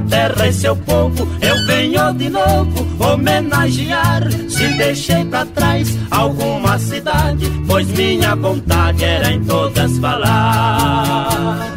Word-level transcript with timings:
Terra 0.00 0.48
e 0.48 0.52
seu 0.52 0.76
povo, 0.76 1.28
eu 1.40 1.66
venho 1.66 2.12
de 2.14 2.28
novo 2.28 2.86
homenagear. 2.98 4.30
Se 4.48 4.68
deixei 4.76 5.24
pra 5.24 5.44
trás 5.46 5.96
alguma 6.10 6.78
cidade, 6.78 7.50
pois 7.66 7.86
minha 7.88 8.34
vontade 8.34 9.04
era 9.04 9.32
em 9.32 9.44
todas 9.44 9.98
falar. 9.98 11.75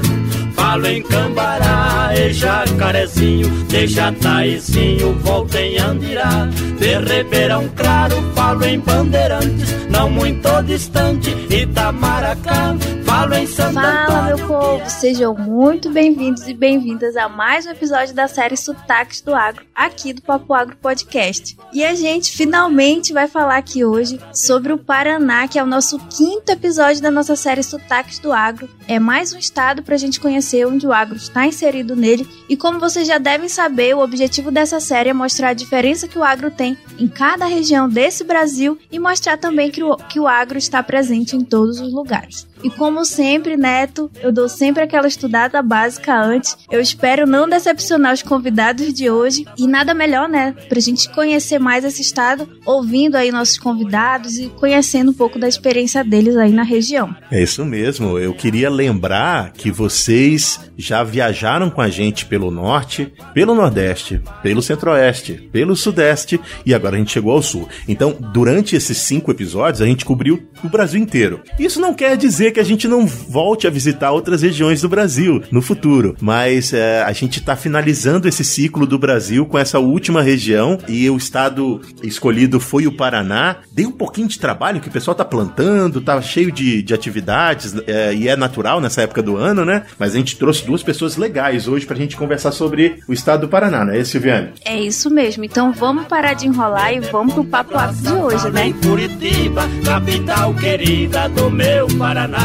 Falo 0.70 0.86
em 0.86 1.02
Cambará 1.02 2.12
e 2.16 2.32
Jacarezinho, 2.32 3.50
de 3.66 3.88
Jataizinho, 3.88 5.16
volto 5.16 5.56
em 5.56 5.80
Andirá. 5.80 6.48
De 6.78 6.96
Ribeirão 7.00 7.68
Claro, 7.70 8.16
falo 8.36 8.64
em 8.66 8.80
Bandeirantes, 8.80 9.88
não 9.90 10.12
muito 10.12 10.62
distante, 10.62 11.32
Itamaracá. 11.50 12.76
Falo 13.04 13.34
em 13.34 13.48
Santa 13.48 13.82
Fala, 13.82 14.36
meu 14.36 14.48
povo! 14.48 14.88
Sejam 14.88 15.34
muito 15.34 15.90
bem-vindos 15.90 16.48
e 16.48 16.54
bem-vindas 16.54 17.18
a 17.18 17.28
mais 17.28 17.66
um 17.66 17.72
episódio 17.72 18.14
da 18.14 18.28
série 18.28 18.56
Sotaques 18.56 19.20
do 19.20 19.34
Agro, 19.34 19.66
aqui 19.74 20.14
do 20.14 20.22
Papo 20.22 20.54
Agro 20.54 20.78
Podcast. 20.78 21.58
E 21.74 21.84
a 21.84 21.96
gente 21.96 22.32
finalmente 22.32 23.12
vai 23.12 23.28
falar 23.28 23.58
aqui 23.58 23.84
hoje 23.84 24.20
sobre 24.32 24.72
o 24.72 24.78
Paraná, 24.78 25.48
que 25.48 25.58
é 25.58 25.64
o 25.64 25.66
nosso 25.66 25.98
quinto 26.16 26.52
episódio 26.52 27.02
da 27.02 27.10
nossa 27.10 27.36
série 27.36 27.64
Sotaques 27.64 28.20
do 28.20 28.32
Agro. 28.32 28.70
É 28.88 29.00
mais 29.00 29.34
um 29.34 29.40
estado 29.40 29.82
para 29.82 29.96
a 29.96 29.98
gente 29.98 30.20
conhecer 30.20 30.59
onde 30.66 30.88
o 30.88 30.94
agro 30.94 31.16
está 31.16 31.46
inserido 31.46 31.96
nele. 31.96 32.28
E 32.48 32.58
como 32.58 32.80
vocês 32.80 33.08
já 33.08 33.18
devem 33.18 33.48
saber, 33.48 33.96
o 33.96 34.04
objetivo 34.04 34.52
dessa 34.52 34.80
série 34.80 35.10
é 35.10 35.14
mostrar 35.14 35.50
a 35.50 35.54
diferença 35.54 36.08
que 36.08 36.18
o 36.18 36.24
agro 36.24 36.50
tem 36.50 36.78
em 36.98 37.08
cada 37.08 37.46
região 37.46 37.88
desse 37.88 38.24
Brasil 38.24 38.78
e 38.92 39.00
mostrar 39.00 39.38
também 39.38 39.70
que 39.70 39.84
o, 39.84 39.96
que 39.96 40.20
o 40.20 40.28
agro 40.28 40.58
está 40.58 40.82
presente 40.82 41.36
em 41.36 41.44
todos 41.44 41.80
os 41.80 41.94
lugares. 41.94 42.48
E 42.64 42.70
como 42.70 43.06
sempre, 43.06 43.56
Neto, 43.56 44.12
eu 44.22 44.32
dou 44.32 44.50
sempre 44.50 44.84
aquela 44.84 45.08
estudada 45.08 45.62
básica 45.62 46.14
antes. 46.20 46.58
Eu 46.72 46.82
espero 46.82 47.26
não 47.26 47.48
decepcionar 47.48 48.14
os 48.14 48.22
convidados 48.22 48.94
de 48.94 49.10
hoje. 49.10 49.46
E 49.58 49.68
nada 49.68 49.94
melhor, 49.94 50.28
né? 50.28 50.54
Pra 50.68 50.80
gente 50.80 51.10
conhecer 51.10 51.60
mais 51.60 51.84
esse 51.84 52.02
estado, 52.02 52.48
ouvindo 52.66 53.16
aí 53.16 53.32
nossos 53.32 53.58
convidados 53.58 54.38
e 54.38 54.50
conhecendo 54.50 55.12
um 55.12 55.14
pouco 55.14 55.40
da 55.40 55.48
experiência 55.48 56.04
deles 56.04 56.36
aí 56.36 56.52
na 56.52 56.64
região. 56.64 57.16
É 57.32 57.42
isso 57.42 57.64
mesmo. 57.66 58.18
Eu 58.18 58.34
queria 58.34 58.70
lembrar 58.70 59.54
que 59.54 59.72
vocês 59.72 60.60
já 60.78 61.04
viajaram 61.04 61.70
com 61.70 61.82
a 61.82 61.90
gente 61.90 62.26
pelo 62.26 62.52
norte, 62.52 63.14
pelo 63.34 63.56
nordeste, 63.56 64.22
pelo 64.42 64.62
centro-oeste, 64.62 65.50
pelo 65.52 65.76
sudeste 65.76 66.40
e 66.66 66.74
agora 66.74 66.96
a 66.96 67.00
gente 67.00 67.12
chegou 67.12 67.34
ao 67.34 67.42
sul. 67.42 67.68
Então, 67.88 68.16
durante 68.34 68.76
esses 68.76 68.98
cinco 68.98 69.32
episódios, 69.32 69.82
a 69.82 69.86
gente 69.86 70.06
cobriu 70.06 70.48
o 70.64 70.70
Brasil 70.70 71.02
inteiro. 71.02 71.42
Isso 71.58 71.80
não 71.80 71.94
quer 71.94 72.16
dizer 72.18 72.49
que 72.52 72.60
a 72.60 72.64
gente 72.64 72.88
não 72.88 73.06
volte 73.06 73.68
a 73.68 73.70
visitar 73.70 74.12
outras 74.12 74.42
regiões 74.42 74.82
do 74.82 74.90
Brasil 74.90 75.42
no 75.52 75.62
futuro, 75.62 76.16
mas 76.22 76.74
é, 76.74 77.02
a 77.04 77.12
gente 77.12 77.40
está 77.40 77.56
finalizando 77.56 78.28
esse 78.28 78.44
ciclo 78.44 78.86
do 78.86 78.98
Brasil 78.98 79.46
com 79.46 79.58
essa 79.58 79.80
última 79.80 80.22
região 80.22 80.78
e 80.88 81.10
o 81.10 81.18
estado 81.18 81.82
escolhido 82.04 82.60
foi 82.60 82.88
o 82.88 82.92
Paraná. 82.92 83.58
Deu 83.72 83.90
um 83.90 83.92
pouquinho 83.92 84.28
de 84.28 84.40
trabalho 84.40 84.82
que 84.82 84.88
o 84.88 84.92
pessoal 84.92 85.16
tá 85.16 85.26
plantando, 85.26 86.02
tá 86.02 86.22
cheio 86.22 86.52
de, 86.52 86.82
de 86.82 86.94
atividades 86.94 87.76
é, 87.88 88.14
e 88.14 88.28
é 88.28 88.36
natural 88.36 88.82
nessa 88.82 89.02
época 89.02 89.22
do 89.22 89.38
ano, 89.38 89.66
né? 89.66 89.84
Mas 89.98 90.14
a 90.14 90.18
gente 90.18 90.38
trouxe 90.38 90.66
duas 90.66 90.84
pessoas 90.84 91.18
legais 91.18 91.68
hoje 91.68 91.86
pra 91.86 91.96
gente 91.96 92.18
conversar 92.18 92.52
sobre 92.52 93.00
o 93.08 93.14
estado 93.14 93.42
do 93.42 93.48
Paraná, 93.48 93.86
não 93.86 93.94
é, 93.94 94.04
Silviane? 94.04 94.54
É 94.66 94.80
isso 94.80 95.10
mesmo. 95.10 95.44
Então 95.44 95.72
vamos 95.72 96.06
parar 96.06 96.34
de 96.34 96.48
enrolar 96.48 96.94
e 96.94 97.00
vamos 97.00 97.34
pro 97.34 97.44
papo 97.44 97.74
de 98.02 98.10
hoje, 98.12 98.50
né? 98.52 98.74
Curitiba, 98.84 99.68
capital 99.84 100.54
querida 100.56 101.30
do 101.30 101.50
meu 101.50 101.88
Paraná. 101.98 102.39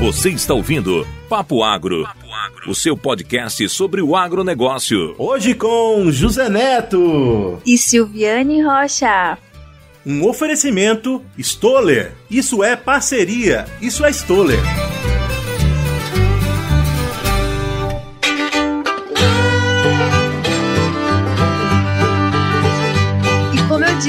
Você 0.00 0.30
está 0.30 0.54
ouvindo 0.54 1.06
Papo 1.28 1.62
Agro, 1.62 2.08
o 2.66 2.74
seu 2.74 2.96
podcast 2.96 3.68
sobre 3.68 4.00
o 4.00 4.16
agronegócio. 4.16 5.14
Hoje 5.18 5.54
com 5.54 6.10
José 6.10 6.48
Neto 6.48 7.60
e 7.66 7.76
Silviane 7.76 8.62
Rocha. 8.62 9.36
Um 10.06 10.26
oferecimento 10.26 11.22
Stoller. 11.36 12.14
Isso 12.30 12.64
é 12.64 12.74
parceria. 12.74 13.66
Isso 13.82 14.04
é 14.04 14.10
Stoller. 14.10 14.58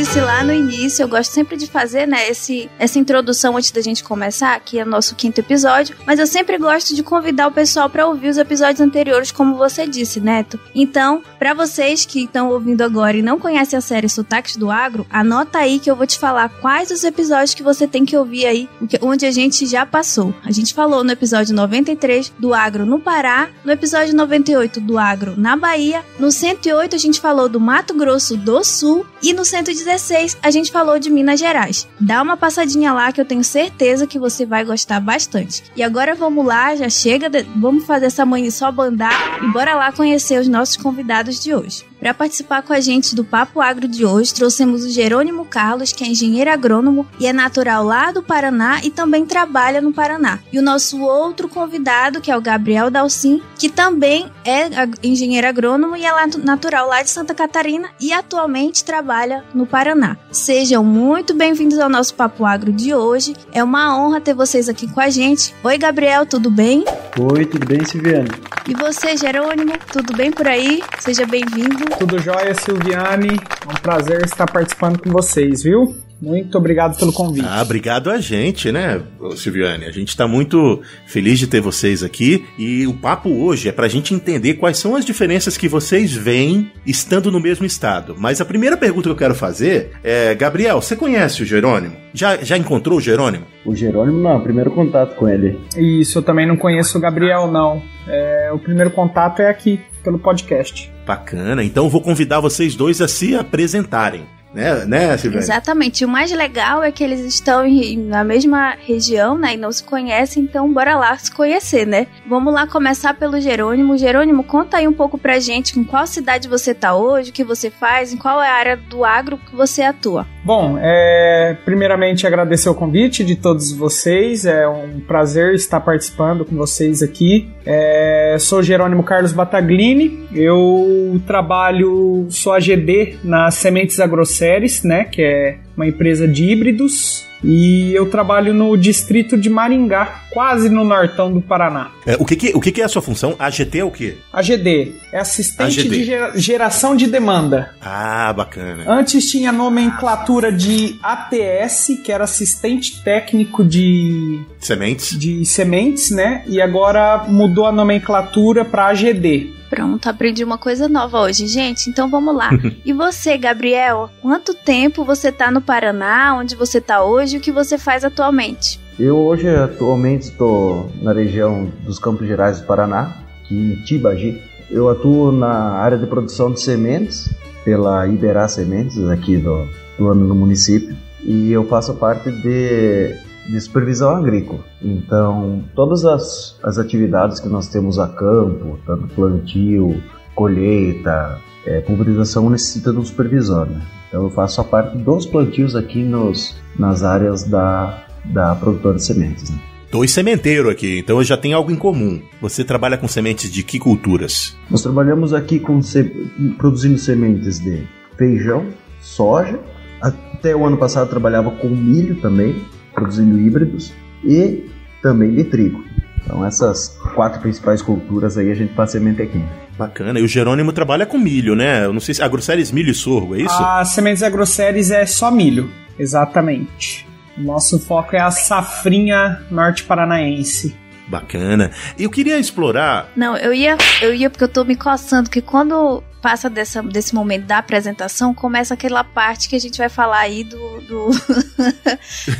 Disse 0.10 0.22
lá 0.22 0.44
no 0.44 0.52
início, 0.52 1.04
eu 1.04 1.08
gosto 1.08 1.32
sempre 1.32 1.56
de 1.56 1.68
fazer, 1.68 2.08
né, 2.08 2.28
esse, 2.28 2.68
essa 2.80 2.98
introdução 2.98 3.56
antes 3.56 3.70
da 3.70 3.80
gente 3.80 4.04
começar, 4.04 4.60
que 4.60 4.80
é 4.80 4.84
o 4.84 4.88
nosso 4.88 5.14
quinto 5.14 5.40
episódio, 5.40 5.96
mas 6.04 6.18
eu 6.18 6.26
sempre 6.26 6.58
gosto 6.58 6.96
de 6.96 7.04
convidar 7.04 7.48
o 7.48 7.52
pessoal 7.52 7.88
para 7.88 8.08
ouvir 8.08 8.30
os 8.30 8.40
episódios 8.40 8.82
anteriores, 8.82 9.32
como 9.32 9.56
você 9.56 9.86
disse, 9.86 10.20
Neto. 10.20 10.60
Então, 10.74 11.22
para 11.38 11.54
vocês 11.54 12.08
que 12.08 12.24
estão 12.24 12.50
ouvindo 12.50 12.82
agora 12.82 13.18
e 13.18 13.22
não 13.22 13.38
conhecem 13.38 13.78
a 13.78 13.82
série 13.82 14.10
Sotaques 14.10 14.56
do 14.56 14.72
Agro, 14.72 15.06
anota 15.12 15.60
aí 15.60 15.78
que 15.78 15.92
eu 15.92 15.96
vou 15.96 16.08
te 16.08 16.18
falar 16.18 16.50
quais 16.60 16.90
os 16.90 17.04
episódios 17.04 17.54
que 17.54 17.62
você 17.62 17.86
tem 17.86 18.04
que 18.04 18.18
ouvir 18.18 18.48
aí, 18.48 18.68
onde 19.04 19.28
a 19.28 19.32
gente 19.32 19.68
já 19.68 19.86
passou. 19.86 20.34
A 20.44 20.52
gente 20.52 20.74
falou 20.74 21.04
no 21.04 21.12
episódio 21.12 21.54
93 21.54 22.34
do 22.40 22.56
Agro 22.56 22.84
no 22.84 23.00
Pará, 23.00 23.50
no 23.64 23.72
episódio 23.72 24.16
98 24.16 24.82
do 24.82 24.98
Agro 24.98 25.36
na 25.38 25.56
Bahia, 25.56 26.04
no 26.18 26.32
108 26.32 26.96
a 26.96 27.00
gente 27.00 27.22
falou 27.22 27.48
do 27.48 27.60
Mato 27.60 27.94
Grosso 27.94 28.36
do 28.36 28.64
Sul 28.64 29.06
e 29.22 29.34
no 29.34 29.46
119 29.46 29.99
16 30.00 30.38
a 30.42 30.50
gente 30.50 30.72
falou 30.72 30.98
de 30.98 31.10
Minas 31.10 31.40
Gerais. 31.40 31.88
Dá 32.00 32.22
uma 32.22 32.38
passadinha 32.38 32.94
lá 32.94 33.12
que 33.12 33.20
eu 33.20 33.26
tenho 33.26 33.44
certeza 33.44 34.08
que 34.08 34.18
você 34.18 34.46
vai 34.46 34.64
gostar 34.64 35.00
bastante. 35.00 35.64
E 35.76 35.84
agora 35.84 36.16
vamos 36.16 36.46
lá, 36.46 36.76
já 36.76 36.90
chega, 36.90 37.30
de... 37.30 37.44
vamos 37.58 37.86
fazer 37.86 38.06
essa 38.06 38.26
manhã 38.26 38.50
só 38.50 38.72
bandar 38.72 39.44
e 39.44 39.52
bora 39.52 39.76
lá 39.76 39.92
conhecer 39.92 40.40
os 40.40 40.48
nossos 40.48 40.78
convidados 40.78 41.44
de 41.44 41.54
hoje. 41.54 41.89
Para 42.00 42.14
participar 42.14 42.62
com 42.62 42.72
a 42.72 42.80
gente 42.80 43.14
do 43.14 43.26
Papo 43.26 43.60
Agro 43.60 43.88
de 43.88 44.06
hoje, 44.06 44.34
trouxemos 44.34 44.86
o 44.86 44.90
Jerônimo 44.90 45.44
Carlos, 45.44 45.92
que 45.92 46.04
é 46.04 46.08
engenheiro 46.08 46.50
agrônomo 46.50 47.06
e 47.20 47.28
é 47.28 47.34
natural 47.34 47.84
lá 47.84 48.12
do 48.12 48.24
Paraná 48.24 48.80
e 48.84 48.90
também 48.90 49.26
trabalha 49.26 49.82
no 49.82 49.92
Paraná. 49.92 50.40
E 50.52 50.58
o 50.58 50.62
nosso 50.62 51.02
outro 51.02 51.50
convidado, 51.50 52.22
que 52.22 52.32
é 52.32 52.38
o 52.38 52.42
Gabriel 52.42 52.90
Dalcin, 52.90 53.42
que 53.58 53.68
também 53.68 54.32
é 54.46 54.70
engenheiro 55.04 55.48
agrônomo 55.48 55.98
e 55.98 56.06
é 56.06 56.12
natural 56.38 56.88
lá 56.88 57.04
de 57.04 57.10
Santa 57.10 57.36
Catarina 57.36 57.90
e 58.00 58.14
atualmente 58.14 58.86
trabalha 58.86 59.44
no 59.54 59.66
Paraná. 59.66 60.16
Sejam 60.32 60.84
muito 60.84 61.34
bem-vindos 61.34 61.80
ao 61.80 61.90
nosso 61.90 62.14
Papo 62.14 62.46
Agro 62.46 62.72
de 62.72 62.96
hoje. 62.96 63.36
É 63.52 63.62
uma 63.62 63.98
honra 64.00 64.22
ter 64.22 64.34
vocês 64.34 64.70
aqui 64.70 64.88
com 64.88 65.02
a 65.02 65.10
gente. 65.10 65.54
Oi, 65.62 65.78
Gabriel, 65.78 66.26
tudo 66.26 66.50
bem? 66.50 66.86
Oi, 67.20 67.46
tudo 67.46 67.66
bem, 67.66 67.84
Silviane? 67.86 68.30
E 68.68 68.74
você, 68.76 69.18
Jerônimo, 69.18 69.74
tudo 69.92 70.16
bem 70.16 70.32
por 70.32 70.48
aí? 70.48 70.84
Seja 71.00 71.26
bem-vindo. 71.26 71.89
Tudo 71.98 72.20
jóia, 72.20 72.54
Silviane. 72.54 73.40
É 73.68 73.72
um 73.72 73.82
prazer 73.82 74.24
estar 74.24 74.50
participando 74.50 75.00
com 75.00 75.10
vocês, 75.10 75.64
viu? 75.64 75.96
Muito 76.22 76.58
obrigado 76.58 76.98
pelo 76.98 77.14
convite. 77.14 77.48
Ah, 77.48 77.62
obrigado 77.62 78.10
a 78.10 78.20
gente, 78.20 78.72
né, 78.72 79.02
Silviane? 79.36 79.86
A 79.86 79.92
gente 79.92 80.10
está 80.10 80.28
muito 80.28 80.82
feliz 81.06 81.40
de 81.40 81.48
ter 81.48 81.62
vocês 81.62 82.04
aqui 82.04 82.46
e 82.58 82.86
o 82.86 82.94
papo 82.94 83.30
hoje 83.30 83.70
é 83.70 83.72
para 83.72 83.86
a 83.86 83.90
gente 83.90 84.14
entender 84.14 84.56
quais 84.56 84.78
são 84.78 84.96
as 84.96 85.06
diferenças 85.06 85.58
que 85.58 85.68
vocês 85.68 86.14
veem 86.14 86.72
estando 86.86 87.32
no 87.32 87.40
mesmo 87.40 87.66
estado. 87.66 88.16
Mas 88.18 88.42
a 88.42 88.46
primeira 88.46 88.76
pergunta 88.76 89.04
que 89.04 89.14
eu 89.14 89.16
quero 89.16 89.36
fazer 89.36 89.92
é, 90.04 90.36
Gabriel, 90.36 90.82
você 90.82 90.96
conhece 90.96 91.44
o 91.44 91.46
Jerônimo? 91.46 91.96
Já, 92.14 92.38
já 92.38 92.58
encontrou 92.58 92.98
o 92.98 93.02
Jerônimo? 93.02 93.46
O 93.66 93.76
Jerônimo 93.76 94.20
não, 94.20 94.42
primeiro 94.42 94.72
contato 94.72 95.16
com 95.16 95.30
ele. 95.30 95.60
Isso, 95.78 96.18
eu 96.18 96.24
também 96.24 96.46
não 96.46 96.58
conheço 96.58 96.98
o 96.98 97.02
Gabriel, 97.02 97.50
não. 97.50 97.82
É, 98.08 98.50
o 98.54 98.60
primeiro 98.60 98.92
contato 98.92 99.42
é 99.42 99.50
aqui, 99.50 99.80
pelo 100.04 100.20
podcast. 100.20 100.92
Bacana, 101.06 101.64
então 101.64 101.86
eu 101.86 101.90
vou 101.90 102.02
convidar 102.02 102.40
vocês 102.40 102.76
dois 102.76 103.02
a 103.02 103.08
se 103.08 103.36
apresentarem. 103.36 104.39
Né, 104.54 104.86
né 104.86 105.18
Silvia? 105.18 105.40
Exatamente. 105.40 106.04
O 106.04 106.08
mais 106.08 106.32
legal 106.32 106.84
é 106.84 106.92
que 106.92 107.04
eles 107.04 107.20
estão 107.22 107.64
na 107.98 108.24
mesma 108.24 108.76
região, 108.86 109.38
né? 109.38 109.54
E 109.54 109.58
não 109.58 109.72
se 109.72 109.84
conhecem, 109.84 110.44
então 110.44 110.72
bora 110.72 110.96
lá 110.96 111.18
se 111.18 111.32
conhecer, 111.32 111.86
né? 111.86 112.08
Vamos 112.28 112.54
lá 112.54 112.66
começar 112.66 113.14
pelo 113.14 113.40
Jerônimo. 113.40 113.98
Jerônimo, 113.98 114.44
conta 114.44 114.78
aí 114.78 114.88
um 114.88 114.94
pouco 114.94 115.18
pra 115.18 115.40
gente 115.40 115.80
em 115.80 115.84
qual 115.84 116.08
cidade 116.08 116.48
você 116.48 116.74
tá 116.74 116.96
hoje, 116.96 117.30
o 117.30 117.34
que 117.34 117.44
você 117.44 117.70
faz, 117.70 118.14
em 118.14 118.18
qual 118.18 118.42
é 118.42 118.50
a 118.50 118.54
área 118.54 118.78
do 118.78 119.06
agro 119.06 119.38
que 119.38 119.56
você 119.56 119.82
atua. 119.82 120.26
Bom, 120.44 120.78
é, 120.82 121.58
primeiramente 121.66 122.26
agradecer 122.26 122.70
o 122.70 122.76
convite 122.76 123.24
de 123.24 123.36
todos 123.36 123.72
vocês. 123.72 124.46
É 124.46 124.68
um 124.68 125.00
prazer 125.00 125.54
estar 125.54 125.80
participando 125.80 126.46
com 126.46 126.56
vocês 126.56 127.04
aqui. 127.04 127.50
É, 127.66 128.38
sou 128.40 128.64
Jerônimo 128.64 129.04
Carlos 129.04 129.34
Bataglini. 129.34 130.28
Eu 130.34 131.20
trabalho, 131.28 132.28
sou 132.30 132.54
AGD 132.54 133.18
nas 133.24 133.56
Sementes 133.56 134.00
Agrosséries, 134.00 134.84
né? 134.84 135.04
Que 135.04 135.22
é 135.22 135.58
uma 135.80 135.88
empresa 135.88 136.28
de 136.28 136.44
híbridos 136.44 137.26
e 137.42 137.94
eu 137.94 138.10
trabalho 138.10 138.54
no 138.54 138.76
distrito 138.76 139.38
de 139.38 139.50
Maringá, 139.50 140.24
quase 140.30 140.70
no 140.70 140.84
nortão 140.84 141.32
do 141.32 141.42
Paraná. 141.42 141.92
É, 142.06 142.18
o 142.20 142.26
que, 142.26 142.36
que, 142.36 142.52
o 142.54 142.60
que, 142.60 142.70
que 142.70 142.82
é 142.82 142.84
a 142.84 142.90
sua 142.90 143.02
função? 143.02 143.34
AGT 143.40 143.80
é 143.80 143.84
o 143.86 143.90
quê? 143.90 144.18
AGD 144.34 144.92
é 145.14 145.20
assistente 145.20 145.80
AGD. 145.80 145.90
de 146.00 146.04
gera- 146.04 146.34
geração 146.38 146.98
de 146.98 147.08
demanda. 147.08 147.74
Ah, 147.82 148.34
bacana. 148.34 148.84
Antes 148.92 149.32
tinha 149.32 149.52
a 149.52 149.54
nomenclatura 149.54 150.52
de 150.52 151.00
ATS, 151.02 152.02
que 152.04 152.12
era 152.12 152.26
assistente 152.26 153.02
técnico 153.02 153.64
de, 153.64 154.42
Sementes? 154.60 155.18
de 155.18 155.46
sementes, 155.46 156.12
né? 156.12 156.44
E 156.46 156.62
agora 156.62 157.24
mudou 157.30 157.66
a 157.66 157.72
nomenclatura 157.72 158.66
para 158.66 158.88
AGD. 158.88 159.54
Pronto, 159.70 160.08
aprendi 160.08 160.44
uma 160.44 160.58
coisa 160.58 160.90
nova 160.90 161.20
hoje, 161.22 161.46
gente. 161.48 161.90
Então 161.90 162.10
vamos 162.10 162.36
lá. 162.36 162.50
e 162.84 162.92
você, 162.92 163.38
Gabriel, 163.38 164.10
quanto 164.22 164.54
tempo 164.54 165.06
você 165.06 165.32
tá 165.32 165.52
no 165.52 165.62
Paraná? 165.62 166.36
Onde 166.36 166.56
você 166.56 166.82
tá 166.82 167.04
hoje? 167.04 167.38
O 167.38 167.42
que 167.42 167.52
você 167.52 167.78
faz 167.78 168.04
atualmente? 168.04 168.80
Eu 169.00 169.18
hoje 169.18 169.48
atualmente 169.48 170.24
estou 170.24 170.92
na 171.02 171.14
região 171.14 171.72
dos 171.86 172.00
Campos 172.00 172.28
Gerais 172.28 172.60
do 172.60 172.66
Paraná, 172.66 173.16
aqui 173.44 173.56
em 173.56 173.76
Tibagi. 173.84 174.42
Eu 174.70 174.90
atuo 174.90 175.32
na 175.32 175.72
área 175.72 175.98
de 175.98 176.06
produção 176.06 176.52
de 176.52 176.62
sementes 176.62 177.34
pela 177.64 178.08
Iberá 178.08 178.48
Sementes 178.48 178.98
aqui 179.10 179.38
do, 179.38 179.68
do 179.98 180.08
ano 180.10 180.26
no 180.26 180.36
município 180.36 180.96
e 181.24 181.52
eu 181.52 181.66
faço 181.66 181.94
parte 181.96 182.32
de, 182.32 183.16
de 183.52 183.60
supervisão 183.62 184.16
agrícola. 184.16 184.60
Então 184.82 185.64
todas 185.76 186.06
as, 186.06 186.58
as 186.64 186.78
atividades 186.78 187.40
que 187.40 187.50
nós 187.50 187.68
temos 187.68 187.98
a 188.00 188.08
campo, 188.08 188.78
tanto 188.86 189.08
plantio, 189.16 190.02
colheita, 190.36 191.40
é, 191.66 191.82
pulverização 191.82 192.50
necessita 192.50 192.92
de 192.92 192.98
um 193.00 193.06
supervisor. 193.06 193.66
Né? 193.66 193.82
Então 194.08 194.24
eu 194.24 194.30
faço 194.30 194.62
a 194.62 194.64
parte 194.64 194.98
dos 194.98 195.26
plantios 195.26 195.76
aqui 195.76 196.04
nos, 196.04 196.56
nas 196.78 197.04
áreas 197.04 197.44
da, 197.44 198.06
da 198.26 198.56
produtora 198.56 198.96
de 198.96 199.04
sementes. 199.06 199.50
Né? 199.50 199.58
Dois 199.92 200.12
sementeiros 200.12 200.72
aqui, 200.72 201.00
então 201.00 201.22
já 201.24 201.36
tem 201.36 201.52
algo 201.52 201.72
em 201.72 201.76
comum. 201.76 202.22
Você 202.42 202.64
trabalha 202.64 202.98
com 202.98 203.08
sementes 203.08 203.52
de 203.52 203.64
que 203.64 203.80
culturas? 203.80 204.56
Nós 204.70 204.84
trabalhamos 204.84 205.34
aqui 205.34 205.60
com 205.60 205.82
se- 205.82 206.30
produzindo 206.58 206.98
sementes 207.00 207.60
de 207.60 207.88
feijão, 208.16 208.68
soja. 209.02 209.60
Até 210.00 210.56
o 210.56 210.64
ano 210.66 210.78
passado 210.78 211.10
trabalhava 211.10 211.50
com 211.52 211.68
milho 211.70 212.16
também, 212.22 212.56
produzindo 213.00 213.40
híbridos 213.40 213.94
e 214.24 214.70
também 215.02 215.34
de 215.34 215.46
trigo. 215.46 215.84
Então 216.22 216.46
essas 216.46 216.98
quatro 217.16 217.40
principais 217.40 217.82
culturas 217.82 218.38
aí 218.38 218.52
a 218.52 218.54
gente 218.54 218.74
faz 218.74 218.92
semente 218.92 219.22
aqui. 219.22 219.42
Bacana. 219.78 220.20
E 220.20 220.24
o 220.24 220.28
Jerônimo 220.28 220.74
trabalha 220.74 221.06
com 221.06 221.18
milho, 221.18 221.56
né? 221.56 221.86
Eu 221.86 221.94
não 221.94 222.02
sei 222.02 222.14
se. 222.14 222.22
Agroceres 222.22 222.72
milho 222.72 222.92
e 222.92 222.94
sorgo, 222.94 223.36
é 223.36 223.42
isso? 223.42 223.64
A 223.64 223.86
Sementes 223.86 224.22
Agroceres 224.22 224.92
é 224.92 225.06
só 225.06 225.32
milho, 225.32 225.72
exatamente. 225.98 227.08
O 227.38 227.42
nosso 227.42 227.80
foco 227.80 228.16
é 228.16 228.20
a 228.20 228.30
safrinha 228.30 229.42
norte 229.50 229.84
paranaense. 229.84 230.76
Bacana. 231.08 231.72
Eu 231.98 232.10
queria 232.10 232.38
explorar. 232.38 233.10
Não, 233.16 233.36
eu 233.38 233.54
ia, 233.54 233.78
eu 234.02 234.14
ia 234.14 234.30
porque 234.30 234.44
eu 234.44 234.50
tô 234.50 234.64
me 234.66 234.76
coçando, 234.76 235.30
que 235.30 235.42
quando 235.42 236.04
passa 236.22 236.50
dessa, 236.50 236.82
desse 236.82 237.16
momento 237.16 237.46
da 237.46 237.58
apresentação, 237.58 238.34
começa 238.34 238.74
aquela 238.74 239.04
parte 239.04 239.50
que 239.50 239.56
a 239.56 239.60
gente 239.60 239.78
vai 239.78 239.90
falar 239.90 240.20
aí 240.20 240.44
do. 240.44 240.82
do... 240.82 241.10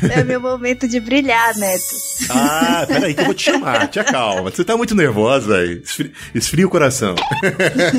é 0.10 0.22
meu 0.24 0.40
momento 0.40 0.86
de 0.86 1.00
brilhar, 1.00 1.56
Neto. 1.56 1.84
Ah, 2.30 2.84
peraí, 2.86 3.14
que 3.14 3.20
eu 3.20 3.26
vou 3.26 3.34
te 3.34 3.44
chamar. 3.44 3.88
Te 3.88 3.98
acalma. 3.98 4.50
Você 4.50 4.64
tá 4.64 4.76
muito 4.76 4.94
nervosa 4.94 5.56
aí. 5.56 5.80
Esfria, 5.82 6.12
esfria 6.34 6.66
o 6.66 6.70
coração. 6.70 7.14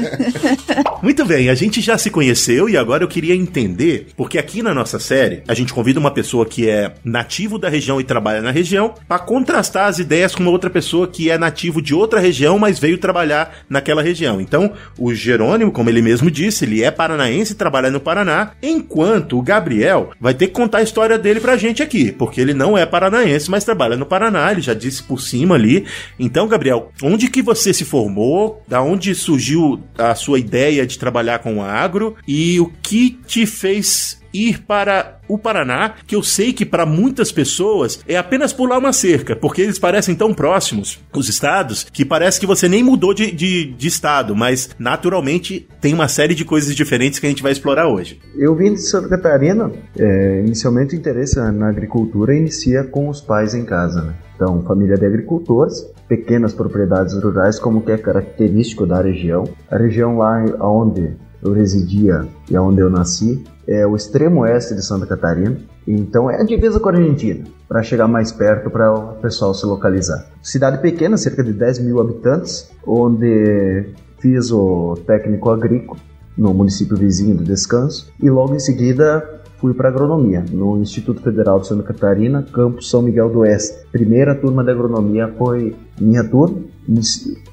muito 1.01 1.25
bem, 1.25 1.49
a 1.49 1.55
gente 1.55 1.81
já 1.81 1.97
se 1.97 2.09
conheceu 2.09 2.69
e 2.69 2.77
agora 2.77 3.03
eu 3.03 3.07
queria 3.07 3.35
entender, 3.35 4.07
porque 4.15 4.37
aqui 4.37 4.61
na 4.61 4.73
nossa 4.73 4.99
série, 4.99 5.43
a 5.47 5.53
gente 5.53 5.73
convida 5.73 5.99
uma 5.99 6.11
pessoa 6.11 6.45
que 6.45 6.69
é 6.69 6.93
nativo 7.03 7.57
da 7.57 7.69
região 7.69 7.99
e 7.99 8.03
trabalha 8.03 8.41
na 8.41 8.51
região, 8.51 8.93
para 9.07 9.19
contrastar 9.19 9.87
as 9.87 9.99
ideias 9.99 10.35
com 10.35 10.43
uma 10.43 10.51
outra 10.51 10.69
pessoa 10.69 11.07
que 11.07 11.29
é 11.29 11.37
nativo 11.37 11.81
de 11.81 11.93
outra 11.93 12.19
região, 12.19 12.59
mas 12.59 12.79
veio 12.79 12.97
trabalhar 12.97 13.63
naquela 13.69 14.01
região. 14.01 14.39
Então, 14.39 14.73
o 14.97 15.13
Jerônimo, 15.13 15.70
como 15.71 15.89
ele 15.89 16.01
mesmo 16.01 16.29
disse, 16.29 16.65
ele 16.65 16.83
é 16.83 16.91
paranaense 16.91 17.53
e 17.53 17.55
trabalha 17.55 17.89
no 17.89 17.99
Paraná, 17.99 18.51
enquanto 18.61 19.37
o 19.37 19.41
Gabriel 19.41 20.11
vai 20.19 20.33
ter 20.33 20.47
que 20.47 20.53
contar 20.53 20.79
a 20.79 20.83
história 20.83 21.17
dele 21.17 21.39
pra 21.39 21.57
gente 21.57 21.81
aqui, 21.81 22.11
porque 22.11 22.39
ele 22.39 22.53
não 22.53 22.77
é 22.77 22.85
paranaense, 22.85 23.49
mas 23.49 23.63
trabalha 23.63 23.97
no 23.97 24.05
Paraná, 24.05 24.51
ele 24.51 24.61
já 24.61 24.73
disse 24.73 25.03
por 25.03 25.21
cima 25.21 25.55
ali. 25.55 25.85
Então, 26.19 26.47
Gabriel, 26.47 26.91
onde 27.01 27.29
que 27.29 27.41
você 27.41 27.73
se 27.73 27.85
formou? 27.85 28.63
Da 28.67 28.81
onde 28.81 29.15
surgiu 29.15 29.81
a 29.97 30.15
sua 30.15 30.39
ideia 30.39 30.85
de 30.85 30.99
trabalhar 30.99 31.39
com 31.39 31.57
o 31.57 31.61
agro 31.61 32.15
e 32.27 32.59
o 32.59 32.71
que 32.81 33.17
te 33.25 33.45
fez 33.45 34.20
ir 34.33 34.63
para 34.63 35.19
o 35.27 35.37
Paraná, 35.37 35.93
que 36.05 36.15
eu 36.15 36.21
sei 36.21 36.51
que 36.51 36.65
para 36.65 36.85
muitas 36.85 37.31
pessoas 37.31 37.99
é 38.07 38.17
apenas 38.17 38.51
pular 38.51 38.77
uma 38.77 38.91
cerca, 38.91 39.35
porque 39.35 39.61
eles 39.61 39.79
parecem 39.79 40.13
tão 40.13 40.33
próximos, 40.33 40.99
os 41.13 41.29
estados, 41.29 41.85
que 41.91 42.03
parece 42.03 42.39
que 42.39 42.45
você 42.45 42.67
nem 42.67 42.83
mudou 42.83 43.13
de, 43.13 43.31
de, 43.31 43.73
de 43.73 43.87
estado, 43.87 44.35
mas 44.35 44.69
naturalmente 44.77 45.67
tem 45.79 45.93
uma 45.93 46.07
série 46.07 46.35
de 46.35 46.43
coisas 46.43 46.75
diferentes 46.75 47.19
que 47.19 47.25
a 47.25 47.29
gente 47.29 47.43
vai 47.43 47.51
explorar 47.51 47.87
hoje. 47.87 48.19
Eu 48.35 48.55
vim 48.55 48.73
de 48.73 48.81
Santa 48.81 49.09
Catarina, 49.09 49.71
é, 49.97 50.39
inicialmente 50.39 50.95
o 50.95 50.97
interesse 50.97 51.39
na 51.51 51.69
agricultura 51.69 52.35
inicia 52.35 52.83
com 52.83 53.07
os 53.07 53.21
pais 53.21 53.53
em 53.53 53.63
casa, 53.63 54.01
né? 54.01 54.13
Então, 54.35 54.63
família 54.63 54.97
de 54.97 55.05
agricultores, 55.05 55.87
pequenas 56.07 56.51
propriedades 56.51 57.13
rurais, 57.13 57.59
como 57.59 57.81
que 57.81 57.91
é 57.91 57.97
característico 57.97 58.87
da 58.87 58.99
região. 58.99 59.43
A 59.69 59.77
região 59.77 60.17
lá 60.17 60.43
onde 60.59 61.11
eu 61.43 61.53
residia 61.53 62.27
e 62.49 62.57
onde 62.57 62.81
eu 62.81 62.89
nasci 62.89 63.43
é 63.67 63.85
o 63.85 63.95
extremo 63.95 64.41
oeste 64.41 64.73
de 64.75 64.85
Santa 64.85 65.05
Catarina, 65.05 65.57
então 65.87 66.29
é 66.29 66.39
a 66.39 66.43
divisa 66.43 66.79
com 66.79 66.89
a 66.89 66.93
Argentina, 66.93 67.45
para 67.67 67.83
chegar 67.83 68.07
mais 68.07 68.31
perto 68.31 68.69
para 68.69 68.93
o 68.93 69.15
pessoal 69.15 69.53
se 69.53 69.65
localizar. 69.65 70.25
Cidade 70.41 70.81
pequena, 70.81 71.17
cerca 71.17 71.43
de 71.43 71.53
10 71.53 71.79
mil 71.79 71.99
habitantes, 71.99 72.71
onde 72.85 73.85
fiz 74.19 74.51
o 74.51 74.95
técnico 75.05 75.49
agrícola 75.49 75.99
no 76.37 76.53
município 76.53 76.95
vizinho 76.95 77.35
de 77.35 77.43
Descanso 77.43 78.11
e 78.21 78.29
logo 78.29 78.55
em 78.55 78.59
seguida 78.59 79.41
fui 79.61 79.75
para 79.75 79.89
agronomia 79.89 80.43
no 80.51 80.81
Instituto 80.81 81.21
Federal 81.21 81.59
de 81.59 81.67
Santa 81.67 81.83
Catarina, 81.83 82.43
campus 82.51 82.89
São 82.89 83.03
Miguel 83.03 83.29
do 83.29 83.39
Oeste. 83.39 83.85
Primeira 83.91 84.33
turma 84.33 84.63
de 84.63 84.71
agronomia 84.71 85.27
foi 85.37 85.75
minha 85.99 86.23
turma. 86.23 86.61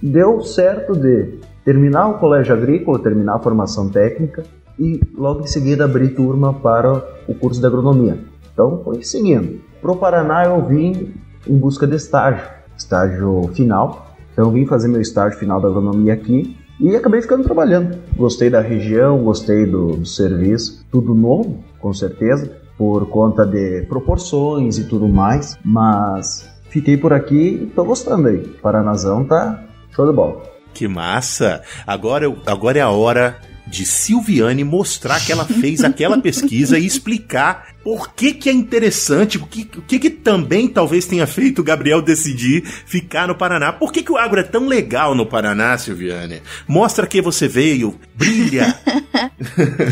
Deu 0.03 0.41
certo 0.41 0.95
de 0.95 1.39
terminar 1.67 2.09
o 2.09 2.19
colégio 2.19 2.55
agrícola, 2.55 2.99
terminar 2.99 3.35
a 3.35 3.39
formação 3.39 3.91
técnica 3.91 4.43
e 4.79 5.01
logo 5.17 5.41
em 5.41 5.47
seguida 5.47 5.85
abrir 5.85 6.15
turma 6.15 6.55
para 6.55 7.05
o 7.27 7.35
curso 7.35 7.61
de 7.61 7.67
agronomia. 7.67 8.19
Então 8.53 8.81
foi 8.85 9.03
seguindo. 9.03 9.61
Pro 9.81 9.97
Paraná 9.97 10.45
eu 10.45 10.65
vim 10.65 11.15
em 11.47 11.57
busca 11.57 11.87
de 11.87 11.97
estágio, 11.97 12.47
estágio 12.77 13.51
final. 13.55 14.17
Então 14.33 14.51
vim 14.51 14.67
fazer 14.67 14.89
meu 14.89 15.01
estágio 15.01 15.39
final 15.39 15.61
da 15.61 15.69
agronomia 15.69 16.15
aqui 16.15 16.57
e 16.81 16.95
acabei 16.95 17.21
ficando 17.21 17.45
trabalhando. 17.45 17.99
Gostei 18.17 18.49
da 18.49 18.61
região, 18.61 19.19
gostei 19.23 19.67
do, 19.67 19.97
do 19.97 20.07
serviço, 20.07 20.85
tudo 20.91 21.15
novo, 21.15 21.63
com 21.81 21.93
certeza, 21.93 22.57
por 22.77 23.07
conta 23.09 23.45
de 23.45 23.83
proporções 23.89 24.79
e 24.79 24.85
tudo 24.85 25.09
mais, 25.09 25.59
mas 25.65 26.49
fiquei 26.69 26.97
por 26.97 27.13
aqui 27.13 27.63
e 27.63 27.67
tô 27.75 27.85
gostando 27.85 28.29
aí. 28.29 28.39
Paranazão 28.63 29.25
tá 29.25 29.65
show 29.91 30.07
de 30.07 30.13
bola. 30.13 30.43
Que 30.73 30.87
massa! 30.87 31.63
Agora, 31.85 32.25
eu, 32.25 32.37
agora 32.47 32.79
é 32.79 32.83
a 32.83 32.91
hora 32.91 33.37
de 33.69 33.85
Silviane 33.85 34.65
mostrar 34.65 35.25
que 35.25 35.31
ela 35.31 35.45
fez 35.45 35.85
aquela 35.85 36.19
pesquisa 36.23 36.79
e 36.79 36.87
explicar 36.87 37.69
por 37.83 38.13
que, 38.13 38.35
que 38.35 38.51
é 38.51 38.53
interessante, 38.53 39.39
o 39.39 39.47
que, 39.47 39.71
o 39.77 39.83
que, 39.83 39.99
que 39.99 40.11
também 40.11 40.69
talvez 40.69 41.07
tenha 41.07 41.27
feito 41.27 41.61
o 41.61 41.65
Gabriel 41.65 42.03
decidir 42.03 42.63
ficar 42.67 43.29
no 43.29 43.35
Paraná. 43.35 43.73
Por 43.73 43.93
que, 43.93 44.03
que 44.03 44.13
o 44.13 44.17
agro 44.17 44.41
é 44.41 44.43
tão 44.43 44.67
legal 44.67 45.15
no 45.15 45.25
Paraná, 45.25 45.79
Silviane? 45.79 46.43
Mostra 46.67 47.07
que 47.07 47.23
você 47.23 47.49
veio, 47.49 47.99
brilha. 48.15 48.79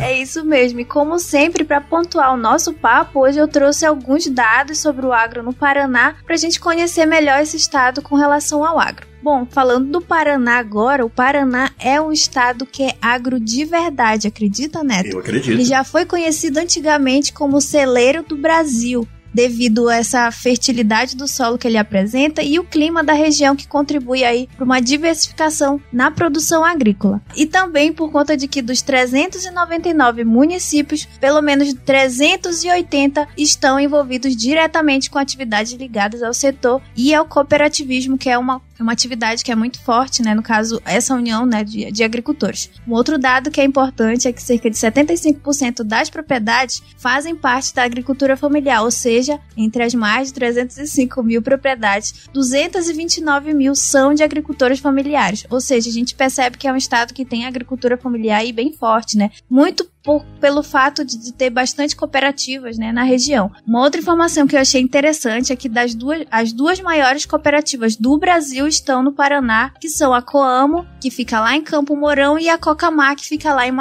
É 0.03 0.21
isso 0.21 0.45
mesmo. 0.45 0.81
E 0.81 0.85
como 0.85 1.19
sempre, 1.19 1.65
para 1.65 1.81
pontuar 1.81 2.35
o 2.35 2.37
nosso 2.37 2.73
papo, 2.73 3.21
hoje 3.21 3.39
eu 3.39 3.47
trouxe 3.47 3.87
alguns 3.87 4.27
dados 4.27 4.81
sobre 4.81 5.07
o 5.07 5.13
agro 5.13 5.43
no 5.43 5.53
Paraná 5.53 6.17
para 6.25 6.35
a 6.35 6.39
gente 6.39 6.59
conhecer 6.59 7.07
melhor 7.07 7.41
esse 7.41 7.57
estado 7.57 8.03
com 8.03 8.17
relação 8.17 8.65
ao 8.65 8.79
agro. 8.79 9.07
Bom, 9.27 9.45
falando 9.45 9.91
do 9.91 10.01
Paraná 10.01 10.57
agora, 10.57 11.05
o 11.05 11.11
Paraná 11.11 11.73
é 11.81 12.01
um 12.01 12.13
estado 12.13 12.65
que 12.65 12.85
é 12.85 12.95
agro 13.03 13.41
de 13.41 13.65
verdade, 13.65 14.29
acredita, 14.29 14.85
Neto? 14.85 15.15
Eu 15.15 15.19
acredito. 15.19 15.51
Ele 15.51 15.65
já 15.65 15.83
foi 15.83 16.05
conhecido 16.05 16.59
antigamente 16.59 17.33
como 17.33 17.61
celeiro 17.61 18.23
do 18.23 18.37
Brasil. 18.37 19.05
devido 19.37 19.91
a 19.91 19.97
essa 19.97 20.31
fertilidade 20.31 21.15
do 21.15 21.29
solo 21.29 21.59
que 21.59 21.69
ele 21.69 21.77
apresenta 21.77 22.43
e 22.43 22.59
o 22.59 22.65
clima 22.65 23.05
da 23.05 23.13
região 23.13 23.55
que 23.55 23.69
contribui 23.69 24.25
aí 24.25 24.49
para 24.57 24.65
uma 24.65 24.81
diversificação 24.81 25.79
na 25.93 26.11
produção 26.11 26.65
agrícola. 26.65 27.21
E 27.37 27.45
também 27.45 27.93
por 27.93 28.11
conta 28.11 28.35
de 28.35 28.49
que 28.49 28.63
dos 28.63 28.81
399 28.81 30.25
municípios, 30.25 31.05
pelo 31.21 31.43
menos 31.43 31.75
380 31.85 33.29
estão 33.37 33.79
envolvidos 33.79 34.35
diretamente 34.35 35.11
com 35.11 35.19
atividades 35.19 35.73
ligadas 35.73 36.23
ao 36.23 36.33
setor 36.33 36.81
e 36.97 37.15
ao 37.15 37.27
cooperativismo, 37.27 38.17
que 38.17 38.31
é 38.31 38.39
uma 38.39 38.63
é 38.79 38.83
uma 38.83 38.93
atividade 38.93 39.43
que 39.43 39.51
é 39.51 39.55
muito 39.55 39.81
forte, 39.83 40.23
né? 40.23 40.35
No 40.35 40.43
caso, 40.43 40.81
essa 40.85 41.15
união 41.15 41.47
né, 41.47 41.65
de, 41.65 41.91
de 41.91 42.05
agricultores. 42.05 42.71
Um 42.87 42.93
outro 42.93 43.19
dado 43.19 43.51
que 43.51 43.61
é 43.61 43.65
importante 43.65 44.29
é 44.29 44.33
que 44.33 44.43
cerca 44.43 44.71
de 44.71 44.77
75% 44.77 45.83
das 45.83 46.11
propriedades 46.11 46.83
fazem 46.97 47.35
parte 47.35 47.75
da 47.75 47.83
agricultura 47.83 48.37
familiar, 48.37 48.83
ou 48.83 48.91
seja, 48.91 49.41
entre 49.57 49.83
as 49.83 49.95
mais 49.95 50.29
de 50.29 50.35
305 50.35 51.23
mil 51.23 51.43
propriedades, 51.43 52.29
229 52.33 53.55
mil 53.55 53.75
são 53.75 54.15
de 54.15 54.23
agricultores 54.23 54.79
familiares. 54.79 55.47
Ou 55.51 55.61
seja, 55.61 55.89
a 55.89 55.93
gente 55.93 56.15
percebe 56.15 56.59
que 56.59 56.69
é 56.69 56.73
um 56.73 56.77
estado 56.77 57.15
que 57.15 57.25
tem 57.25 57.47
agricultura 57.47 57.97
familiar 57.97 58.41
aí 58.41 58.53
bem 58.53 58.73
forte, 58.73 59.17
né? 59.17 59.31
Muito 59.49 59.89
por, 60.07 60.25
pelo 60.41 60.63
fato 60.63 61.05
de, 61.05 61.19
de, 61.19 61.33
ter 61.33 61.51
bastante 61.51 61.97
cooperativas 61.97 62.79
né, 62.79 62.93
na 62.93 63.03
região. 63.03 63.51
Uma 63.67 63.81
outra 63.81 64.01
informação 64.01 64.47
que 64.47 64.55
eu 64.55 64.61
achei 64.61 64.81
interessante 64.81 65.53
é 65.53 65.57
que 65.57 65.69
das 65.69 65.97
duas, 65.97 66.25
as 66.31 66.53
duas 66.53 66.79
maiores 66.79 67.27
cooperativas 67.27 67.97
do 67.97 68.17
Brasil 68.17 68.69
estão 68.69 69.03
no 69.03 69.13
Paraná, 69.13 69.73
que 69.81 69.89
são 69.89 70.15
a 70.15 70.23
Coamo, 70.23 70.87
que 71.01 71.11
fica 71.11 71.41
lá 71.41 71.57
em 71.57 71.63
Campo 71.63 71.97
Mourão, 71.97 72.39
e 72.39 72.49
a 72.49 72.57
Cocamar, 72.57 73.17
que 73.17 73.27
fica 73.27 73.53
lá 73.53 73.67
em, 73.67 73.75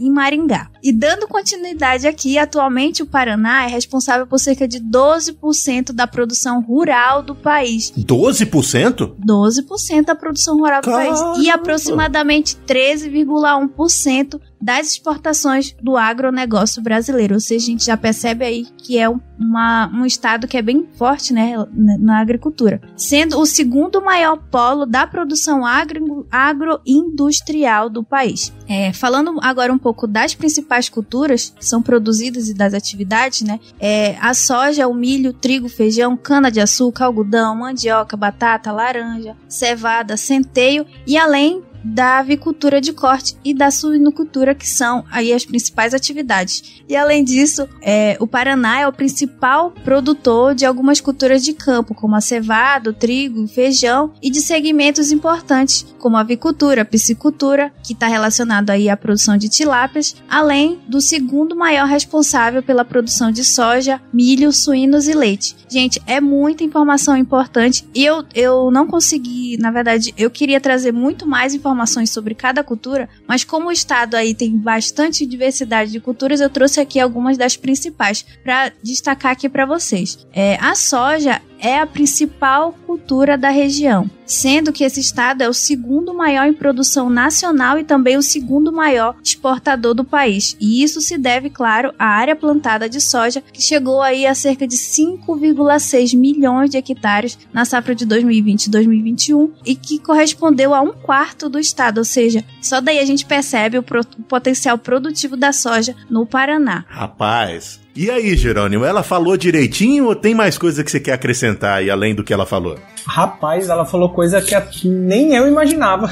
em 0.00 0.10
Maringá. 0.10 0.70
E 0.82 0.92
dando 0.92 1.28
continuidade 1.28 2.06
aqui, 2.06 2.38
atualmente 2.38 3.02
o 3.02 3.06
Paraná 3.06 3.64
é 3.64 3.66
responsável 3.66 4.26
por 4.26 4.38
cerca 4.38 4.66
de 4.66 4.80
12% 4.80 5.92
da 5.92 6.06
produção 6.06 6.62
rural 6.62 7.22
do 7.22 7.34
país. 7.34 7.92
12%? 7.92 9.14
12% 9.20 10.04
da 10.06 10.14
produção 10.14 10.56
rural 10.56 10.80
do 10.80 10.90
Caramba. 10.90 11.34
país. 11.34 11.44
E 11.44 11.50
aproximadamente 11.50 12.56
13,1% 12.66 14.40
das 14.60 14.88
exportações 14.88 15.74
do 15.82 15.96
agronegócio 15.96 16.82
brasileiro. 16.82 17.34
Ou 17.34 17.40
seja, 17.40 17.64
a 17.64 17.70
gente 17.70 17.84
já 17.84 17.96
percebe 17.96 18.44
aí 18.44 18.66
que 18.78 18.98
é 18.98 19.08
uma, 19.38 19.88
um 19.92 20.06
estado 20.06 20.48
que 20.48 20.56
é 20.56 20.62
bem 20.62 20.88
forte 20.96 21.32
né, 21.32 21.54
na 21.72 22.20
agricultura. 22.20 22.80
Sendo 22.96 23.38
o 23.38 23.46
segundo 23.46 24.02
maior 24.02 24.38
polo 24.50 24.86
da 24.86 25.06
produção 25.06 25.64
agro, 25.64 26.26
agroindustrial 26.30 27.88
do 27.88 28.02
país. 28.02 28.52
É, 28.68 28.92
falando 28.92 29.38
agora 29.42 29.72
um 29.72 29.78
pouco 29.78 30.06
das 30.06 30.34
principais 30.34 30.88
culturas 30.88 31.54
que 31.56 31.64
são 31.64 31.82
produzidas 31.82 32.48
e 32.48 32.54
das 32.54 32.74
atividades, 32.74 33.42
né? 33.42 33.60
É, 33.78 34.16
a 34.20 34.34
soja, 34.34 34.88
o 34.88 34.94
milho, 34.94 35.32
trigo, 35.32 35.68
feijão, 35.68 36.16
cana-de-açúcar, 36.16 37.04
algodão, 37.04 37.54
mandioca, 37.54 38.16
batata, 38.16 38.72
laranja, 38.72 39.36
cevada, 39.48 40.16
centeio 40.16 40.86
e 41.06 41.16
além 41.16 41.62
da 41.92 42.18
avicultura 42.18 42.80
de 42.80 42.92
corte 42.92 43.36
e 43.44 43.54
da 43.54 43.70
suinocultura, 43.70 44.54
que 44.54 44.68
são 44.68 45.04
aí 45.10 45.32
as 45.32 45.44
principais 45.44 45.94
atividades. 45.94 46.82
E 46.88 46.96
além 46.96 47.22
disso, 47.22 47.68
é, 47.80 48.16
o 48.20 48.26
Paraná 48.26 48.80
é 48.80 48.88
o 48.88 48.92
principal 48.92 49.70
produtor 49.84 50.54
de 50.54 50.64
algumas 50.64 51.00
culturas 51.00 51.44
de 51.44 51.52
campo, 51.52 51.94
como 51.94 52.16
a 52.16 52.20
cevada, 52.20 52.92
trigo, 52.92 53.46
feijão 53.46 54.12
e 54.22 54.30
de 54.30 54.40
segmentos 54.40 55.12
importantes, 55.12 55.86
como 55.98 56.16
a 56.16 56.20
avicultura, 56.20 56.82
a 56.82 56.84
piscicultura, 56.84 57.72
que 57.82 57.92
está 57.92 58.06
relacionado 58.06 58.70
aí 58.70 58.88
à 58.88 58.96
produção 58.96 59.36
de 59.36 59.48
tilápias, 59.48 60.16
além 60.28 60.80
do 60.88 61.00
segundo 61.00 61.56
maior 61.56 61.86
responsável 61.86 62.62
pela 62.62 62.84
produção 62.84 63.30
de 63.30 63.44
soja, 63.44 64.00
milho, 64.12 64.52
suínos 64.52 65.08
e 65.08 65.14
leite. 65.14 65.56
Gente, 65.68 66.00
é 66.06 66.20
muita 66.20 66.64
informação 66.64 67.16
importante 67.16 67.86
e 67.94 68.04
eu, 68.04 68.24
eu 68.34 68.70
não 68.70 68.86
consegui, 68.86 69.56
na 69.58 69.70
verdade, 69.70 70.12
eu 70.16 70.30
queria 70.30 70.60
trazer 70.60 70.92
muito 70.92 71.26
mais 71.26 71.54
informações 71.76 72.10
sobre 72.10 72.34
cada 72.34 72.64
cultura, 72.64 73.08
mas 73.28 73.44
como 73.44 73.68
o 73.68 73.72
estado 73.72 74.14
aí 74.14 74.34
tem 74.34 74.56
bastante 74.56 75.26
diversidade 75.26 75.92
de 75.92 76.00
culturas, 76.00 76.40
eu 76.40 76.48
trouxe 76.48 76.80
aqui 76.80 76.98
algumas 76.98 77.36
das 77.36 77.56
principais 77.56 78.24
para 78.42 78.72
destacar 78.82 79.32
aqui 79.32 79.48
para 79.48 79.66
vocês. 79.66 80.26
É, 80.32 80.56
a 80.60 80.74
soja 80.74 81.40
é 81.60 81.78
a 81.78 81.86
principal 81.86 82.74
cultura 82.86 83.36
da 83.36 83.50
região, 83.50 84.10
sendo 84.24 84.72
que 84.72 84.84
esse 84.84 85.00
estado 85.00 85.42
é 85.42 85.48
o 85.48 85.54
segundo 85.54 86.14
maior 86.14 86.46
em 86.46 86.52
produção 86.52 87.08
nacional 87.08 87.78
e 87.78 87.84
também 87.84 88.16
o 88.16 88.22
segundo 88.22 88.72
maior 88.72 89.16
exportador 89.22 89.94
do 89.94 90.04
país. 90.04 90.56
E 90.60 90.82
isso 90.82 91.00
se 91.00 91.16
deve, 91.18 91.50
claro, 91.50 91.92
à 91.98 92.06
área 92.06 92.36
plantada 92.36 92.88
de 92.88 93.00
soja, 93.00 93.42
que 93.52 93.62
chegou 93.62 94.02
aí 94.02 94.26
a 94.26 94.34
cerca 94.34 94.66
de 94.66 94.76
5,6 94.76 96.16
milhões 96.16 96.70
de 96.70 96.78
hectares 96.78 97.38
na 97.52 97.64
safra 97.64 97.94
de 97.94 98.06
2020-2021 98.06 99.50
e 99.64 99.74
que 99.74 99.98
correspondeu 99.98 100.74
a 100.74 100.80
um 100.80 100.92
quarto 100.92 101.48
do 101.48 101.58
estado, 101.58 101.98
ou 101.98 102.04
seja, 102.04 102.44
só 102.60 102.80
daí 102.80 102.98
a 102.98 103.04
gente 103.04 103.24
percebe 103.24 103.78
o, 103.78 103.82
pro 103.82 104.00
o 104.00 104.22
potencial 104.22 104.78
produtivo 104.78 105.36
da 105.36 105.52
soja 105.52 105.94
no 106.08 106.26
Paraná. 106.26 106.84
Rapaz, 106.88 107.80
e 107.96 108.10
aí, 108.10 108.36
Jerônimo, 108.36 108.84
ela 108.84 109.02
falou 109.02 109.36
direitinho 109.36 110.04
ou 110.06 110.14
tem 110.14 110.34
mais 110.34 110.58
coisa 110.58 110.84
que 110.84 110.90
você 110.90 111.00
quer 111.00 111.14
acrescentar 111.14 111.78
aí, 111.78 111.90
além 111.90 112.14
do 112.14 112.22
que 112.22 112.32
ela 112.32 112.44
falou? 112.44 112.78
Rapaz, 113.06 113.68
ela 113.68 113.86
falou 113.86 114.08
coisa 114.08 114.42
que 114.42 114.88
nem 114.88 115.34
eu 115.34 115.46
imaginava. 115.46 116.10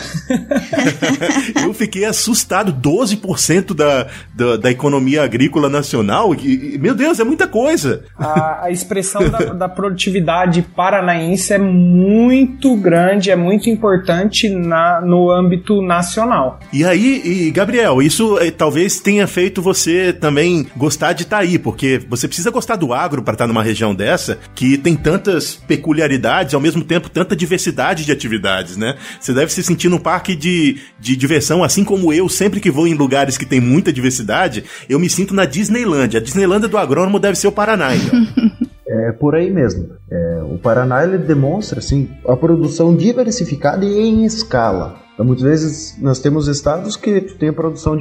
eu 1.62 1.74
fiquei 1.74 2.04
assustado. 2.04 2.72
12% 2.72 3.74
da, 3.74 4.06
da, 4.32 4.56
da, 4.56 4.70
economia 4.70 5.24
agrícola 5.24 5.68
nacional. 5.68 6.34
E, 6.34 6.78
meu 6.78 6.94
Deus, 6.94 7.18
é 7.18 7.24
muita 7.24 7.48
coisa. 7.48 8.04
A, 8.16 8.66
a 8.66 8.70
expressão 8.70 9.26
da, 9.28 9.38
da, 9.38 9.68
produtividade 9.68 10.62
paranaense 10.62 11.52
é 11.52 11.58
muito 11.58 12.76
grande, 12.76 13.30
é 13.30 13.36
muito 13.36 13.68
importante 13.68 14.48
na, 14.48 15.00
no 15.00 15.30
âmbito 15.30 15.82
nacional. 15.82 16.60
E 16.72 16.84
aí, 16.84 17.22
e, 17.24 17.50
Gabriel, 17.50 18.00
isso 18.00 18.38
eh, 18.38 18.50
talvez 18.50 19.00
tenha 19.00 19.26
feito 19.26 19.60
você 19.60 20.12
também 20.12 20.66
gostar 20.76 21.12
de 21.12 21.22
estar 21.22 21.38
tá 21.38 21.42
aí, 21.42 21.58
porque 21.58 22.00
você 22.08 22.28
precisa 22.28 22.50
gostar 22.50 22.76
do 22.76 22.92
agro 22.92 23.22
para 23.22 23.34
estar 23.34 23.44
tá 23.44 23.48
numa 23.48 23.62
região 23.62 23.94
dessa 23.94 24.38
que 24.54 24.78
tem 24.78 24.94
tantas 24.94 25.54
peculiaridades, 25.54 26.54
ao 26.54 26.60
mesmo 26.60 26.83
tempo 26.84 27.08
tanta 27.08 27.34
diversidade 27.34 28.04
de 28.04 28.12
atividades, 28.12 28.76
né? 28.76 28.96
Você 29.20 29.32
deve 29.32 29.52
se 29.52 29.62
sentir 29.62 29.88
num 29.88 29.98
parque 29.98 30.36
de, 30.36 30.78
de 30.98 31.16
diversão, 31.16 31.64
assim 31.64 31.84
como 31.84 32.12
eu, 32.12 32.28
sempre 32.28 32.60
que 32.60 32.70
vou 32.70 32.86
em 32.86 32.94
lugares 32.94 33.36
que 33.36 33.46
tem 33.46 33.60
muita 33.60 33.92
diversidade, 33.92 34.64
eu 34.88 34.98
me 34.98 35.08
sinto 35.08 35.34
na 35.34 35.44
Disneylandia. 35.44 36.20
A 36.20 36.22
Disneylandia 36.22 36.68
do 36.68 36.78
agrônomo 36.78 37.18
deve 37.18 37.36
ser 37.36 37.48
o 37.48 37.52
Paraná, 37.52 37.94
então. 37.94 38.26
É 38.86 39.12
por 39.12 39.34
aí 39.34 39.50
mesmo. 39.50 39.88
É, 40.10 40.42
o 40.44 40.58
Paraná 40.58 41.02
ele 41.02 41.18
demonstra 41.18 41.78
assim 41.78 42.08
a 42.28 42.36
produção 42.36 42.94
diversificada 42.94 43.84
e 43.84 43.98
em 43.98 44.24
escala. 44.24 45.03
Então, 45.14 45.24
muitas 45.24 45.44
vezes 45.44 45.96
nós 46.02 46.18
temos 46.18 46.48
estados 46.48 46.96
que 46.96 47.20
têm 47.20 47.52
produção 47.52 47.96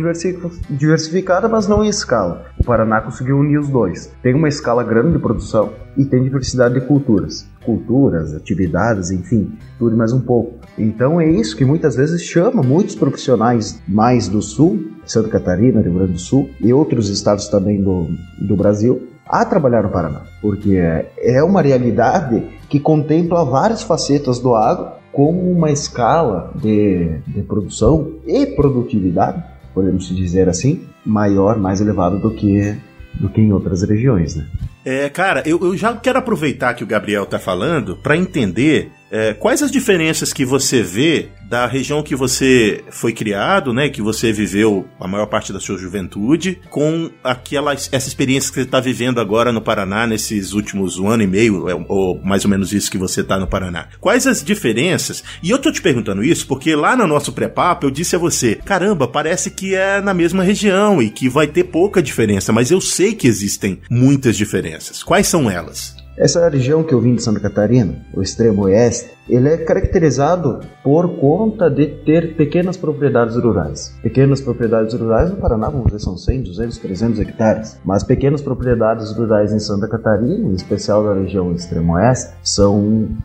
diversificada, 0.70 1.48
mas 1.48 1.68
não 1.68 1.84
em 1.84 1.88
escala. 1.88 2.46
O 2.60 2.64
Paraná 2.64 3.02
conseguiu 3.02 3.38
unir 3.38 3.60
os 3.60 3.70
dois. 3.70 4.12
Tem 4.24 4.34
uma 4.34 4.48
escala 4.48 4.84
grande 4.84 5.14
de 5.14 5.20
produção 5.20 5.74
e 5.96 6.04
tem 6.04 6.24
diversidade 6.24 6.74
de 6.74 6.82
culturas. 6.82 7.48
Culturas, 7.64 8.34
atividades, 8.34 9.12
enfim, 9.12 9.52
tudo 9.78 9.96
mais 9.96 10.12
um 10.12 10.22
pouco. 10.22 10.56
Então 10.76 11.22
é 11.22 11.30
isso 11.30 11.56
que 11.56 11.64
muitas 11.64 11.96
vezes 11.96 12.24
chama 12.24 12.64
muitos 12.64 12.96
profissionais 12.96 13.80
mais 13.88 14.28
do 14.28 14.42
sul, 14.42 14.84
Santa 15.06 15.30
Catarina, 15.30 15.82
Rio 15.82 15.94
Grande 15.94 16.14
do 16.14 16.20
Sul 16.20 16.50
e 16.60 16.74
outros 16.74 17.10
estados 17.10 17.48
também 17.48 17.82
do, 17.82 18.08
do 18.42 18.56
Brasil, 18.56 19.08
a 19.26 19.46
trabalhar 19.46 19.84
no 19.84 19.90
Paraná, 19.90 20.24
porque 20.42 20.76
é 21.18 21.44
uma 21.44 21.62
realidade 21.62 22.44
que 22.68 22.80
contempla 22.80 23.46
várias 23.46 23.82
facetas 23.82 24.40
do 24.40 24.56
agro 24.56 25.03
como 25.14 25.52
uma 25.52 25.72
escala 25.72 26.52
de, 26.56 27.20
de 27.28 27.42
produção 27.44 28.14
e 28.26 28.48
produtividade, 28.48 29.42
podemos 29.74 30.14
dizer 30.14 30.50
assim, 30.50 30.82
maior, 31.06 31.58
mais 31.58 31.80
elevada 31.80 32.18
do 32.18 32.32
que 32.32 32.76
do 33.14 33.30
que 33.30 33.40
em 33.40 33.54
outras 33.54 33.84
regiões, 33.84 34.36
né? 34.36 34.48
É, 34.84 35.08
cara, 35.08 35.44
eu, 35.46 35.60
eu 35.62 35.78
já 35.78 35.96
quero 35.96 36.18
aproveitar 36.18 36.74
que 36.74 36.84
o 36.84 36.88
Gabriel 36.88 37.24
está 37.24 37.38
falando 37.38 37.96
para 37.96 38.18
entender 38.18 38.92
é, 39.14 39.32
quais 39.32 39.62
as 39.62 39.70
diferenças 39.70 40.34
que 40.34 40.44
você 40.44 40.82
vê 40.82 41.30
da 41.48 41.68
região 41.68 42.02
que 42.02 42.16
você 42.16 42.84
foi 42.90 43.14
criado, 43.14 43.72
né, 43.72 43.88
que 43.88 44.02
você 44.02 44.34
viveu 44.34 44.88
a 45.00 45.08
maior 45.08 45.28
parte 45.28 45.54
da 45.54 45.60
sua 45.60 45.78
juventude, 45.78 46.60
com 46.72 47.12
aquela 47.24 47.74
essa 47.74 48.08
experiência 48.08 48.50
que 48.50 48.56
você 48.56 48.62
está 48.62 48.80
vivendo 48.80 49.22
agora 49.22 49.52
no 49.52 49.62
Paraná 49.62 50.08
nesses 50.08 50.54
últimos 50.54 50.98
um 50.98 51.08
ano 51.08 51.22
e 51.22 51.28
meio, 51.28 51.70
é, 51.70 51.76
ou 51.88 52.20
mais 52.24 52.44
ou 52.44 52.50
menos 52.50 52.74
isso 52.74 52.90
que 52.90 52.98
você 52.98 53.22
está 53.22 53.38
no 53.38 53.46
Paraná? 53.46 53.88
Quais 54.02 54.26
as 54.26 54.44
diferenças? 54.44 55.24
E 55.44 55.52
eu 55.52 55.60
tô 55.60 55.72
te 55.72 55.80
perguntando 55.82 56.24
isso 56.24 56.48
porque 56.48 56.76
lá 56.76 56.96
no 56.96 57.06
nosso 57.06 57.34
pré-papo 57.34 57.86
eu 57.86 57.92
disse 57.92 58.16
a 58.16 58.20
você, 58.20 58.56
caramba, 58.66 59.08
parece 59.08 59.52
que 59.52 59.76
é 59.76 60.02
na 60.02 60.16
mesma 60.16 60.42
região 60.42 61.00
e 61.00 61.12
que 61.12 61.30
vai 61.30 61.46
ter 61.46 61.66
pouca 61.66 62.02
diferença, 62.02 62.52
mas 62.52 62.72
eu 62.72 62.82
sei 62.82 63.14
que 63.14 63.28
existem 63.28 63.80
muitas 63.92 64.36
diferenças. 64.36 65.04
Quais 65.04 65.28
são 65.28 65.52
elas? 65.52 66.03
Essa 66.16 66.48
região 66.48 66.84
que 66.84 66.94
eu 66.94 67.02
vim 67.02 67.16
de 67.16 67.24
Santa 67.24 67.40
Catarina, 67.40 67.96
o 68.14 68.22
extremo 68.22 68.64
oeste, 68.64 69.10
ele 69.28 69.50
é 69.50 69.58
caracterizado 69.58 70.60
por 70.84 71.18
conta 71.18 71.70
de 71.70 71.88
ter 71.88 72.36
pequenas 72.36 72.76
propriedades 72.76 73.36
rurais. 73.38 73.96
Pequenas 74.02 74.42
propriedades 74.42 74.94
rurais 74.94 75.30
no 75.30 75.38
Paraná, 75.38 75.70
vamos 75.70 75.88
dizer, 75.88 76.00
são 76.00 76.18
100, 76.18 76.44
200, 76.44 76.78
300 76.78 77.20
hectares. 77.20 77.80
Mas 77.86 78.04
pequenas 78.04 78.42
propriedades 78.42 79.12
rurais 79.12 79.54
em 79.54 79.60
Santa 79.60 79.88
Catarina, 79.88 80.50
em 80.50 80.54
especial 80.54 81.04
da 81.04 81.14
região 81.14 81.52
extremo 81.54 81.94
oeste, 81.94 82.34
são 82.44 82.78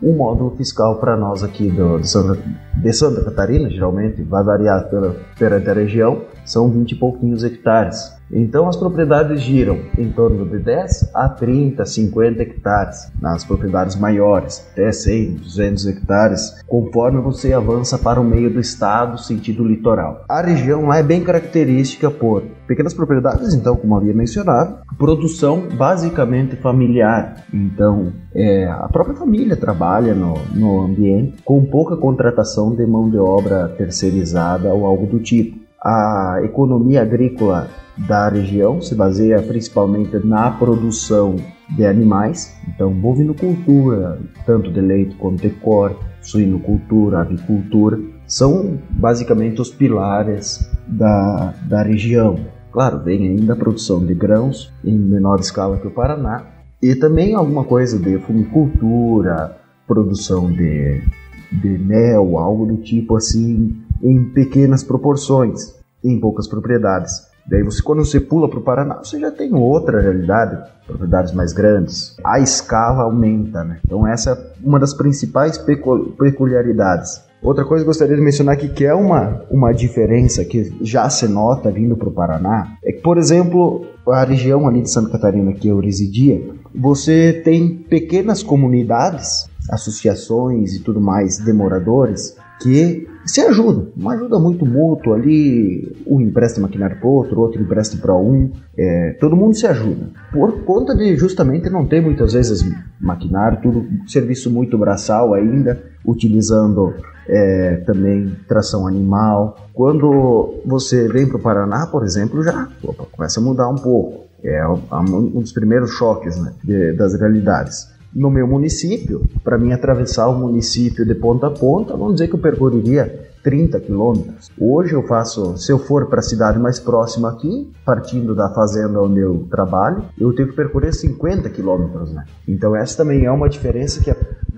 um 0.02 0.12
módulo 0.16 0.54
fiscal 0.56 0.96
para 1.00 1.16
nós 1.16 1.42
aqui 1.42 1.68
do, 1.70 1.98
de, 1.98 2.08
Santa, 2.08 2.38
de 2.76 2.92
Santa 2.92 3.24
Catarina, 3.24 3.68
geralmente 3.68 4.22
vai 4.22 4.44
variar 4.44 4.88
pela, 4.88 5.16
perante 5.38 5.68
a 5.68 5.74
região, 5.74 6.22
são 6.44 6.70
20 6.70 6.92
e 6.92 6.94
pouquinhos 6.94 7.42
hectares. 7.42 8.18
Então 8.30 8.68
as 8.68 8.76
propriedades 8.76 9.40
giram 9.40 9.80
em 9.96 10.10
torno 10.10 10.46
de 10.46 10.58
10 10.58 11.10
a 11.14 11.28
30, 11.28 11.84
50 11.84 12.42
hectares 12.42 13.10
nas 13.20 13.42
propriedades 13.44 13.96
maiores, 13.96 14.66
até 14.72 14.92
100, 14.92 15.34
200 15.36 15.86
hectares, 15.88 16.62
conforme 16.66 17.20
você 17.20 17.52
avança 17.52 17.98
para 17.98 18.20
o 18.20 18.24
meio 18.24 18.52
do 18.52 18.60
estado, 18.60 19.18
sentido 19.18 19.64
litoral. 19.64 20.24
A 20.28 20.40
região 20.40 20.86
lá 20.86 20.98
é 20.98 21.02
bem 21.02 21.24
característica 21.24 22.10
por 22.10 22.42
pequenas 22.66 22.94
propriedades, 22.94 23.54
então, 23.54 23.74
como 23.74 23.96
havia 23.96 24.14
mencionado, 24.14 24.78
produção 24.96 25.68
basicamente 25.76 26.56
familiar. 26.56 27.44
Então, 27.52 28.12
é, 28.34 28.66
a 28.68 28.88
própria 28.88 29.16
família 29.16 29.56
trabalha 29.56 30.14
no, 30.14 30.34
no 30.54 30.82
ambiente 30.82 31.42
com 31.42 31.64
pouca 31.64 31.96
contratação 31.96 32.74
de 32.74 32.86
mão 32.86 33.08
de 33.08 33.18
obra 33.18 33.68
terceirizada 33.76 34.72
ou 34.72 34.86
algo 34.86 35.06
do 35.06 35.18
tipo. 35.18 35.58
A 35.82 36.40
economia 36.42 37.02
agrícola 37.02 37.68
da 37.96 38.28
região 38.28 38.80
se 38.80 38.94
baseia 38.94 39.40
principalmente 39.42 40.18
na 40.24 40.50
produção 40.50 41.36
de 41.70 41.86
animais, 41.86 42.56
então 42.68 42.92
bovinocultura, 42.92 44.18
tanto 44.46 44.72
de 44.72 44.80
leite 44.80 45.14
quanto 45.16 45.42
de 45.42 45.50
corte, 45.50 46.00
suinocultura, 46.20 47.20
avicultura, 47.20 47.98
são 48.26 48.78
basicamente 48.90 49.60
os 49.60 49.70
pilares 49.70 50.68
da, 50.86 51.54
da 51.68 51.82
região. 51.82 52.38
Claro, 52.72 53.02
vem 53.02 53.28
ainda 53.28 53.54
a 53.54 53.56
produção 53.56 54.04
de 54.04 54.14
grãos 54.14 54.72
em 54.84 54.98
menor 54.98 55.40
escala 55.40 55.78
que 55.78 55.86
o 55.86 55.90
Paraná 55.90 56.46
e 56.82 56.94
também 56.94 57.34
alguma 57.34 57.64
coisa 57.64 57.98
de 57.98 58.18
fumicultura, 58.18 59.56
produção 59.86 60.52
de, 60.52 61.02
de 61.50 61.78
mel, 61.78 62.38
algo 62.38 62.66
do 62.66 62.76
tipo 62.76 63.16
assim, 63.16 63.82
em 64.02 64.24
pequenas 64.24 64.84
proporções, 64.84 65.74
em 66.04 66.20
poucas 66.20 66.46
propriedades. 66.46 67.26
Daí 67.48 67.62
você, 67.62 67.82
quando 67.82 68.04
você 68.04 68.20
pula 68.20 68.48
para 68.48 68.58
o 68.58 68.62
Paraná, 68.62 68.98
você 69.02 69.18
já 69.18 69.30
tem 69.30 69.54
outra 69.54 70.00
realidade, 70.00 70.70
propriedades 70.86 71.32
mais 71.32 71.54
grandes. 71.54 72.14
A 72.22 72.38
escala 72.38 73.04
aumenta, 73.04 73.64
né? 73.64 73.78
Então 73.86 74.06
essa 74.06 74.32
é 74.32 74.66
uma 74.66 74.78
das 74.78 74.92
principais 74.92 75.56
peculiaridades. 75.56 77.22
Outra 77.42 77.64
coisa 77.64 77.84
que 77.84 77.88
eu 77.88 77.90
gostaria 77.90 78.16
de 78.16 78.22
mencionar 78.22 78.54
aqui, 78.54 78.68
que 78.68 78.84
é 78.84 78.92
uma, 78.92 79.42
uma 79.50 79.72
diferença 79.72 80.44
que 80.44 80.74
já 80.82 81.08
se 81.08 81.26
nota 81.28 81.70
vindo 81.70 81.96
para 81.96 82.08
o 82.08 82.12
Paraná, 82.12 82.76
é 82.84 82.92
que, 82.92 83.00
por 83.00 83.16
exemplo, 83.16 83.86
a 84.08 84.24
região 84.24 84.66
ali 84.66 84.82
de 84.82 84.90
Santa 84.90 85.12
Catarina 85.12 85.52
que 85.52 85.68
eu 85.68 85.78
residia, 85.78 86.50
você 86.74 87.32
tem 87.44 87.76
pequenas 87.76 88.42
comunidades, 88.42 89.48
associações 89.70 90.74
e 90.74 90.80
tudo 90.80 91.00
mais 91.00 91.38
de 91.38 91.52
moradores 91.52 92.36
que 92.60 93.06
se 93.28 93.40
ajudam, 93.42 93.88
uma 93.96 94.14
ajuda 94.14 94.38
muito 94.38 94.64
mútua 94.64 95.16
ali, 95.16 95.96
um 96.06 96.20
empresta 96.20 96.60
maquinário 96.60 96.98
para 96.98 97.08
outro, 97.08 97.40
outro 97.40 97.60
empresta 97.60 97.96
para 97.98 98.16
um, 98.16 98.50
é, 98.76 99.16
todo 99.20 99.36
mundo 99.36 99.54
se 99.54 99.66
ajuda. 99.66 100.08
Por 100.32 100.64
conta 100.64 100.94
de 100.94 101.16
justamente 101.16 101.68
não 101.68 101.86
ter 101.86 102.00
muitas 102.00 102.32
vezes 102.32 102.64
maquinário, 103.00 103.60
tudo 103.62 103.86
serviço 104.06 104.50
muito 104.50 104.78
braçal 104.78 105.34
ainda, 105.34 105.80
utilizando 106.04 106.94
é, 107.28 107.82
também 107.86 108.34
tração 108.48 108.86
animal. 108.86 109.68
Quando 109.74 110.62
você 110.64 111.06
vem 111.08 111.28
para 111.28 111.36
o 111.36 111.42
Paraná, 111.42 111.86
por 111.86 112.04
exemplo, 112.04 112.42
já 112.42 112.68
opa, 112.82 113.04
começa 113.12 113.40
a 113.40 113.42
mudar 113.42 113.68
um 113.68 113.76
pouco. 113.76 114.26
É 114.42 114.66
um 114.66 115.40
dos 115.40 115.52
primeiros 115.52 115.90
choques 115.90 116.40
né, 116.40 116.52
de, 116.62 116.92
das 116.92 117.18
realidades 117.18 117.97
no 118.14 118.30
meu 118.30 118.46
município, 118.46 119.22
para 119.44 119.58
mim 119.58 119.72
atravessar 119.72 120.28
o 120.28 120.38
município 120.38 121.04
de 121.04 121.14
ponta 121.14 121.48
a 121.48 121.50
ponta, 121.50 121.96
vamos 121.96 122.14
dizer 122.14 122.28
que 122.28 122.34
eu 122.34 122.38
percorreria 122.38 123.28
30 123.42 123.80
quilômetros. 123.80 124.50
Hoje 124.58 124.94
eu 124.94 125.02
faço, 125.06 125.56
se 125.56 125.70
eu 125.70 125.78
for 125.78 126.06
para 126.06 126.20
a 126.20 126.22
cidade 126.22 126.58
mais 126.58 126.78
próxima 126.78 127.30
aqui, 127.30 127.70
partindo 127.84 128.34
da 128.34 128.48
fazenda 128.50 129.00
onde 129.00 129.20
eu 129.20 129.46
trabalho, 129.50 130.04
eu 130.18 130.32
tenho 130.34 130.48
que 130.48 130.56
percorrer 130.56 130.92
50 130.92 131.48
quilômetros, 131.50 132.12
né? 132.12 132.24
Então 132.46 132.74
essa 132.74 132.96
também 132.96 133.24
é 133.24 133.30
uma 133.30 133.48
diferença 133.48 134.02
que 134.02 134.14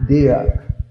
de, 0.07 0.29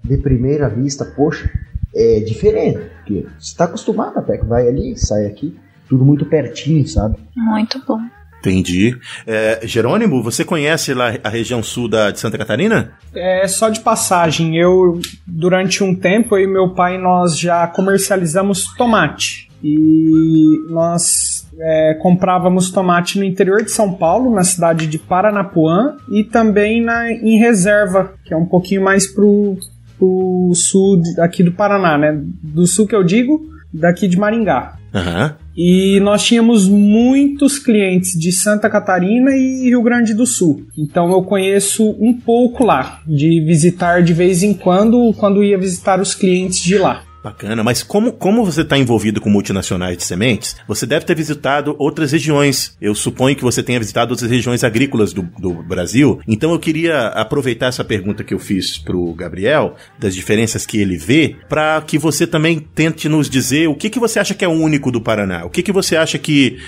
de 0.02 0.16
primeira 0.18 0.68
vista, 0.68 1.04
poxa, 1.04 1.50
é 1.94 2.20
diferente, 2.20 2.78
porque 2.96 3.26
você 3.38 3.52
está 3.52 3.64
acostumado 3.64 4.18
até 4.18 4.38
que 4.38 4.46
vai 4.46 4.68
ali, 4.68 4.96
sai 4.96 5.26
aqui, 5.26 5.58
tudo 5.88 6.04
muito 6.04 6.24
pertinho, 6.24 6.86
sabe? 6.86 7.16
Muito 7.36 7.82
bom. 7.86 8.00
Entendi. 8.40 8.96
É, 9.26 9.60
Jerônimo, 9.62 10.22
você 10.22 10.44
conhece 10.44 10.94
lá 10.94 11.12
a 11.22 11.28
região 11.28 11.62
sul 11.62 11.88
da, 11.88 12.10
de 12.10 12.18
Santa 12.18 12.38
Catarina? 12.38 12.92
É 13.14 13.46
só 13.46 13.68
de 13.68 13.80
passagem. 13.80 14.56
Eu, 14.56 14.98
durante 15.26 15.84
um 15.84 15.94
tempo, 15.94 16.36
eu 16.36 16.44
e 16.44 16.46
meu 16.46 16.70
pai, 16.70 16.96
nós 16.98 17.38
já 17.38 17.66
comercializamos 17.66 18.64
tomate. 18.76 19.48
E 19.62 20.58
nós 20.70 21.46
é, 21.58 21.94
comprávamos 22.00 22.70
tomate 22.70 23.18
no 23.18 23.24
interior 23.24 23.62
de 23.62 23.70
São 23.70 23.92
Paulo, 23.92 24.34
na 24.34 24.42
cidade 24.42 24.86
de 24.86 24.98
Paranapuã, 24.98 25.96
e 26.10 26.24
também 26.24 26.82
na, 26.82 27.12
em 27.12 27.38
reserva, 27.38 28.14
que 28.24 28.32
é 28.32 28.36
um 28.36 28.46
pouquinho 28.46 28.82
mais 28.82 29.06
pro, 29.06 29.58
pro 29.98 30.52
sul 30.54 31.02
aqui 31.18 31.42
do 31.42 31.52
Paraná, 31.52 31.98
né? 31.98 32.18
Do 32.42 32.66
sul 32.66 32.86
que 32.86 32.96
eu 32.96 33.04
digo, 33.04 33.38
daqui 33.72 34.08
de 34.08 34.18
Maringá. 34.18 34.76
Uhum. 34.94 35.34
E 35.56 36.00
nós 36.00 36.24
tínhamos 36.24 36.68
muitos 36.68 37.58
clientes 37.58 38.18
de 38.18 38.32
Santa 38.32 38.68
Catarina 38.68 39.30
e 39.36 39.64
Rio 39.64 39.82
Grande 39.82 40.14
do 40.14 40.26
Sul. 40.26 40.66
Então 40.76 41.10
eu 41.10 41.22
conheço 41.22 41.90
um 42.00 42.12
pouco 42.12 42.64
lá, 42.64 43.00
de 43.06 43.40
visitar 43.44 44.02
de 44.02 44.12
vez 44.12 44.42
em 44.42 44.54
quando, 44.54 45.12
quando 45.14 45.44
ia 45.44 45.58
visitar 45.58 46.00
os 46.00 46.14
clientes 46.14 46.60
de 46.60 46.78
lá. 46.78 47.02
Bacana, 47.22 47.62
mas 47.62 47.82
como, 47.82 48.12
como 48.12 48.44
você 48.44 48.62
está 48.62 48.78
envolvido 48.78 49.20
com 49.20 49.28
multinacionais 49.28 49.96
de 49.96 50.04
sementes, 50.04 50.56
você 50.66 50.86
deve 50.86 51.04
ter 51.04 51.14
visitado 51.14 51.76
outras 51.78 52.12
regiões. 52.12 52.76
Eu 52.80 52.94
suponho 52.94 53.36
que 53.36 53.42
você 53.42 53.62
tenha 53.62 53.78
visitado 53.78 54.12
outras 54.12 54.30
regiões 54.30 54.64
agrícolas 54.64 55.12
do, 55.12 55.22
do 55.38 55.52
Brasil. 55.62 56.20
Então 56.26 56.52
eu 56.52 56.58
queria 56.58 57.08
aproveitar 57.08 57.66
essa 57.66 57.84
pergunta 57.84 58.24
que 58.24 58.32
eu 58.32 58.38
fiz 58.38 58.78
para 58.78 58.96
o 58.96 59.12
Gabriel, 59.12 59.76
das 59.98 60.14
diferenças 60.14 60.64
que 60.64 60.80
ele 60.80 60.96
vê, 60.96 61.36
para 61.46 61.82
que 61.82 61.98
você 61.98 62.26
também 62.26 62.58
tente 62.58 63.06
nos 63.06 63.28
dizer 63.28 63.68
o 63.68 63.74
que, 63.74 63.90
que 63.90 64.00
você 64.00 64.18
acha 64.18 64.34
que 64.34 64.44
é 64.44 64.48
único 64.48 64.90
do 64.90 65.00
Paraná. 65.00 65.44
O 65.44 65.50
que, 65.50 65.62
que 65.62 65.72
você 65.72 65.96
acha 65.96 66.18
que 66.18 66.58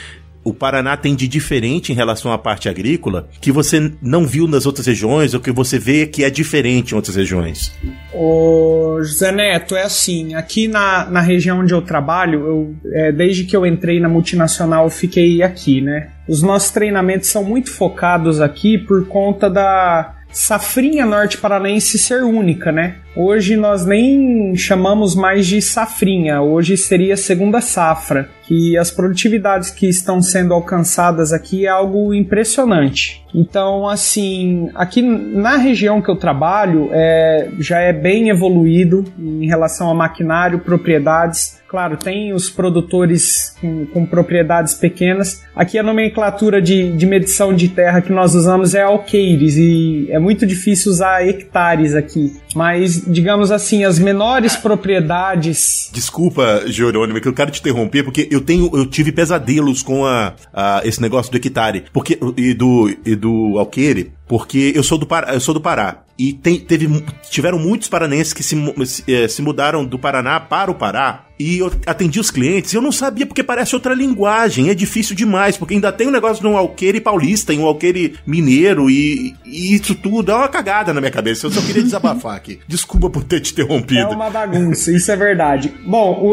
o 0.45 0.53
Paraná 0.53 0.97
tem 0.97 1.15
de 1.15 1.29
diferente 1.29 1.93
em 1.93 1.95
relação 1.95 2.33
à 2.33 2.39
parte 2.39 2.69
agrícola 2.69 3.29
que 3.41 3.53
você 3.53 3.93
não 4.01 4.27
viu 4.27 4.47
nas 4.49 4.67
outras 4.67 4.87
regiões 4.87 5.35
ou 5.35 5.41
que 5.41 5.53
você 5.53 5.79
vê 5.79 6.07
que 6.07 6.25
é 6.25 6.31
diferente 6.31 6.93
em 6.93 6.95
outras 6.95 7.17
regiões? 7.17 7.73
O 8.13 8.99
José 9.01 9.33
Neto, 9.33 9.77
é 9.77 9.83
assim, 9.83 10.35
aqui 10.35 10.69
na, 10.69 11.05
na 11.07 11.21
região 11.21 11.61
onde 11.61 11.73
eu 11.73 11.83
trabalho, 11.83 12.47
eu, 12.47 12.77
é, 12.93 13.13
desde 13.13 13.45
que 13.45 13.57
eu 13.57 13.65
entrei 13.67 14.01
na 14.01 14.09
multinacional, 14.09 14.85
eu 14.85 14.91
fiquei 14.91 15.43
aqui, 15.43 15.81
né? 15.81 16.11
Os 16.29 16.43
nossos 16.43 16.71
treinamentos 16.71 17.29
são 17.29 17.45
muito 17.45 17.71
focados 17.71 18.41
aqui 18.41 18.79
por 18.79 19.07
conta 19.07 19.51
da 19.51 20.15
safrinha 20.31 21.05
norte 21.05 21.37
paranense 21.39 21.99
ser 21.99 22.23
única, 22.23 22.73
né? 22.73 22.97
Hoje 23.15 23.57
nós 23.57 23.85
nem 23.85 24.57
chamamos 24.57 25.15
mais 25.15 25.47
de 25.47 25.61
safrinha, 25.61 26.41
hoje 26.41 26.79
seria 26.79 27.15
segunda 27.15 27.61
safra, 27.61 28.31
que 28.45 28.77
as 28.79 28.91
produtividades 28.91 29.71
que 29.71 29.87
estão 29.87 30.23
sendo 30.23 30.55
alcançadas 30.55 31.33
aqui 31.33 31.67
é 31.67 31.69
algo 31.69 32.15
impressionante. 32.15 33.23
Então, 33.35 33.89
assim, 33.89 34.69
aqui 34.75 35.01
na 35.01 35.57
região 35.57 36.03
que 36.03 36.11
eu 36.11 36.17
trabalho 36.17 36.89
é, 36.93 37.49
já 37.59 37.81
é 37.81 37.93
bem 37.93 38.29
evoluído 38.29 39.05
em 39.19 39.47
relação 39.47 39.91
a 39.91 39.95
maquinário, 39.95 40.59
propriedades. 40.59 41.61
Claro, 41.67 41.97
tem 41.97 42.35
os 42.35 42.51
produtores 42.51 43.57
com, 43.59 43.87
com 43.87 44.05
propriedades 44.05 44.75
pequenas. 44.75 45.43
Aqui 45.57 45.79
a 45.79 45.83
nomenclatura 45.83 46.61
de, 46.61 46.93
de 46.93 47.07
medição 47.07 47.55
de 47.55 47.69
terra 47.69 48.03
que 48.03 48.13
nós 48.13 48.35
usamos 48.35 48.75
é 48.75 48.83
alqueires 48.83 49.57
e 49.57 50.07
é 50.11 50.19
muito 50.19 50.45
difícil 50.45 50.93
usar 50.93 51.27
hectares 51.27 51.95
aqui. 51.95 52.35
Mas 52.55 53.02
digamos 53.07 53.51
assim, 53.51 53.85
as 53.85 53.99
menores 53.99 54.57
propriedades. 54.57 55.91
Desculpa, 55.93 56.65
Jerônimo, 56.67 57.21
que 57.21 57.29
eu 57.29 57.33
quero 57.33 57.51
te 57.51 57.61
interromper, 57.61 58.03
porque 58.05 58.29
eu 58.31 58.41
tenho, 58.41 58.71
eu 58.75 58.87
tive 58.87 59.13
pesadelos 59.13 59.83
com 59.83 60.07
a, 60.07 60.35
a 60.53 60.81
esse 60.85 61.01
negócio 61.01 61.31
do 61.31 61.37
hectare, 61.37 61.85
porque 61.93 62.19
e 62.37 62.55
do 62.55 62.91
e 63.05 63.15
do 63.15 63.59
alqueire, 63.59 64.13
porque 64.27 64.73
eu 64.75 64.83
sou 64.83 64.99
do 64.99 65.07
Pará, 65.07 65.35
eu 65.35 65.41
sou 65.41 65.55
do 65.55 65.61
Pará 65.61 66.05
e 66.19 66.33
tem, 66.33 66.59
teve, 66.59 67.05
tiveram 67.31 67.59
muitos 67.59 67.89
paranenses 67.89 68.33
que 68.33 68.43
se, 68.43 68.57
se, 68.87 69.05
eh, 69.09 69.29
se 69.29 69.43
mudaram 69.43 69.85
do 69.85 69.99
Paraná 69.99 70.39
para 70.39 70.71
o 70.71 70.75
Pará 70.75 71.27
e 71.39 71.59
eu 71.59 71.73
atendi 71.87 72.21
os 72.21 72.31
clientes 72.31 72.73
e 72.73 72.77
eu 72.77 72.83
não 72.83 72.93
sabia 72.93 73.27
porque 73.27 73.43
parece 73.43 73.75
outra 73.75 73.95
linguagem, 73.95 74.69
é 74.69 74.75
difícil 74.75 75.15
demais, 75.17 75.57
porque 75.57 75.75
ainda 75.75 75.93
tem 75.93 76.09
um 76.09 76.13
negócio 76.13 76.43
de 76.43 76.47
um 76.49 76.57
alqueire 76.57 77.01
paulista, 77.01 77.53
e 77.53 77.59
um 77.59 77.67
alqueire 77.67 78.15
mineiro 78.27 78.89
e, 78.91 79.35
e 79.45 79.75
isso 79.75 79.95
tudo 79.95 80.31
é 80.33 80.35
uma 80.35 80.49
cagada 80.49 80.93
na 80.93 81.01
minha 81.01 81.11
cabeça. 81.11 81.47
Eu 81.47 81.51
só 81.51 81.61
queria 81.61 81.83
desabafar 81.83 82.37
aqui. 82.37 82.61
Desculpa 82.69 83.11
por 83.11 83.25
ter 83.25 83.41
te 83.41 83.53
interrompido. 83.53 84.01
É 84.01 84.07
uma 84.07 84.31
bagunça, 84.31 84.93
isso 84.93 85.11
é 85.11 85.17
verdade. 85.17 85.73
Bom, 85.85 86.21
o, 86.23 86.33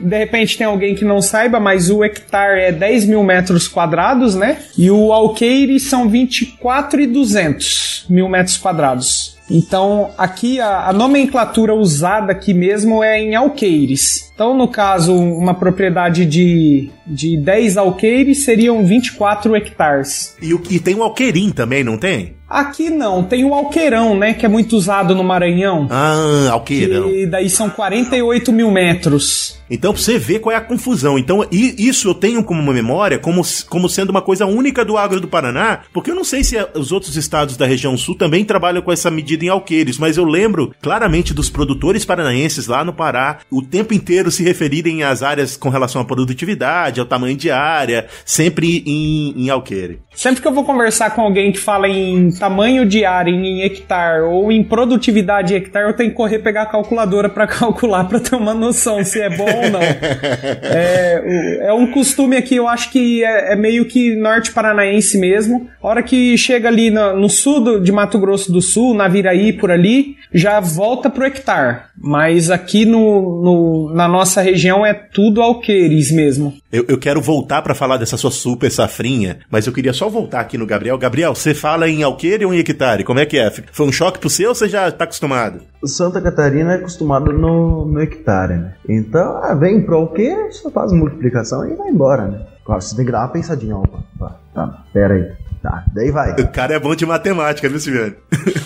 de 0.00 0.18
repente 0.18 0.58
tem 0.58 0.66
alguém 0.66 0.94
que 0.94 1.04
não 1.04 1.20
saiba, 1.22 1.58
mas 1.60 1.90
o 1.90 2.04
hectare 2.04 2.60
é 2.60 2.72
10 2.72 3.06
mil 3.06 3.22
metros 3.22 3.66
quadrados, 3.68 4.34
né? 4.34 4.58
E 4.76 4.90
o 4.90 5.12
alqueire 5.12 5.78
são 5.80 6.08
24,200 6.08 8.06
mil 8.08 8.28
metros 8.28 8.56
quadrados. 8.56 9.39
Então, 9.50 10.10
aqui 10.16 10.60
a, 10.60 10.88
a, 10.88 10.92
nomenclatura 10.92 11.74
usada 11.74 12.30
aqui 12.32 12.54
mesmo 12.54 13.02
é 13.02 13.20
em 13.20 13.34
alqueires. 13.34 14.30
Então, 14.32 14.56
no 14.56 14.68
caso, 14.68 15.14
uma 15.14 15.54
propriedade 15.54 16.24
de, 16.24 16.88
de 17.06 17.36
10 17.36 17.76
alqueires 17.76 18.44
seriam 18.44 18.84
24 18.86 19.56
hectares. 19.56 20.36
E, 20.40 20.52
e 20.70 20.78
tem 20.78 20.94
o 20.94 21.02
alqueirim 21.02 21.50
também, 21.50 21.82
não 21.82 21.98
tem? 21.98 22.36
Aqui 22.50 22.90
não, 22.90 23.22
tem 23.22 23.44
o 23.44 23.54
alqueirão, 23.54 24.18
né? 24.18 24.34
Que 24.34 24.44
é 24.44 24.48
muito 24.48 24.76
usado 24.76 25.14
no 25.14 25.22
Maranhão. 25.22 25.86
Ah, 25.88 26.48
alqueirão. 26.50 27.08
E 27.08 27.24
daí 27.24 27.48
são 27.48 27.70
48 27.70 28.52
mil 28.52 28.72
metros. 28.72 29.60
Então, 29.70 29.92
pra 29.92 30.02
você 30.02 30.18
ver 30.18 30.40
qual 30.40 30.52
é 30.52 30.56
a 30.56 30.60
confusão. 30.60 31.16
Então, 31.16 31.46
isso 31.52 32.08
eu 32.08 32.14
tenho 32.14 32.42
como 32.42 32.60
uma 32.60 32.72
memória 32.72 33.20
como, 33.20 33.42
como 33.68 33.88
sendo 33.88 34.10
uma 34.10 34.20
coisa 34.20 34.44
única 34.44 34.84
do 34.84 34.98
agro 34.98 35.20
do 35.20 35.28
Paraná, 35.28 35.80
porque 35.92 36.10
eu 36.10 36.14
não 36.14 36.24
sei 36.24 36.42
se 36.42 36.56
os 36.74 36.90
outros 36.90 37.16
estados 37.16 37.56
da 37.56 37.66
região 37.66 37.96
sul 37.96 38.16
também 38.16 38.44
trabalham 38.44 38.82
com 38.82 38.90
essa 38.90 39.10
medida 39.10 39.44
em 39.44 39.48
alqueires, 39.48 39.96
mas 39.96 40.16
eu 40.16 40.24
lembro 40.24 40.74
claramente 40.82 41.32
dos 41.32 41.48
produtores 41.48 42.04
paranaenses 42.04 42.66
lá 42.66 42.84
no 42.84 42.92
Pará 42.92 43.38
o 43.48 43.62
tempo 43.62 43.94
inteiro 43.94 44.30
se 44.30 44.42
referirem 44.42 45.04
às 45.04 45.22
áreas 45.22 45.56
com 45.56 45.68
relação 45.68 46.02
à 46.02 46.04
produtividade, 46.04 46.98
ao 46.98 47.06
tamanho 47.06 47.36
de 47.36 47.50
área, 47.50 48.08
sempre 48.24 48.82
em, 48.84 49.44
em 49.44 49.50
alqueire. 49.50 50.00
Sempre 50.12 50.42
que 50.42 50.48
eu 50.48 50.52
vou 50.52 50.64
conversar 50.64 51.14
com 51.14 51.20
alguém 51.20 51.52
que 51.52 51.58
fala 51.58 51.88
em 51.88 52.32
tamanho 52.40 52.86
de 52.86 53.04
área 53.04 53.30
em 53.30 53.60
hectare 53.60 54.22
ou 54.22 54.50
em 54.50 54.64
produtividade 54.64 55.52
em 55.52 55.58
hectare, 55.58 55.86
eu 55.86 55.94
tenho 55.94 56.08
que 56.08 56.16
correr 56.16 56.38
pegar 56.38 56.62
a 56.62 56.66
calculadora 56.66 57.28
para 57.28 57.46
calcular 57.46 58.04
para 58.04 58.18
ter 58.18 58.34
uma 58.34 58.54
noção 58.54 59.04
se 59.04 59.20
é 59.20 59.28
bom 59.28 59.44
ou 59.44 59.70
não. 59.70 59.80
é, 59.82 61.66
é, 61.68 61.72
um 61.74 61.86
costume 61.86 62.36
aqui, 62.36 62.56
eu 62.56 62.66
acho 62.66 62.90
que 62.90 63.22
é, 63.22 63.52
é, 63.52 63.56
meio 63.56 63.84
que 63.84 64.16
norte 64.16 64.52
paranaense 64.52 65.18
mesmo. 65.18 65.68
A 65.82 65.86
hora 65.86 66.02
que 66.02 66.36
chega 66.38 66.68
ali 66.68 66.90
no, 66.90 67.14
no 67.14 67.28
sul 67.28 67.60
do, 67.60 67.80
de 67.80 67.92
Mato 67.92 68.18
Grosso 68.18 68.50
do 68.50 68.62
Sul, 68.62 68.94
na 68.94 69.06
Viraí 69.06 69.52
por 69.52 69.70
ali, 69.70 70.16
já 70.32 70.58
volta 70.60 71.10
pro 71.10 71.26
hectare. 71.26 71.82
Mas 72.02 72.50
aqui 72.50 72.86
no, 72.86 73.42
no 73.42 73.94
na 73.94 74.08
nossa 74.08 74.40
região 74.40 74.86
é 74.86 74.94
tudo 74.94 75.42
alqueires 75.42 76.10
mesmo. 76.10 76.54
Eu, 76.72 76.84
eu 76.86 76.98
quero 76.98 77.20
voltar 77.20 77.62
para 77.62 77.74
falar 77.74 77.96
dessa 77.96 78.16
sua 78.16 78.30
super 78.30 78.70
safrinha, 78.70 79.40
mas 79.50 79.66
eu 79.66 79.72
queria 79.72 79.92
só 79.92 80.08
voltar 80.08 80.40
aqui 80.40 80.56
no 80.56 80.64
Gabriel. 80.64 80.96
Gabriel, 80.96 81.34
você 81.34 81.52
fala 81.52 81.88
em 81.88 82.04
alqueire 82.04 82.44
ou 82.44 82.54
em 82.54 82.58
hectare? 82.58 83.02
Como 83.02 83.18
é 83.18 83.26
que 83.26 83.38
é? 83.38 83.50
Foi 83.50 83.86
um 83.86 83.92
choque 83.92 84.20
pro 84.20 84.30
seu 84.30 84.50
ou 84.50 84.54
você 84.54 84.68
já 84.68 84.90
tá 84.92 85.02
acostumado? 85.02 85.62
Santa 85.84 86.20
Catarina 86.20 86.74
é 86.74 86.76
acostumado 86.76 87.32
no, 87.32 87.86
no 87.86 88.00
hectare, 88.00 88.54
né? 88.54 88.74
Então, 88.88 89.38
ah, 89.42 89.52
vem 89.54 89.82
pro 89.82 89.96
alqueire, 89.96 90.52
só 90.52 90.70
faz 90.70 90.92
multiplicação 90.92 91.68
e 91.68 91.74
vai 91.74 91.88
embora, 91.88 92.28
né? 92.28 92.46
Claro, 92.64 92.80
você 92.80 92.94
tem 92.94 93.04
que 93.04 93.10
dar 93.10 93.22
uma 93.22 93.28
pensadinha, 93.28 93.76
opa, 93.76 94.04
tá, 94.16 94.38
tá, 94.54 94.84
pera 94.92 95.14
aí. 95.14 95.32
Tá, 95.60 95.84
daí 95.92 96.10
vai. 96.10 96.32
O 96.40 96.48
cara 96.48 96.74
é 96.74 96.78
bom 96.78 96.94
de 96.94 97.04
matemática, 97.04 97.68
viu, 97.68 97.80
Silviano? 97.80 98.14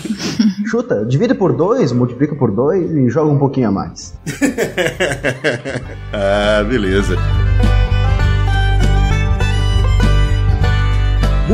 Chuta, 0.69 1.03
divide 1.05 1.33
por 1.33 1.53
dois, 1.53 1.91
multiplica 1.91 2.35
por 2.35 2.51
dois 2.51 2.89
e 2.91 3.09
joga 3.09 3.31
um 3.31 3.39
pouquinho 3.39 3.69
a 3.69 3.71
mais. 3.71 4.17
ah, 6.13 6.63
beleza. 6.63 7.17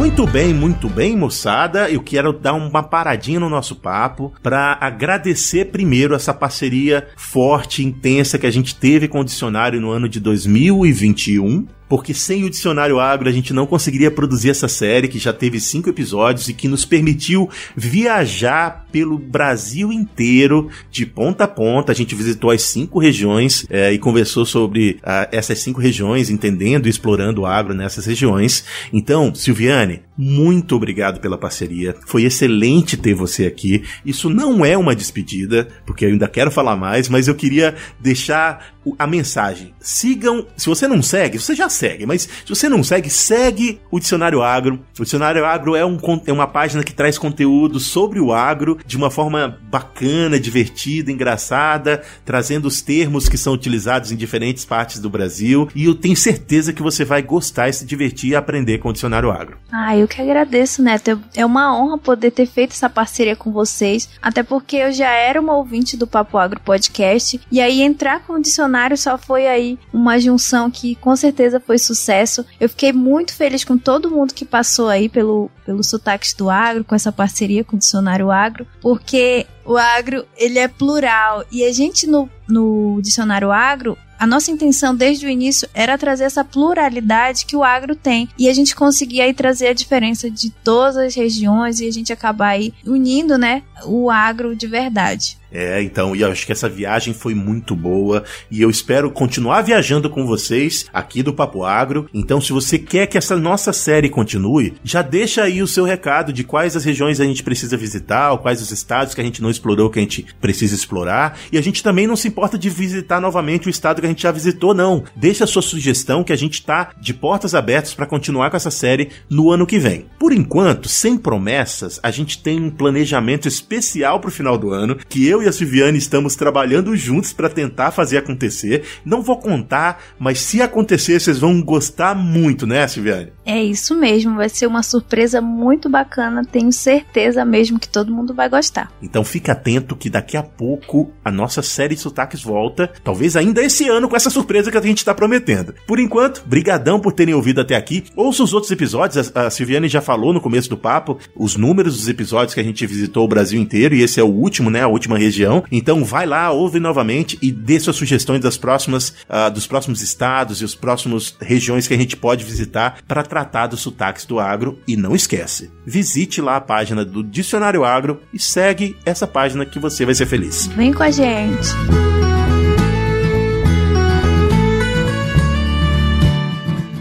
Muito 0.01 0.25
bem, 0.25 0.51
muito 0.51 0.89
bem, 0.89 1.15
moçada. 1.15 1.87
Eu 1.87 2.01
quero 2.01 2.33
dar 2.33 2.53
uma 2.53 2.81
paradinha 2.81 3.39
no 3.39 3.47
nosso 3.47 3.75
papo 3.75 4.33
para 4.41 4.75
agradecer 4.81 5.65
primeiro 5.65 6.15
essa 6.15 6.33
parceria 6.33 7.07
forte, 7.15 7.83
intensa 7.83 8.39
que 8.39 8.47
a 8.47 8.51
gente 8.51 8.73
teve 8.73 9.07
com 9.07 9.19
o 9.19 9.23
dicionário 9.23 9.79
no 9.79 9.91
ano 9.91 10.09
de 10.09 10.19
2021 10.19 11.67
porque 11.91 12.13
sem 12.13 12.45
o 12.45 12.49
Dicionário 12.49 13.01
Agro 13.01 13.27
a 13.27 13.33
gente 13.33 13.51
não 13.51 13.67
conseguiria 13.67 14.09
produzir 14.09 14.49
essa 14.49 14.69
série 14.69 15.09
que 15.09 15.19
já 15.19 15.33
teve 15.33 15.59
cinco 15.59 15.89
episódios 15.89 16.47
e 16.47 16.53
que 16.53 16.69
nos 16.69 16.85
permitiu 16.85 17.49
viajar 17.75 18.85
pelo 18.89 19.17
Brasil 19.17 19.91
inteiro, 19.91 20.69
de 20.89 21.05
ponta 21.05 21.43
a 21.43 21.47
ponta. 21.49 21.91
A 21.91 21.95
gente 21.95 22.15
visitou 22.15 22.49
as 22.49 22.61
cinco 22.61 22.97
regiões 22.97 23.65
é, 23.69 23.91
e 23.91 23.99
conversou 23.99 24.45
sobre 24.45 25.01
uh, 25.03 25.27
essas 25.33 25.59
cinco 25.59 25.81
regiões, 25.81 26.29
entendendo 26.29 26.87
e 26.87 26.89
explorando 26.89 27.41
o 27.41 27.45
agro 27.45 27.73
nessas 27.73 28.05
regiões. 28.05 28.63
Então, 28.93 29.35
Silviane, 29.35 30.01
muito 30.21 30.75
obrigado 30.75 31.19
pela 31.19 31.35
parceria. 31.35 31.95
Foi 32.05 32.23
excelente 32.23 32.95
ter 32.95 33.15
você 33.15 33.47
aqui. 33.47 33.83
Isso 34.05 34.29
não 34.29 34.63
é 34.63 34.77
uma 34.77 34.95
despedida, 34.95 35.67
porque 35.83 36.05
eu 36.05 36.09
ainda 36.09 36.27
quero 36.27 36.51
falar 36.51 36.75
mais, 36.75 37.09
mas 37.09 37.27
eu 37.27 37.33
queria 37.33 37.73
deixar 37.99 38.75
a 38.97 39.07
mensagem. 39.07 39.73
Sigam, 39.79 40.45
se 40.55 40.67
você 40.67 40.87
não 40.87 41.01
segue, 41.01 41.39
você 41.39 41.55
já 41.55 41.69
segue, 41.69 42.05
mas 42.05 42.23
se 42.23 42.49
você 42.49 42.67
não 42.67 42.83
segue, 42.83 43.09
segue 43.09 43.79
o 43.89 43.99
Dicionário 43.99 44.41
Agro. 44.41 44.79
O 44.99 45.03
Dicionário 45.03 45.45
Agro 45.45 45.75
é, 45.75 45.85
um, 45.85 45.97
é 46.25 46.31
uma 46.31 46.47
página 46.47 46.83
que 46.83 46.93
traz 46.93 47.17
conteúdo 47.17 47.79
sobre 47.79 48.19
o 48.19 48.31
agro 48.31 48.77
de 48.85 48.97
uma 48.97 49.09
forma 49.09 49.59
bacana, 49.69 50.39
divertida, 50.39 51.11
engraçada, 51.11 52.03
trazendo 52.25 52.67
os 52.67 52.81
termos 52.81 53.27
que 53.29 53.37
são 53.37 53.53
utilizados 53.53 54.11
em 54.11 54.15
diferentes 54.15 54.65
partes 54.65 54.99
do 54.99 55.09
Brasil. 55.09 55.67
E 55.75 55.85
eu 55.85 55.95
tenho 55.95 56.15
certeza 56.15 56.73
que 56.73 56.81
você 56.81 57.03
vai 57.03 57.21
gostar 57.21 57.69
e 57.69 57.73
se 57.73 57.85
divertir 57.85 58.31
e 58.31 58.35
aprender 58.35 58.79
com 58.79 58.89
o 58.89 58.93
Dicionário 58.93 59.31
Agro. 59.31 59.57
Ah, 59.71 59.95
eu 59.95 60.07
que 60.11 60.21
agradeço, 60.21 60.81
Neto. 60.81 61.21
É 61.33 61.45
uma 61.45 61.75
honra 61.75 61.97
poder 61.97 62.31
ter 62.31 62.45
feito 62.45 62.71
essa 62.71 62.89
parceria 62.89 63.35
com 63.35 63.51
vocês, 63.51 64.09
até 64.21 64.43
porque 64.43 64.75
eu 64.75 64.91
já 64.91 65.09
era 65.09 65.39
uma 65.39 65.55
ouvinte 65.55 65.95
do 65.95 66.05
Papo 66.05 66.37
Agro 66.37 66.59
Podcast, 66.59 67.39
e 67.51 67.61
aí 67.61 67.81
entrar 67.81 68.21
com 68.21 68.33
o 68.33 68.41
Dicionário 68.41 68.97
só 68.97 69.17
foi 69.17 69.47
aí 69.47 69.79
uma 69.93 70.19
junção 70.19 70.69
que 70.69 70.95
com 70.95 71.15
certeza 71.15 71.59
foi 71.59 71.77
sucesso. 71.77 72.45
Eu 72.59 72.67
fiquei 72.67 72.91
muito 72.91 73.33
feliz 73.33 73.63
com 73.63 73.77
todo 73.77 74.11
mundo 74.11 74.33
que 74.33 74.45
passou 74.45 74.89
aí 74.89 75.07
pelo, 75.07 75.49
pelo 75.65 75.83
Sotaques 75.83 76.33
do 76.33 76.49
Agro, 76.49 76.83
com 76.83 76.95
essa 76.95 77.11
parceria 77.11 77.63
com 77.63 77.75
o 77.75 77.79
Dicionário 77.79 78.29
Agro, 78.29 78.67
porque 78.81 79.47
o 79.63 79.77
agro 79.77 80.25
ele 80.35 80.59
é 80.59 80.67
plural 80.67 81.45
e 81.51 81.63
a 81.63 81.71
gente 81.71 82.07
no, 82.07 82.29
no 82.47 82.99
Dicionário 83.01 83.51
Agro 83.51 83.97
a 84.21 84.27
nossa 84.27 84.51
intenção 84.51 84.95
desde 84.95 85.25
o 85.25 85.29
início 85.29 85.67
era 85.73 85.97
trazer 85.97 86.25
essa 86.25 86.45
pluralidade 86.45 87.43
que 87.43 87.55
o 87.55 87.63
agro 87.63 87.95
tem 87.95 88.29
e 88.37 88.47
a 88.47 88.53
gente 88.53 88.75
conseguir 88.75 89.19
aí 89.19 89.33
trazer 89.33 89.69
a 89.69 89.73
diferença 89.73 90.29
de 90.29 90.51
todas 90.51 90.95
as 90.95 91.15
regiões 91.15 91.79
e 91.79 91.87
a 91.87 91.91
gente 91.91 92.13
acabar 92.13 92.49
aí 92.49 92.71
unindo, 92.85 93.35
né, 93.35 93.63
o 93.83 94.11
agro 94.11 94.55
de 94.55 94.67
verdade. 94.67 95.40
É, 95.51 95.81
então, 95.81 96.15
e 96.15 96.21
eu 96.21 96.31
acho 96.31 96.45
que 96.45 96.51
essa 96.51 96.69
viagem 96.69 97.13
foi 97.13 97.35
muito 97.35 97.75
boa 97.75 98.23
e 98.49 98.61
eu 98.61 98.69
espero 98.69 99.11
continuar 99.11 99.61
viajando 99.61 100.09
com 100.09 100.25
vocês 100.25 100.85
aqui 100.93 101.21
do 101.21 101.33
Papo 101.33 101.63
Agro. 101.63 102.09
Então, 102.13 102.39
se 102.39 102.53
você 102.53 102.79
quer 102.79 103.07
que 103.07 103.17
essa 103.17 103.35
nossa 103.35 103.73
série 103.73 104.09
continue, 104.09 104.73
já 104.83 105.01
deixa 105.01 105.43
aí 105.43 105.61
o 105.61 105.67
seu 105.67 105.83
recado 105.83 106.31
de 106.31 106.43
quais 106.43 106.75
as 106.75 106.85
regiões 106.85 107.19
a 107.19 107.25
gente 107.25 107.43
precisa 107.43 107.75
visitar, 107.75 108.31
ou 108.31 108.37
quais 108.37 108.61
os 108.61 108.71
estados 108.71 109.13
que 109.13 109.21
a 109.21 109.23
gente 109.23 109.41
não 109.41 109.49
explorou 109.49 109.89
que 109.89 109.99
a 109.99 110.01
gente 110.01 110.25
precisa 110.39 110.75
explorar. 110.75 111.37
E 111.51 111.57
a 111.57 111.61
gente 111.61 111.83
também 111.83 112.07
não 112.07 112.15
se 112.15 112.27
importa 112.27 112.57
de 112.57 112.69
visitar 112.69 113.19
novamente 113.19 113.67
o 113.67 113.69
estado 113.69 113.99
que 113.99 114.05
a 114.05 114.09
gente 114.09 114.23
já 114.23 114.31
visitou, 114.31 114.73
não. 114.73 115.03
Deixa 115.15 115.43
a 115.43 115.47
sua 115.47 115.61
sugestão 115.61 116.23
que 116.23 116.33
a 116.33 116.37
gente 116.37 116.63
tá 116.63 116.91
de 116.99 117.13
portas 117.13 117.53
abertas 117.53 117.93
para 117.93 118.05
continuar 118.05 118.49
com 118.49 118.57
essa 118.57 118.71
série 118.71 119.09
no 119.29 119.51
ano 119.51 119.67
que 119.67 119.79
vem. 119.79 120.05
Por 120.17 120.31
enquanto, 120.31 120.87
sem 120.87 121.17
promessas, 121.17 121.99
a 122.01 122.11
gente 122.11 122.41
tem 122.41 122.61
um 122.61 122.69
planejamento 122.69 123.47
especial 123.47 124.19
pro 124.19 124.31
final 124.31 124.57
do 124.57 124.71
ano 124.71 124.95
que 125.09 125.27
eu 125.27 125.40
e 125.41 125.47
a 125.47 125.51
Silviane 125.51 125.97
estamos 125.97 126.35
trabalhando 126.35 126.95
juntos 126.95 127.33
para 127.33 127.49
tentar 127.49 127.91
fazer 127.91 128.17
acontecer. 128.17 128.83
Não 129.05 129.21
vou 129.21 129.37
contar, 129.37 130.01
mas 130.19 130.39
se 130.39 130.61
acontecer, 130.61 131.19
vocês 131.19 131.39
vão 131.39 131.61
gostar 131.61 132.15
muito, 132.15 132.67
né, 132.67 132.87
Silviane? 132.87 133.31
É 133.45 133.61
isso 133.61 133.95
mesmo, 133.95 134.35
vai 134.35 134.49
ser 134.49 134.67
uma 134.67 134.83
surpresa 134.83 135.41
muito 135.41 135.89
bacana, 135.89 136.43
tenho 136.43 136.71
certeza 136.71 137.43
mesmo 137.43 137.79
que 137.79 137.89
todo 137.89 138.13
mundo 138.13 138.33
vai 138.33 138.47
gostar. 138.47 138.91
Então 139.01 139.23
fica 139.23 139.53
atento 139.53 139.95
que 139.95 140.09
daqui 140.09 140.37
a 140.37 140.43
pouco 140.43 141.11
a 141.23 141.31
nossa 141.31 141.61
série 141.61 141.95
de 141.95 142.01
sotaques 142.01 142.41
volta, 142.41 142.91
talvez 143.03 143.35
ainda 143.35 143.63
esse 143.63 143.87
ano 143.89 144.07
com 144.07 144.15
essa 144.15 144.29
surpresa 144.29 144.71
que 144.71 144.77
a 144.77 144.81
gente 144.81 144.99
está 144.99 145.13
prometendo. 145.13 145.73
Por 145.87 145.99
enquanto, 145.99 146.43
brigadão 146.45 146.99
por 146.99 147.13
terem 147.13 147.33
ouvido 147.33 147.61
até 147.61 147.75
aqui. 147.75 148.03
Ouça 148.15 148.43
os 148.43 148.53
outros 148.53 148.71
episódios, 148.71 149.31
a, 149.35 149.47
a 149.47 149.49
Silviane 149.49 149.87
já 149.87 150.01
falou 150.01 150.33
no 150.33 150.41
começo 150.41 150.69
do 150.69 150.77
papo 150.77 151.17
os 151.35 151.55
números 151.55 151.97
dos 151.97 152.07
episódios 152.07 152.53
que 152.53 152.59
a 152.59 152.63
gente 152.63 152.85
visitou 152.85 153.25
o 153.25 153.27
Brasil 153.27 153.59
inteiro 153.59 153.95
e 153.95 154.01
esse 154.01 154.19
é 154.19 154.23
o 154.23 154.27
último, 154.27 154.69
né, 154.69 154.81
a 154.81 154.87
última 154.87 155.17
região 155.17 155.30
região. 155.31 155.63
Então 155.71 156.03
vai 156.03 156.25
lá, 156.25 156.51
ouve 156.51 156.79
novamente 156.79 157.39
e 157.41 157.51
dê 157.51 157.79
suas 157.79 157.95
sugestões 157.95 158.41
das 158.41 158.57
próximas, 158.57 159.15
uh, 159.29 159.49
dos 159.51 159.65
próximos 159.65 160.01
estados 160.01 160.61
e 160.61 160.65
os 160.65 160.75
próximos 160.75 161.35
regiões 161.39 161.87
que 161.87 161.93
a 161.93 161.97
gente 161.97 162.17
pode 162.17 162.43
visitar 162.43 162.97
para 163.07 163.23
tratar 163.23 163.67
dos 163.67 163.79
sotaques 163.79 164.25
do 164.25 164.39
agro. 164.39 164.79
E 164.87 164.97
não 164.97 165.15
esquece, 165.15 165.71
visite 165.85 166.41
lá 166.41 166.57
a 166.57 166.61
página 166.61 167.05
do 167.05 167.23
Dicionário 167.23 167.83
Agro 167.83 168.21
e 168.33 168.39
segue 168.39 168.95
essa 169.05 169.25
página 169.25 169.65
que 169.65 169.79
você 169.79 170.05
vai 170.05 170.13
ser 170.13 170.25
feliz. 170.25 170.67
Vem 170.67 170.93
com 170.93 171.03
a 171.03 171.09
gente! 171.09 171.69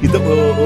Então, 0.02 0.22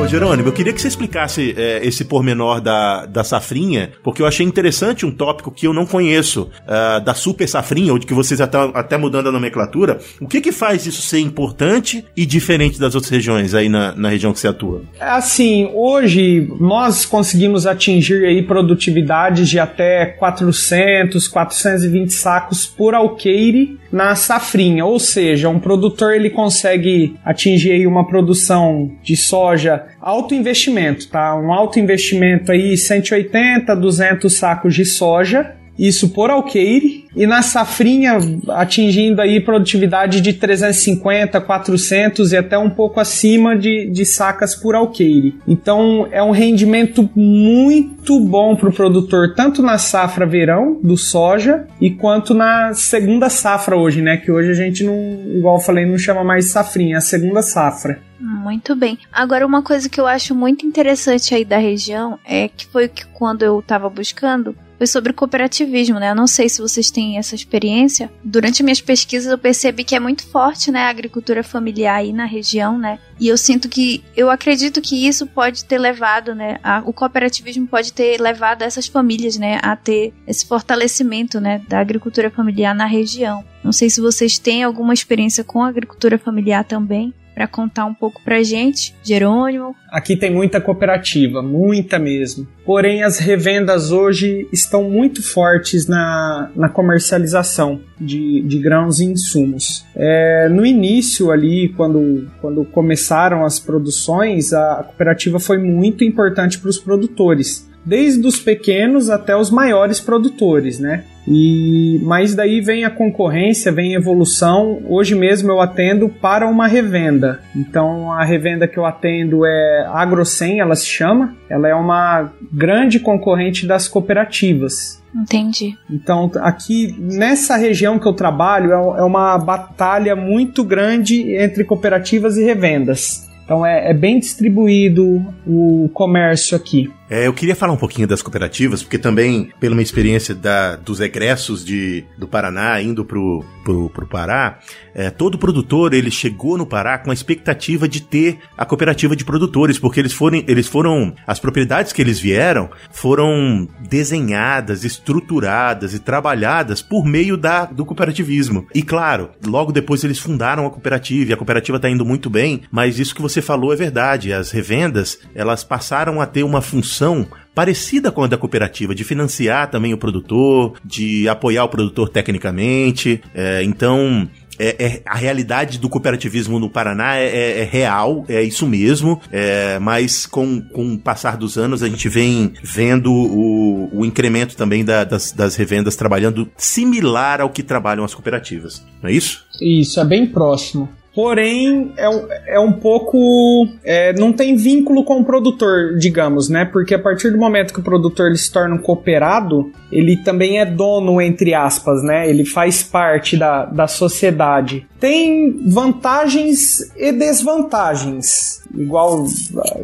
Jerônimo, 0.09 0.49
eu 0.49 0.53
queria 0.53 0.73
que 0.73 0.81
você 0.81 0.89
explicasse 0.89 1.55
é, 1.57 1.81
esse 1.87 2.05
pormenor 2.05 2.61
da, 2.61 3.07
da 3.07 3.25
safrinha, 3.25 3.91
porque 4.03 4.21
eu 4.21 4.27
achei 4.27 4.45
interessante 4.45 5.07
um 5.07 5.11
tópico 5.11 5.51
que 5.51 5.67
eu 5.67 5.73
não 5.73 5.87
conheço, 5.87 6.51
uh, 6.63 7.01
da 7.03 7.15
super 7.15 7.49
safrinha, 7.49 7.93
ou 7.93 7.99
de 7.99 8.07
que 8.07 8.13
vocês 8.13 8.41
até, 8.41 8.59
até 8.75 8.97
mudando 8.97 9.29
a 9.29 9.33
nomenclatura. 9.33 9.99
O 10.21 10.29
que 10.29 10.41
que 10.41 10.53
faz 10.53 10.87
isso 10.87 11.03
ser 11.03 11.21
importante 11.21 12.05
e 12.17 12.27
diferente 12.27 12.79
das 12.79 12.95
outras 12.95 13.11
regiões 13.11 13.55
aí 13.55 13.69
na, 13.69 13.95
na 13.95 14.09
região 14.09 14.33
que 14.33 14.39
você 14.39 14.49
atua? 14.49 14.83
Assim, 15.01 15.71
hoje 15.73 16.49
nós 16.61 17.07
conseguimos 17.07 17.67
atingir 17.67 18.25
aí 18.25 18.43
produtividades 18.43 19.49
de 19.49 19.59
até 19.59 20.07
400, 20.07 21.27
420 21.29 22.13
sacos 22.13 22.67
por 22.67 22.95
alqueire 22.95 23.79
na 23.95 24.17
safrinha, 24.17 24.85
ou 24.85 24.99
seja, 24.99 25.49
um 25.49 25.61
produtor 25.61 26.15
ele 26.15 26.29
consegue 26.29 27.15
atingir 27.25 27.71
aí 27.71 27.87
uma 27.87 28.05
produção 28.05 28.91
de 29.03 29.17
soja 29.17 29.85
alto 30.05 30.35
investimento, 30.35 31.09
tá? 31.09 31.35
Um 31.35 31.51
alto 31.51 31.81
investimento 31.81 32.53
aí 32.53 32.77
180, 32.77 33.75
200 33.75 34.33
sacos 34.33 34.75
de 34.75 34.85
soja 34.85 35.57
isso 35.79 36.11
por 36.11 36.31
alqueire, 36.31 37.05
e 37.17 37.27
na 37.27 37.43
safrinha 37.43 38.19
atingindo 38.51 39.21
aí 39.21 39.41
produtividade 39.41 40.21
de 40.21 40.33
350, 40.33 41.41
400 41.41 42.33
e 42.33 42.37
até 42.37 42.57
um 42.57 42.71
pouco 42.71 43.01
acima 43.01 43.57
de, 43.57 43.89
de 43.91 44.05
sacas 44.05 44.55
por 44.55 44.75
alqueire. 44.75 45.37
Então 45.47 46.09
é 46.11 46.23
um 46.23 46.31
rendimento 46.31 47.09
muito 47.15 48.21
bom 48.21 48.55
para 48.57 48.69
o 48.69 48.73
produtor, 48.73 49.35
tanto 49.35 49.63
na 49.63 49.79
safra 49.79 50.27
verão 50.27 50.79
do 50.83 50.97
soja 50.97 51.67
e 51.81 51.91
quanto 51.91 52.35
na 52.35 52.73
segunda 52.75 53.29
safra 53.29 53.77
hoje, 53.77 54.01
né? 54.01 54.17
Que 54.17 54.31
hoje 54.31 54.51
a 54.51 54.55
gente 54.55 54.85
não, 54.85 54.97
igual 55.37 55.57
eu 55.57 55.61
falei, 55.61 55.87
não 55.87 55.99
chama 55.99 56.23
mais 56.23 56.51
safrinha, 56.51 56.97
é 56.97 56.99
a 56.99 57.01
segunda 57.01 57.43
safra. 57.43 57.99
Muito 58.25 58.75
bem. 58.75 58.99
Agora, 59.13 59.47
uma 59.47 59.63
coisa 59.63 59.87
que 59.87 60.01
eu 60.01 60.07
acho 60.07 60.35
muito 60.35 60.65
interessante 60.65 61.35
aí 61.35 61.45
da 61.45 61.59
região 61.59 62.19
é 62.25 62.49
que 62.49 62.65
foi 62.67 62.89
que 62.89 63.05
quando 63.09 63.43
eu 63.43 63.61
estava 63.61 63.91
buscando, 63.91 64.57
foi 64.79 64.87
sobre 64.87 65.13
cooperativismo, 65.13 66.01
né? 66.01 66.11
Eu 66.11 66.15
não 66.15 66.27
sei 66.27 66.49
se 66.49 66.63
vocês 66.63 66.91
têm 66.91 67.19
essa 67.19 67.35
experiência. 67.35 68.11
Durante 68.25 68.63
minhas 68.63 68.81
pesquisas 68.81 69.31
eu 69.31 69.37
percebi 69.37 69.85
que 69.85 69.95
é 69.95 70.01
muito 70.01 70.27
forte, 70.27 70.71
né, 70.71 70.85
a 70.85 70.89
agricultura 70.89 71.43
familiar 71.43 71.97
aí 71.97 72.15
na 72.15 72.25
região, 72.25 72.79
né? 72.79 72.99
E 73.21 73.29
eu 73.29 73.37
sinto 73.37 73.69
que, 73.69 74.03
eu 74.17 74.31
acredito 74.31 74.81
que 74.81 75.07
isso 75.07 75.27
pode 75.27 75.67
ter 75.67 75.77
levado, 75.77 76.35
né, 76.35 76.59
a, 76.65 76.83
o 76.87 76.95
cooperativismo 76.95 77.67
pode 77.67 77.93
ter 77.93 78.19
levado 78.19 78.63
essas 78.63 78.87
famílias, 78.87 79.37
né, 79.37 79.61
a 79.63 79.77
ter 79.77 80.15
esse 80.27 80.47
fortalecimento, 80.47 81.39
né, 81.41 81.61
da 81.69 81.79
agricultura 81.79 82.31
familiar 82.31 82.75
na 82.75 82.87
região. 82.87 83.45
Não 83.63 83.73
sei 83.73 83.91
se 83.91 84.01
vocês 84.01 84.39
têm 84.39 84.65
alguma 84.65 84.95
experiência 84.95 85.45
com 85.45 85.63
a 85.63 85.69
agricultura 85.69 86.19
familiar 86.19 86.65
também 86.65 87.13
para 87.35 87.49
contar 87.49 87.85
um 87.85 87.95
pouco 87.95 88.23
pra 88.23 88.43
gente, 88.43 88.95
Jerônimo. 89.03 89.75
Aqui 89.91 90.17
tem 90.17 90.33
muita 90.33 90.61
cooperativa, 90.61 91.43
muita 91.43 91.99
mesmo. 91.99 92.47
Porém, 92.65 93.03
as 93.03 93.19
revendas 93.19 93.91
hoje 93.91 94.49
estão 94.53 94.85
muito 94.85 95.23
fortes 95.23 95.87
na, 95.87 96.51
na 96.55 96.69
comercialização 96.69 97.81
de, 98.01 98.43
de 98.43 98.59
grãos 98.59 99.01
e 99.01 99.05
insumos. 99.05 99.85
É, 99.97 100.49
no 100.49 100.65
início 100.65 101.31
ali, 101.31 101.69
quando, 101.77 102.31
quando 102.41 102.65
começaram 102.65 103.45
as 103.45 103.59
produções, 103.59 104.53
a, 104.53 104.81
a 104.81 104.85
cooperativa 104.85 105.41
foi 105.41 105.59
muito 105.59 106.05
importante 106.05 106.59
para 106.59 106.71
os 106.71 106.79
produtores 106.79 107.69
desde 107.85 108.27
os 108.27 108.41
pequenos 108.41 109.11
até 109.11 109.37
os 109.37 109.51
maiores 109.51 110.01
produtores, 110.01 110.79
né? 110.79 111.05
E 111.27 111.99
mas 112.03 112.35
daí 112.35 112.61
vem 112.61 112.85
a 112.85 112.91
concorrência, 112.91 113.73
vem 113.73 113.95
a 113.95 113.99
evolução. 113.99 114.83
Hoje 114.89 115.15
mesmo 115.15 115.51
eu 115.51 115.61
atendo 115.61 116.09
para 116.09 116.47
uma 116.49 116.67
revenda. 116.67 117.41
Então 117.57 118.13
a 118.13 118.25
revenda 118.25 118.69
que 118.69 118.79
eu 118.79 118.85
atendo 118.85 119.45
é 119.47 119.87
AgroSem, 119.93 120.61
ela 120.61 120.77
se 120.77 120.87
chama. 120.87 121.35
Ela 121.49 121.69
é 121.69 121.75
uma 121.75 122.31
grande 122.53 123.01
concorrente 123.01 123.67
das 123.67 123.89
cooperativas. 123.89 125.03
Entendi. 125.15 125.79
Então, 125.89 126.29
aqui 126.41 126.93
nessa 126.99 127.57
região 127.57 128.01
que 128.01 128.07
eu 128.07 128.13
trabalho, 128.13 128.73
é, 128.73 129.01
é 129.01 129.03
uma 129.03 129.39
batalha 129.39 130.17
muito 130.17 130.65
grande 130.65 131.37
entre 131.37 131.63
cooperativas 131.63 132.37
e 132.37 132.45
revendas. 132.45 133.31
Então, 133.45 133.65
é, 133.65 133.91
é 133.91 133.95
bem 133.95 134.19
distribuído 134.19 135.25
o 135.47 135.89
comércio 135.93 136.57
aqui. 136.57 136.91
É, 137.09 137.27
eu 137.27 137.35
queria 137.35 137.55
falar 137.55 137.73
um 137.73 137.77
pouquinho 137.77 138.09
das 138.09 138.23
cooperativas, 138.23 138.83
porque 138.83 138.99
também, 138.99 139.51
pela 139.61 139.75
minha 139.75 139.83
experiência 139.83 140.35
da, 140.35 140.77
dos 140.77 141.01
egressos 141.01 141.65
de, 141.65 142.05
do 142.17 142.27
Paraná 142.27 142.81
indo 142.81 143.05
pro, 143.05 143.45
pro, 143.63 143.91
pro 143.91 144.07
Pará, 144.07 144.59
é, 144.95 145.11
todo 145.11 145.37
produtor 145.37 145.93
ele 145.93 146.11
chegou 146.11 146.57
no 146.57 146.67
Pará 146.67 146.97
com 146.99 147.11
a 147.11 147.15
expectativa 147.15 147.87
de 147.87 148.01
ter 148.01 148.39
a 148.57 148.65
cooperativa 148.65 149.15
de 149.15 149.25
produtores, 149.25 149.79
porque 149.79 150.01
eles 150.01 150.15
foram, 150.15 150.43
eles 150.49 150.67
foram 150.67 151.15
as 151.27 151.39
propriedades 151.39 151.93
que 151.93 152.01
eles 152.01 152.19
vieram 152.19 152.71
foram 152.91 153.69
desenhadas, 153.81 154.85
estruturadas 154.85 155.95
e 155.95 155.99
trabalhadas 155.99 156.81
por 156.81 157.05
meio 157.05 157.37
da, 157.37 157.67
do 157.67 157.85
cooperativismo. 157.85 158.67
E 158.75 158.83
claro, 158.83 159.31
logo 159.45 159.73
depois 159.73 160.05
eles 160.05 160.19
fundaram 160.19 160.67
a 160.67 160.71
cooperativa 160.71 161.31
e 161.31 161.35
a 161.35 161.37
cooperativa 161.37 161.77
está 161.77 161.91
indo 161.91 162.05
muito 162.05 162.31
bem, 162.31 162.63
mas 162.71 162.99
isso 162.99 163.15
que 163.15 163.23
você 163.23 163.43
falou 163.43 163.73
é 163.73 163.77
verdade. 163.77 164.33
As 164.33 164.51
revendas 164.51 165.19
elas 165.35 165.63
passaram 165.63 166.21
a 166.21 166.27
ter 166.27 166.43
uma 166.43 166.63
função 166.63 166.94
função 166.95 167.27
parecida 167.55 168.11
com 168.11 168.23
a 168.23 168.27
da 168.27 168.37
cooperativa, 168.37 168.95
de 168.95 169.05
financiar 169.05 169.71
também 169.71 169.93
o 169.93 169.99
produtor, 169.99 170.75
de 170.85 171.29
apoiar 171.29 171.65
o 171.65 171.69
produtor 171.69 172.09
tecnicamente. 172.09 173.21
É, 173.33 173.63
então, 173.63 174.29
é, 174.59 174.85
é, 174.85 175.03
a 175.07 175.17
realidade 175.17 175.79
do 175.79 175.89
cooperativismo 175.89 176.59
no 176.59 176.69
Paraná 176.69 177.17
é, 177.17 177.27
é, 177.27 177.61
é 177.61 177.65
real, 177.65 178.25
é 178.29 178.43
isso 178.43 178.67
mesmo, 178.67 179.21
é, 179.31 179.79
mas 179.79 180.27
com, 180.27 180.61
com 180.61 180.95
o 180.95 180.99
passar 180.99 181.37
dos 181.37 181.57
anos 181.57 181.83
a 181.83 181.89
gente 181.89 182.09
vem 182.09 182.55
vendo 182.63 183.13
o, 183.13 184.01
o 184.01 184.05
incremento 184.05 184.57
também 184.57 184.85
da, 184.85 185.05
das, 185.05 185.33
das 185.33 185.55
revendas 185.57 185.97
trabalhando 185.97 186.49
similar 186.57 187.41
ao 187.41 187.51
que 187.51 187.63
trabalham 187.63 188.05
as 188.05 188.15
cooperativas, 188.15 188.85
não 189.03 189.11
é 189.11 189.13
isso? 189.13 189.45
Isso, 189.61 190.01
é 190.01 190.05
bem 190.05 190.27
próximo 190.27 190.89
porém 191.15 191.93
é, 191.97 192.55
é 192.57 192.61
um 192.61 192.73
pouco. 192.73 193.69
É, 193.85 194.13
não 194.15 194.33
tem 194.33 194.57
vínculo 194.57 195.05
com 195.05 195.21
o 195.21 195.25
produtor, 195.25 195.97
digamos, 195.99 196.49
né? 196.49 196.65
Porque 196.65 196.95
a 196.95 196.99
partir 196.99 197.31
do 197.31 197.39
momento 197.39 197.73
que 197.73 197.81
o 197.81 197.83
produtor 197.83 198.27
ele 198.27 198.37
se 198.37 198.51
torna 198.51 198.75
um 198.75 198.79
cooperado, 198.79 199.71
ele 199.93 200.17
também 200.17 200.59
é 200.59 200.67
dono, 200.67 201.21
entre 201.21 201.55
aspas, 201.55 202.03
né? 202.03 202.29
Ele 202.29 202.45
faz 202.45 202.83
parte 202.83 203.37
da, 203.37 203.65
da 203.67 203.87
sociedade. 203.87 204.87
Tem 204.99 205.57
vantagens 205.67 206.93
e 206.97 207.13
desvantagens. 207.13 208.63
Igual 208.75 209.27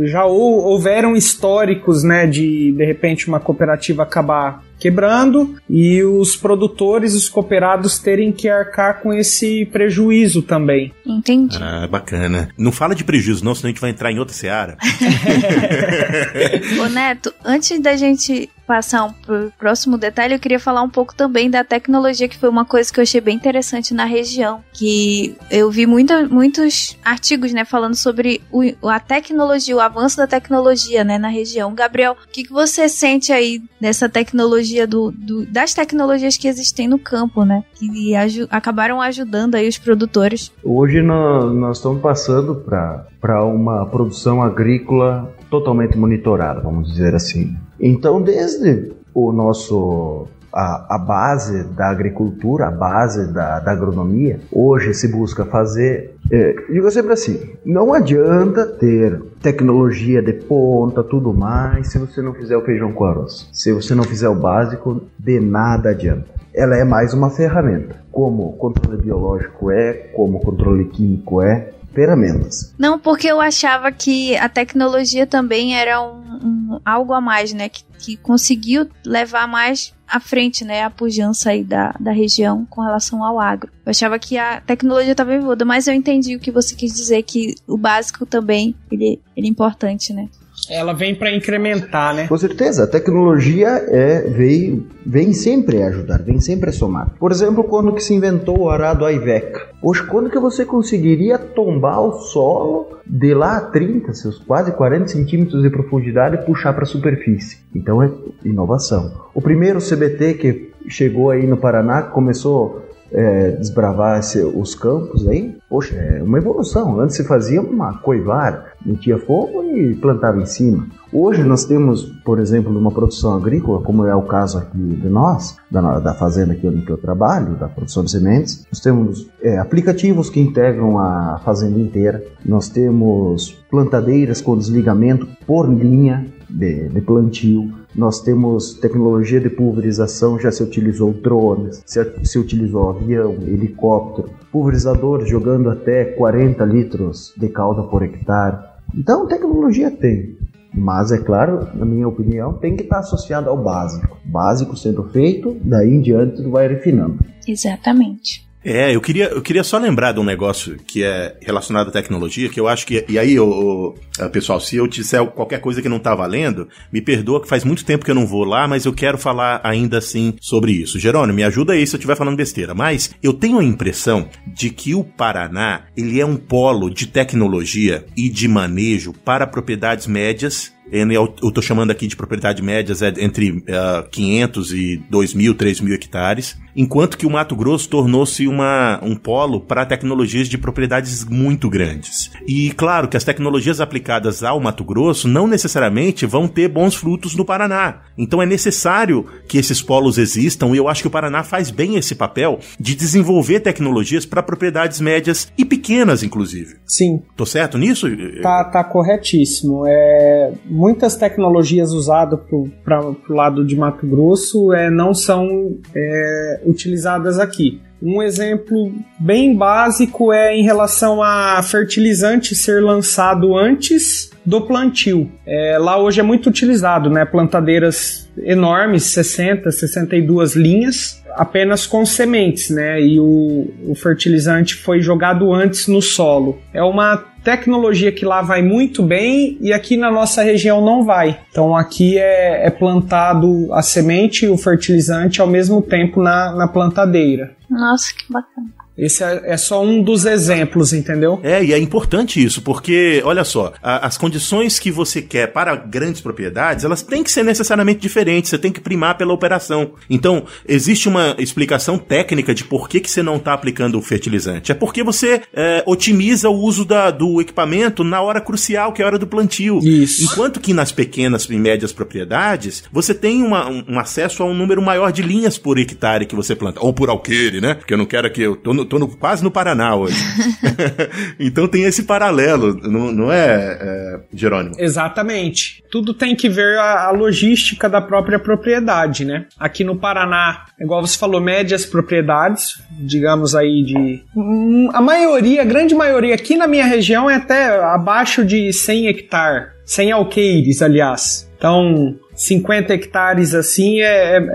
já 0.00 0.24
houveram 0.24 1.14
históricos, 1.14 2.02
né? 2.02 2.26
De 2.26 2.72
de 2.72 2.84
repente 2.84 3.28
uma 3.28 3.38
cooperativa 3.38 4.02
acabar 4.02 4.62
quebrando 4.80 5.56
e 5.68 6.02
os 6.02 6.34
produtores, 6.34 7.14
os 7.14 7.28
cooperados 7.28 7.98
terem 7.98 8.32
que 8.32 8.48
arcar 8.48 9.02
com 9.02 9.12
esse 9.12 9.66
prejuízo 9.66 10.42
também. 10.42 10.92
Entendi. 11.06 11.58
Ah, 11.60 11.86
bacana. 11.86 12.48
Não 12.56 12.72
fala 12.72 12.94
de 12.94 13.04
prejuízo 13.04 13.44
não, 13.44 13.54
senão 13.54 13.68
a 13.68 13.72
gente 13.72 13.80
vai 13.80 13.90
entrar 13.90 14.10
em 14.10 14.18
outra 14.18 14.34
seara. 14.34 14.78
Ô 16.82 16.88
Neto, 16.88 17.32
antes 17.44 17.78
da 17.80 17.96
gente 17.96 18.48
passar 18.70 19.02
um 19.02 19.12
pro 19.12 19.52
próximo 19.58 19.98
detalhe, 19.98 20.32
eu 20.32 20.38
queria 20.38 20.60
falar 20.60 20.80
um 20.80 20.88
pouco 20.88 21.12
também 21.12 21.50
da 21.50 21.64
tecnologia, 21.64 22.28
que 22.28 22.38
foi 22.38 22.48
uma 22.48 22.64
coisa 22.64 22.92
que 22.92 23.00
eu 23.00 23.02
achei 23.02 23.20
bem 23.20 23.34
interessante 23.34 23.92
na 23.92 24.04
região. 24.04 24.62
Que 24.72 25.34
eu 25.50 25.68
vi 25.72 25.86
muita, 25.86 26.28
muitos 26.28 26.96
artigos, 27.04 27.52
né, 27.52 27.64
falando 27.64 27.96
sobre 27.96 28.40
o, 28.52 28.88
a 28.88 29.00
tecnologia, 29.00 29.74
o 29.74 29.80
avanço 29.80 30.18
da 30.18 30.26
tecnologia, 30.28 31.02
né, 31.02 31.18
na 31.18 31.26
região. 31.26 31.74
Gabriel, 31.74 32.12
o 32.12 32.30
que, 32.30 32.44
que 32.44 32.52
você 32.52 32.88
sente 32.88 33.32
aí 33.32 33.60
dessa 33.80 34.08
tecnologia, 34.08 34.86
do, 34.86 35.10
do 35.10 35.44
das 35.46 35.74
tecnologias 35.74 36.36
que 36.36 36.46
existem 36.46 36.86
no 36.86 36.98
campo, 36.98 37.44
né, 37.44 37.64
que 37.74 38.14
acabaram 38.48 39.00
ajudando 39.00 39.56
aí 39.56 39.66
os 39.66 39.78
produtores? 39.78 40.52
Hoje 40.62 41.02
nós, 41.02 41.52
nós 41.56 41.78
estamos 41.78 42.00
passando 42.00 42.54
para 42.54 43.44
uma 43.44 43.84
produção 43.86 44.40
agrícola 44.40 45.34
totalmente 45.50 45.98
monitorada, 45.98 46.60
vamos 46.60 46.92
dizer 46.92 47.14
assim. 47.14 47.56
Então, 47.78 48.22
desde 48.22 48.92
o 49.12 49.32
nosso 49.32 50.28
a, 50.52 50.96
a, 50.96 50.98
base 50.98 51.64
da 51.64 51.90
agricultura, 51.90 52.66
a 52.66 52.70
base 52.70 53.32
da, 53.32 53.60
da 53.60 53.72
agronomia, 53.72 54.40
hoje 54.50 54.92
se 54.94 55.08
busca 55.08 55.44
fazer. 55.44 56.16
É, 56.30 56.54
digo 56.70 56.90
sempre 56.90 57.12
assim: 57.12 57.54
não 57.64 57.92
adianta 57.92 58.66
ter 58.66 59.20
tecnologia 59.40 60.22
de 60.22 60.32
ponta, 60.32 61.02
tudo 61.02 61.32
mais, 61.32 61.88
se 61.88 61.98
você 61.98 62.20
não 62.20 62.34
fizer 62.34 62.56
o 62.56 62.64
feijão 62.64 62.92
com 62.92 63.04
arroz. 63.04 63.48
Se 63.52 63.72
você 63.72 63.94
não 63.94 64.04
fizer 64.04 64.28
o 64.28 64.34
básico, 64.34 65.02
de 65.18 65.40
nada 65.40 65.90
adianta. 65.90 66.40
Ela 66.52 66.76
é 66.76 66.84
mais 66.84 67.14
uma 67.14 67.30
ferramenta, 67.30 68.02
como 68.10 68.52
controle 68.54 69.00
biológico 69.00 69.70
é, 69.70 69.92
como 69.92 70.40
controle 70.40 70.84
químico 70.86 71.40
é, 71.40 71.70
ferramentas. 71.94 72.74
Não, 72.78 72.98
porque 72.98 73.26
eu 73.26 73.40
achava 73.40 73.90
que 73.92 74.36
a 74.36 74.48
tecnologia 74.48 75.26
também 75.26 75.76
era 75.76 76.00
um, 76.02 76.20
um 76.42 76.80
algo 76.84 77.12
a 77.12 77.20
mais, 77.20 77.52
né? 77.52 77.68
Que, 77.68 77.84
que 77.98 78.16
conseguiu 78.16 78.88
levar 79.04 79.46
mais 79.46 79.92
à 80.10 80.18
frente, 80.18 80.64
né, 80.64 80.82
a 80.82 80.90
pujança 80.90 81.50
aí 81.50 81.62
da, 81.62 81.94
da 82.00 82.10
região 82.10 82.66
com 82.68 82.80
relação 82.80 83.22
ao 83.24 83.38
agro. 83.38 83.70
Eu 83.86 83.90
achava 83.90 84.18
que 84.18 84.36
a 84.36 84.60
tecnologia 84.60 85.12
estava 85.12 85.32
evoluindo, 85.32 85.64
mas 85.64 85.86
eu 85.86 85.94
entendi 85.94 86.34
o 86.34 86.40
que 86.40 86.50
você 86.50 86.74
quis 86.74 86.92
dizer, 86.92 87.22
que 87.22 87.54
o 87.66 87.76
básico 87.76 88.26
também, 88.26 88.74
ele, 88.90 89.20
ele 89.36 89.46
é 89.46 89.50
importante, 89.50 90.12
né? 90.12 90.28
Ela 90.70 90.92
vem 90.92 91.14
para 91.14 91.34
incrementar, 91.34 92.14
né? 92.14 92.28
Com 92.28 92.38
certeza, 92.38 92.84
a 92.84 92.86
tecnologia 92.86 93.68
é, 93.88 94.22
veio, 94.28 94.86
vem 95.04 95.32
sempre 95.32 95.82
a 95.82 95.88
ajudar, 95.88 96.22
vem 96.22 96.40
sempre 96.40 96.70
a 96.70 96.72
somar. 96.72 97.10
Por 97.18 97.32
exemplo, 97.32 97.64
quando 97.64 97.92
que 97.92 98.02
se 98.02 98.14
inventou 98.14 98.60
o 98.60 98.70
arado 98.70 99.04
Aiveca. 99.04 99.68
Poxa, 99.80 100.04
quando 100.04 100.30
que 100.30 100.38
você 100.38 100.64
conseguiria 100.64 101.38
tombar 101.38 102.00
o 102.00 102.12
solo 102.12 102.98
de 103.06 103.34
lá 103.34 103.56
a 103.56 103.60
30, 103.62 104.14
seus 104.14 104.38
quase 104.38 104.70
40 104.72 105.08
centímetros 105.08 105.62
de 105.62 105.70
profundidade 105.70 106.36
e 106.36 106.44
puxar 106.46 106.72
para 106.72 106.84
a 106.84 106.86
superfície? 106.86 107.58
Então 107.74 108.02
é 108.02 108.10
inovação. 108.44 109.12
O 109.34 109.40
primeiro 109.40 109.80
CBT 109.80 110.34
que 110.34 110.70
chegou 110.88 111.30
aí 111.30 111.46
no 111.46 111.56
Paraná, 111.56 112.02
começou 112.02 112.82
é, 113.12 113.50
desbravar 113.52 114.20
os 114.54 114.74
campos 114.74 115.26
aí, 115.28 115.56
poxa, 115.68 115.94
é 115.96 116.22
uma 116.22 116.38
evolução. 116.38 117.00
Antes 117.00 117.16
se 117.16 117.24
fazia 117.24 117.60
uma 117.60 117.98
coivar, 117.98 118.72
metia 118.84 119.18
fogo 119.18 119.62
e 119.64 119.94
plantava 119.94 120.40
em 120.40 120.46
cima. 120.46 120.86
Hoje 121.12 121.42
nós 121.42 121.64
temos, 121.64 122.04
por 122.24 122.38
exemplo, 122.38 122.76
uma 122.76 122.92
produção 122.92 123.34
agrícola, 123.34 123.82
como 123.82 124.06
é 124.06 124.14
o 124.14 124.22
caso 124.22 124.58
aqui 124.58 124.78
de 124.78 125.08
nós, 125.08 125.56
da, 125.68 125.98
da 125.98 126.14
fazenda 126.14 126.52
aqui 126.52 126.66
onde 126.68 126.88
eu 126.88 126.96
trabalho, 126.96 127.56
da 127.56 127.68
produção 127.68 128.04
de 128.04 128.12
sementes, 128.12 128.64
nós 128.70 128.80
temos 128.80 129.28
é, 129.42 129.58
aplicativos 129.58 130.30
que 130.30 130.40
integram 130.40 130.98
a 130.98 131.40
fazenda 131.44 131.78
inteira, 131.80 132.22
nós 132.44 132.68
temos 132.68 133.58
plantadeiras 133.68 134.40
com 134.40 134.56
desligamento 134.56 135.26
por 135.46 135.68
linha 135.68 136.26
de, 136.52 136.88
de 136.88 137.00
plantio, 137.00 137.72
nós 137.94 138.20
temos 138.20 138.74
tecnologia 138.74 139.40
de 139.40 139.50
pulverização, 139.50 140.38
já 140.38 140.50
se 140.50 140.62
utilizou 140.62 141.12
drones, 141.12 141.82
se, 141.84 142.04
se 142.24 142.38
utilizou 142.38 142.90
avião, 142.90 143.32
helicóptero, 143.42 144.30
pulverizadores 144.52 145.28
jogando 145.28 145.70
até 145.70 146.04
40 146.04 146.64
litros 146.64 147.32
de 147.36 147.48
calda 147.48 147.82
por 147.82 148.02
hectare. 148.02 148.58
Então, 148.94 149.26
tecnologia 149.26 149.90
tem. 149.90 150.36
Mas, 150.72 151.10
é 151.10 151.18
claro, 151.18 151.66
na 151.74 151.84
minha 151.84 152.06
opinião, 152.06 152.52
tem 152.52 152.76
que 152.76 152.82
estar 152.82 153.00
associado 153.00 153.50
ao 153.50 153.62
básico. 153.62 154.16
Básico 154.24 154.76
sendo 154.76 155.02
feito, 155.04 155.56
daí 155.64 155.92
em 155.92 156.00
diante 156.00 156.42
tu 156.42 156.50
vai 156.50 156.68
refinando. 156.68 157.18
Exatamente. 157.46 158.49
É, 158.64 158.94
eu 158.94 159.00
queria, 159.00 159.26
eu 159.28 159.40
queria 159.40 159.64
só 159.64 159.78
lembrar 159.78 160.12
de 160.12 160.20
um 160.20 160.24
negócio 160.24 160.76
que 160.86 161.02
é 161.02 161.36
relacionado 161.40 161.88
à 161.88 161.90
tecnologia, 161.90 162.48
que 162.48 162.60
eu 162.60 162.68
acho 162.68 162.86
que. 162.86 163.04
E 163.08 163.18
aí, 163.18 163.38
o, 163.38 163.94
pessoal, 164.32 164.60
se 164.60 164.76
eu 164.76 164.86
disser 164.86 165.24
qualquer 165.26 165.60
coisa 165.60 165.80
que 165.80 165.88
não 165.88 165.98
tá 165.98 166.14
valendo, 166.14 166.68
me 166.92 167.00
perdoa 167.00 167.40
que 167.40 167.48
faz 167.48 167.64
muito 167.64 167.84
tempo 167.84 168.04
que 168.04 168.10
eu 168.10 168.14
não 168.14 168.26
vou 168.26 168.44
lá, 168.44 168.68
mas 168.68 168.84
eu 168.84 168.92
quero 168.92 169.16
falar 169.16 169.60
ainda 169.64 169.98
assim 169.98 170.34
sobre 170.40 170.72
isso. 170.72 170.98
Jerônimo, 170.98 171.36
me 171.36 171.44
ajuda 171.44 171.72
aí 171.72 171.86
se 171.86 171.96
eu 171.96 171.98
estiver 171.98 172.16
falando 172.16 172.36
besteira. 172.36 172.74
Mas 172.74 173.14
eu 173.22 173.32
tenho 173.32 173.58
a 173.58 173.64
impressão 173.64 174.28
de 174.46 174.70
que 174.70 174.94
o 174.94 175.04
Paraná 175.04 175.84
ele 175.96 176.20
é 176.20 176.26
um 176.26 176.36
polo 176.36 176.90
de 176.90 177.06
tecnologia 177.06 178.04
e 178.16 178.28
de 178.28 178.46
manejo 178.46 179.14
para 179.24 179.46
propriedades 179.46 180.06
médias 180.06 180.72
eu 180.90 181.34
estou 181.42 181.62
chamando 181.62 181.90
aqui 181.90 182.06
de 182.06 182.16
propriedade 182.16 182.62
médias 182.62 183.00
é 183.02 183.12
entre 183.18 183.50
uh, 183.50 184.08
500 184.10 184.72
e 184.72 184.96
2 185.08 185.34
mil, 185.34 185.54
3 185.54 185.80
mil 185.80 185.94
hectares, 185.94 186.58
enquanto 186.74 187.16
que 187.16 187.26
o 187.26 187.30
Mato 187.30 187.54
Grosso 187.54 187.88
tornou-se 187.88 188.46
um 188.48 189.16
polo 189.16 189.60
para 189.60 189.86
tecnologias 189.86 190.48
de 190.48 190.58
propriedades 190.58 191.24
muito 191.24 191.68
grandes. 191.68 192.30
E 192.46 192.70
claro 192.72 193.08
que 193.08 193.16
as 193.16 193.24
tecnologias 193.24 193.80
aplicadas 193.80 194.42
ao 194.42 194.60
Mato 194.60 194.84
Grosso 194.84 195.28
não 195.28 195.46
necessariamente 195.46 196.26
vão 196.26 196.48
ter 196.48 196.68
bons 196.68 196.94
frutos 196.94 197.34
no 197.36 197.44
Paraná. 197.44 198.02
Então 198.18 198.42
é 198.42 198.46
necessário 198.46 199.26
que 199.48 199.58
esses 199.58 199.80
polos 199.80 200.18
existam 200.18 200.68
e 200.68 200.76
eu 200.76 200.88
acho 200.88 201.02
que 201.02 201.08
o 201.08 201.10
Paraná 201.10 201.42
faz 201.42 201.70
bem 201.70 201.96
esse 201.96 202.14
papel 202.14 202.58
de 202.78 202.94
desenvolver 202.94 203.60
tecnologias 203.60 204.26
para 204.26 204.42
propriedades 204.42 205.00
médias 205.00 205.52
e 205.56 205.64
pequenas, 205.64 206.22
inclusive. 206.22 206.76
Sim. 206.86 207.22
Tô 207.36 207.46
certo 207.46 207.78
nisso? 207.78 208.08
Tá, 208.42 208.64
tá 208.64 208.84
corretíssimo. 208.84 209.84
É 209.86 210.52
muitas 210.80 211.14
tecnologias 211.14 211.92
usadas 211.92 212.40
para 212.82 213.04
o 213.06 213.16
lado 213.28 213.66
de 213.66 213.76
Mato 213.76 214.06
Grosso 214.06 214.72
é, 214.72 214.88
não 214.88 215.12
são 215.12 215.76
é, 215.94 216.62
utilizadas 216.64 217.38
aqui. 217.38 217.82
Um 218.02 218.22
exemplo 218.22 218.90
bem 219.18 219.54
básico 219.54 220.32
é 220.32 220.56
em 220.56 220.62
relação 220.62 221.22
a 221.22 221.62
fertilizante 221.62 222.54
ser 222.54 222.82
lançado 222.82 223.54
antes 223.58 224.30
do 224.44 224.62
plantio. 224.62 225.30
É, 225.46 225.76
lá 225.78 225.98
hoje 225.98 226.20
é 226.20 226.22
muito 226.22 226.48
utilizado, 226.48 227.10
né? 227.10 227.26
Plantadeiras 227.26 228.29
enormes, 228.44 229.04
60, 229.04 229.70
62 229.70 230.54
linhas, 230.54 231.22
apenas 231.34 231.86
com 231.86 232.04
sementes, 232.04 232.70
né? 232.70 233.00
E 233.00 233.18
o, 233.20 233.70
o 233.86 233.94
fertilizante 233.94 234.74
foi 234.74 235.00
jogado 235.00 235.52
antes 235.52 235.86
no 235.86 236.02
solo. 236.02 236.58
É 236.72 236.82
uma 236.82 237.16
tecnologia 237.42 238.12
que 238.12 238.24
lá 238.24 238.42
vai 238.42 238.62
muito 238.62 239.02
bem 239.02 239.56
e 239.60 239.72
aqui 239.72 239.96
na 239.96 240.10
nossa 240.10 240.42
região 240.42 240.84
não 240.84 241.04
vai. 241.04 241.38
Então 241.50 241.74
aqui 241.74 242.18
é, 242.18 242.66
é 242.66 242.70
plantado 242.70 243.72
a 243.72 243.82
semente 243.82 244.44
e 244.44 244.48
o 244.48 244.56
fertilizante 244.56 245.40
ao 245.40 245.46
mesmo 245.46 245.80
tempo 245.80 246.22
na, 246.22 246.54
na 246.54 246.68
plantadeira. 246.68 247.56
Nossa, 247.68 248.12
que 248.14 248.30
bacana. 248.30 248.79
Esse 249.00 249.24
é, 249.24 249.42
é, 249.44 249.56
só 249.56 249.82
um 249.82 250.02
dos 250.02 250.26
exemplos, 250.26 250.92
entendeu? 250.92 251.40
É, 251.42 251.64
e 251.64 251.72
é 251.72 251.78
importante 251.78 252.42
isso, 252.42 252.60
porque, 252.60 253.22
olha 253.24 253.44
só, 253.44 253.72
a, 253.82 254.06
as 254.06 254.18
condições 254.18 254.78
que 254.78 254.90
você 254.90 255.22
quer 255.22 255.46
para 255.48 255.74
grandes 255.74 256.20
propriedades, 256.20 256.84
elas 256.84 257.02
têm 257.02 257.22
que 257.22 257.32
ser 257.32 257.42
necessariamente 257.42 258.00
diferentes, 258.00 258.50
você 258.50 258.58
tem 258.58 258.70
que 258.70 258.80
primar 258.80 259.16
pela 259.16 259.32
operação. 259.32 259.92
Então, 260.08 260.44
existe 260.68 261.08
uma 261.08 261.34
explicação 261.38 261.96
técnica 261.96 262.54
de 262.54 262.62
por 262.64 262.88
que, 262.88 263.00
que 263.00 263.10
você 263.10 263.22
não 263.22 263.36
está 263.36 263.54
aplicando 263.54 263.98
o 263.98 264.02
fertilizante. 264.02 264.70
É 264.70 264.74
porque 264.74 265.02
você 265.02 265.40
é, 265.54 265.82
otimiza 265.86 266.50
o 266.50 266.58
uso 266.58 266.84
da, 266.84 267.10
do 267.10 267.40
equipamento 267.40 268.04
na 268.04 268.20
hora 268.20 268.40
crucial, 268.40 268.92
que 268.92 269.00
é 269.00 269.04
a 269.04 269.08
hora 269.08 269.18
do 269.18 269.26
plantio. 269.26 269.78
Isso. 269.78 270.24
Enquanto 270.24 270.60
que 270.60 270.74
nas 270.74 270.92
pequenas 270.92 271.44
e 271.44 271.56
médias 271.56 271.92
propriedades, 271.92 272.84
você 272.92 273.14
tem 273.14 273.42
uma, 273.42 273.68
um, 273.68 273.84
um, 273.88 273.98
acesso 273.98 274.42
a 274.42 274.46
um 274.46 274.54
número 274.54 274.82
maior 274.82 275.10
de 275.10 275.22
linhas 275.22 275.56
por 275.56 275.78
hectare 275.78 276.26
que 276.26 276.34
você 276.34 276.54
planta. 276.54 276.80
Ou 276.84 276.92
por 276.92 277.08
alqueire, 277.08 277.60
né? 277.60 277.74
Porque 277.74 277.94
eu 277.94 277.98
não 277.98 278.06
quero 278.06 278.30
que 278.30 278.42
eu 278.42 278.56
tô 278.56 278.89
tô 278.90 278.98
no, 278.98 279.08
quase 279.08 279.42
no 279.42 279.50
Paraná 279.50 279.94
hoje. 279.94 280.16
então 281.38 281.68
tem 281.68 281.84
esse 281.84 282.02
paralelo, 282.02 282.74
não, 282.82 283.12
não 283.12 283.32
é, 283.32 283.78
é, 283.80 284.20
Jerônimo? 284.34 284.74
Exatamente. 284.78 285.82
Tudo 285.90 286.12
tem 286.12 286.34
que 286.34 286.48
ver 286.48 286.76
a, 286.76 287.06
a, 287.06 287.10
logística 287.10 287.88
da 287.88 288.00
própria 288.00 288.38
propriedade, 288.38 289.24
né? 289.24 289.46
Aqui 289.58 289.84
no 289.84 289.96
Paraná, 289.96 290.66
igual 290.80 291.06
você 291.06 291.16
falou, 291.16 291.40
médias 291.40 291.86
propriedades, 291.86 292.82
digamos 292.90 293.54
aí 293.54 293.82
de. 293.84 294.22
Hum, 294.36 294.88
a 294.92 295.00
maioria, 295.00 295.62
a 295.62 295.64
grande 295.64 295.94
maioria 295.94 296.34
aqui 296.34 296.56
na 296.56 296.66
minha 296.66 296.84
região 296.84 297.30
é 297.30 297.36
até 297.36 297.82
abaixo 297.82 298.44
de 298.44 298.72
100 298.72 299.06
hectares. 299.06 299.80
100 299.86 300.12
alqueires, 300.12 300.82
aliás. 300.82 301.50
Então, 301.58 302.14
50 302.40 302.94
hectares 302.94 303.54
assim 303.54 304.00
é, 304.00 304.36
é, 304.36 304.38
é, 304.38 304.48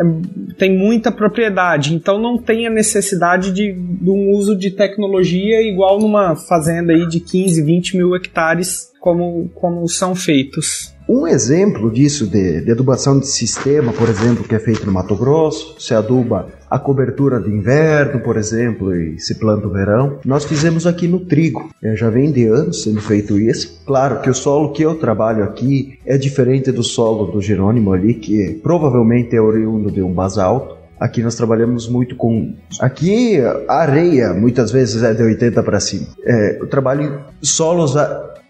tem 0.58 0.76
muita 0.76 1.12
propriedade, 1.12 1.93
então 1.93 2.19
não 2.19 2.36
tem 2.36 2.65
a 2.65 2.69
necessidade 2.71 3.52
de, 3.52 3.74
de, 3.74 4.10
um 4.10 4.32
uso 4.32 4.56
de 4.56 4.71
tecnologia 4.71 5.62
igual 5.62 6.00
numa 6.00 6.36
fazenda 6.36 6.93
aí 6.93 7.08
de 7.08 7.19
15, 7.19 7.62
20 7.62 7.98
mil 7.98 8.15
hectares 8.15 8.91
como, 9.00 9.50
como 9.54 9.88
são 9.88 10.15
feitos. 10.15 10.94
Um 11.08 11.28
exemplo 11.28 11.91
disso 11.91 12.26
de, 12.26 12.62
de, 12.62 12.72
adubação 12.72 13.20
de 13.20 13.28
sistema, 13.28 13.94
por 13.94 14.10
exemplo, 14.10 14.44
que 14.44 14.56
é 14.56 14.60
feito 14.60 14.88
no 14.88 14.91
Mato 14.91 15.15
Grosso, 15.15 15.76
se 15.80 15.94
aduba 15.94 16.48
a 16.68 16.80
cobertura 16.80 17.39
de 17.39 17.52
inverno, 17.52 18.22
por 18.22 18.38
exemplo, 18.38 18.96
e 18.96 19.20
se 19.20 19.36
planta 19.36 19.68
o 19.68 19.70
verão, 19.70 20.18
nós 20.26 20.46
fizemos 20.46 20.88
aqui 20.88 21.08
no 21.08 21.20
trigo. 21.20 21.70
É, 21.82 21.96
já 21.96 22.10
vem 22.10 22.32
de 22.32 22.48
anos 22.48 22.82
sendo 22.82 23.00
feito 23.02 23.39
isso. 23.39 23.84
Claro 23.86 24.20
que 24.22 24.32
o 24.32 24.34
solo 24.34 24.74
que 24.74 24.82
eu 24.82 24.96
trabalho 24.96 25.44
aqui 25.44 26.00
é 26.04 26.18
diferente 26.18 26.72
do 26.72 26.82
solo 26.82 27.32
do 27.32 27.39
Jerônimo 27.39 27.94
ali, 27.94 28.15
que 28.15 28.60
provavelmente 28.63 29.36
é 29.36 29.41
oriundo 29.41 29.91
de 29.91 30.02
um 30.02 30.12
basalto. 30.12 30.76
Aqui 30.99 31.21
nós 31.21 31.36
trabalhamos 31.36 31.89
muito 31.89 32.15
com. 32.15 32.55
Aqui 32.79 33.39
a 33.67 33.73
areia 33.73 34.34
muitas 34.34 34.71
vezes 34.71 35.03
é 35.03 35.13
de 35.13 35.23
80 35.23 35.62
para 35.62 35.79
cima. 35.79 36.08
É, 36.23 36.60
eu 36.62 36.67
trabalho 36.67 37.03
em 37.41 37.45
solos 37.45 37.95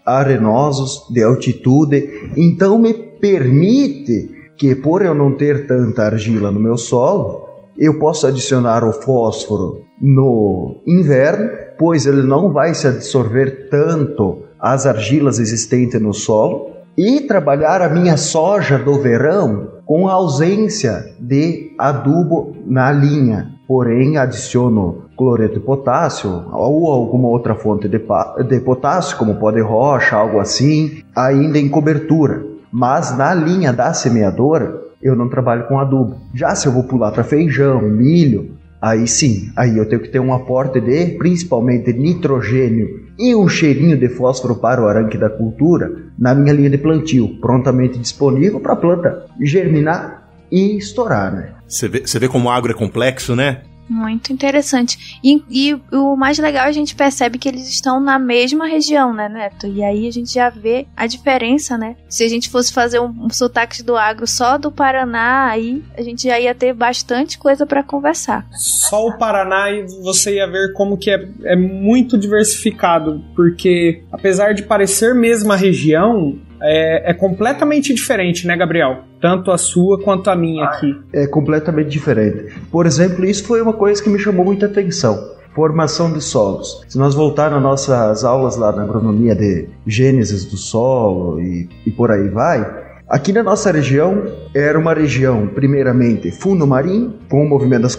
arenosos, 0.04 1.08
de 1.10 1.22
altitude, 1.22 2.30
então 2.36 2.78
me 2.78 2.94
permite 2.94 4.30
que, 4.56 4.74
por 4.74 5.04
eu 5.04 5.14
não 5.14 5.32
ter 5.32 5.66
tanta 5.66 6.04
argila 6.04 6.50
no 6.52 6.60
meu 6.60 6.76
solo, 6.76 7.46
eu 7.76 7.98
posso 7.98 8.26
adicionar 8.26 8.84
o 8.84 8.92
fósforo 8.92 9.82
no 10.00 10.80
inverno, 10.86 11.50
pois 11.78 12.06
ele 12.06 12.22
não 12.22 12.52
vai 12.52 12.74
se 12.74 12.86
absorver 12.86 13.68
tanto 13.68 14.44
as 14.58 14.86
argilas 14.86 15.38
existentes 15.38 16.00
no 16.00 16.14
solo, 16.14 16.70
e 16.96 17.22
trabalhar 17.22 17.82
a 17.82 17.90
minha 17.90 18.16
soja 18.16 18.78
do 18.78 18.98
verão 19.00 19.75
com 19.86 20.08
ausência 20.08 21.14
de 21.18 21.72
adubo 21.78 22.56
na 22.66 22.90
linha. 22.90 23.52
Porém, 23.68 24.18
adiciono 24.18 25.04
cloreto 25.16 25.54
de 25.54 25.60
potássio 25.60 26.44
ou 26.52 26.90
alguma 26.90 27.28
outra 27.28 27.54
fonte 27.54 27.88
de, 27.88 27.98
de 27.98 28.60
potássio, 28.60 29.16
como 29.16 29.36
pó 29.36 29.50
de 29.50 29.60
rocha, 29.60 30.16
algo 30.16 30.38
assim, 30.38 31.02
ainda 31.14 31.58
em 31.58 31.68
cobertura. 31.68 32.44
Mas 32.70 33.16
na 33.16 33.32
linha 33.32 33.72
da 33.72 33.94
semeadora, 33.94 34.82
eu 35.00 35.16
não 35.16 35.28
trabalho 35.28 35.66
com 35.66 35.78
adubo. 35.78 36.16
Já 36.34 36.54
se 36.54 36.66
eu 36.66 36.72
vou 36.72 36.84
pular 36.84 37.12
para 37.12 37.24
feijão, 37.24 37.80
milho, 37.80 38.55
aí 38.80 39.06
sim, 39.06 39.50
aí 39.56 39.76
eu 39.76 39.88
tenho 39.88 40.02
que 40.02 40.08
ter 40.08 40.20
um 40.20 40.32
aporte 40.32 40.80
de 40.80 41.16
principalmente 41.18 41.92
nitrogênio 41.92 43.06
e 43.18 43.34
um 43.34 43.48
cheirinho 43.48 43.96
de 43.96 44.08
fósforo 44.08 44.56
para 44.56 44.82
o 44.82 44.88
arranque 44.88 45.16
da 45.16 45.30
cultura 45.30 45.90
na 46.18 46.34
minha 46.34 46.52
linha 46.52 46.70
de 46.70 46.78
plantio, 46.78 47.40
prontamente 47.40 47.98
disponível 47.98 48.60
para 48.60 48.74
a 48.74 48.76
planta 48.76 49.26
germinar 49.40 50.28
e 50.50 50.76
estourar, 50.76 51.32
né? 51.32 51.50
Você 51.66 51.88
vê, 51.88 52.00
você 52.06 52.18
vê 52.18 52.28
como 52.28 52.48
o 52.48 52.50
agro 52.50 52.70
é 52.70 52.74
complexo, 52.74 53.34
né? 53.34 53.62
Muito 53.88 54.32
interessante. 54.32 55.18
E, 55.22 55.42
e, 55.48 55.74
o 55.92 56.16
mais 56.16 56.38
legal, 56.38 56.66
a 56.66 56.72
gente 56.72 56.94
percebe 56.94 57.38
que 57.38 57.48
eles 57.48 57.68
estão 57.68 58.00
na 58.00 58.18
mesma 58.18 58.66
região, 58.66 59.12
né, 59.12 59.28
Neto? 59.28 59.66
E 59.66 59.82
aí 59.82 60.08
a 60.08 60.10
gente 60.10 60.32
já 60.32 60.50
vê 60.50 60.86
a 60.96 61.06
diferença, 61.06 61.78
né? 61.78 61.96
Se 62.08 62.24
a 62.24 62.28
gente 62.28 62.50
fosse 62.50 62.72
fazer 62.72 62.98
um, 62.98 63.14
um 63.26 63.30
sotaque 63.30 63.82
do 63.82 63.96
agro 63.96 64.26
só 64.26 64.58
do 64.58 64.72
Paraná, 64.72 65.46
aí 65.46 65.82
a 65.96 66.02
gente 66.02 66.24
já 66.24 66.38
ia 66.38 66.54
ter 66.54 66.72
bastante 66.72 67.38
coisa 67.38 67.64
para 67.64 67.82
conversar. 67.82 68.46
Só 68.52 69.06
o 69.06 69.16
Paraná 69.16 69.70
e 69.70 69.86
você 70.02 70.36
ia 70.36 70.46
ver 70.46 70.72
como 70.72 70.96
que 70.96 71.10
é, 71.10 71.28
é 71.44 71.56
muito 71.56 72.18
diversificado, 72.18 73.24
porque 73.34 74.02
apesar 74.10 74.52
de 74.52 74.62
parecer 74.62 75.14
mesma 75.14 75.56
região, 75.56 76.38
é, 76.66 77.10
é, 77.10 77.14
completamente 77.14 77.94
diferente, 77.94 78.46
né, 78.46 78.56
Gabriel? 78.56 79.04
Tanto 79.20 79.50
a 79.50 79.58
sua 79.58 80.02
quanto 80.02 80.28
a 80.30 80.36
minha 80.36 80.64
aqui. 80.64 80.94
É 81.12 81.26
completamente 81.26 81.88
diferente. 81.88 82.52
Por 82.70 82.86
exemplo, 82.86 83.24
isso 83.24 83.44
foi 83.44 83.60
uma 83.62 83.72
coisa 83.72 84.02
que 84.02 84.08
me 84.08 84.18
chamou 84.18 84.44
muita 84.44 84.66
atenção. 84.66 85.36
Formação 85.54 86.12
de 86.12 86.20
solos. 86.20 86.84
Se 86.86 86.98
nós 86.98 87.14
voltar 87.14 87.50
nas 87.50 87.62
nossas 87.62 88.24
aulas 88.24 88.56
lá 88.56 88.72
na 88.72 88.82
agronomia 88.82 89.34
de 89.34 89.68
gênesis 89.86 90.44
do 90.44 90.56
solo 90.56 91.40
e, 91.40 91.68
e 91.86 91.90
por 91.90 92.10
aí 92.10 92.28
vai, 92.28 92.84
Aqui 93.08 93.32
na 93.32 93.40
nossa 93.40 93.70
região, 93.70 94.24
era 94.52 94.76
uma 94.76 94.92
região, 94.92 95.46
primeiramente, 95.46 96.32
fundo 96.32 96.66
marinho, 96.66 97.14
com 97.30 97.40
o 97.40 97.48
movimento 97.48 97.82
das, 97.82 97.96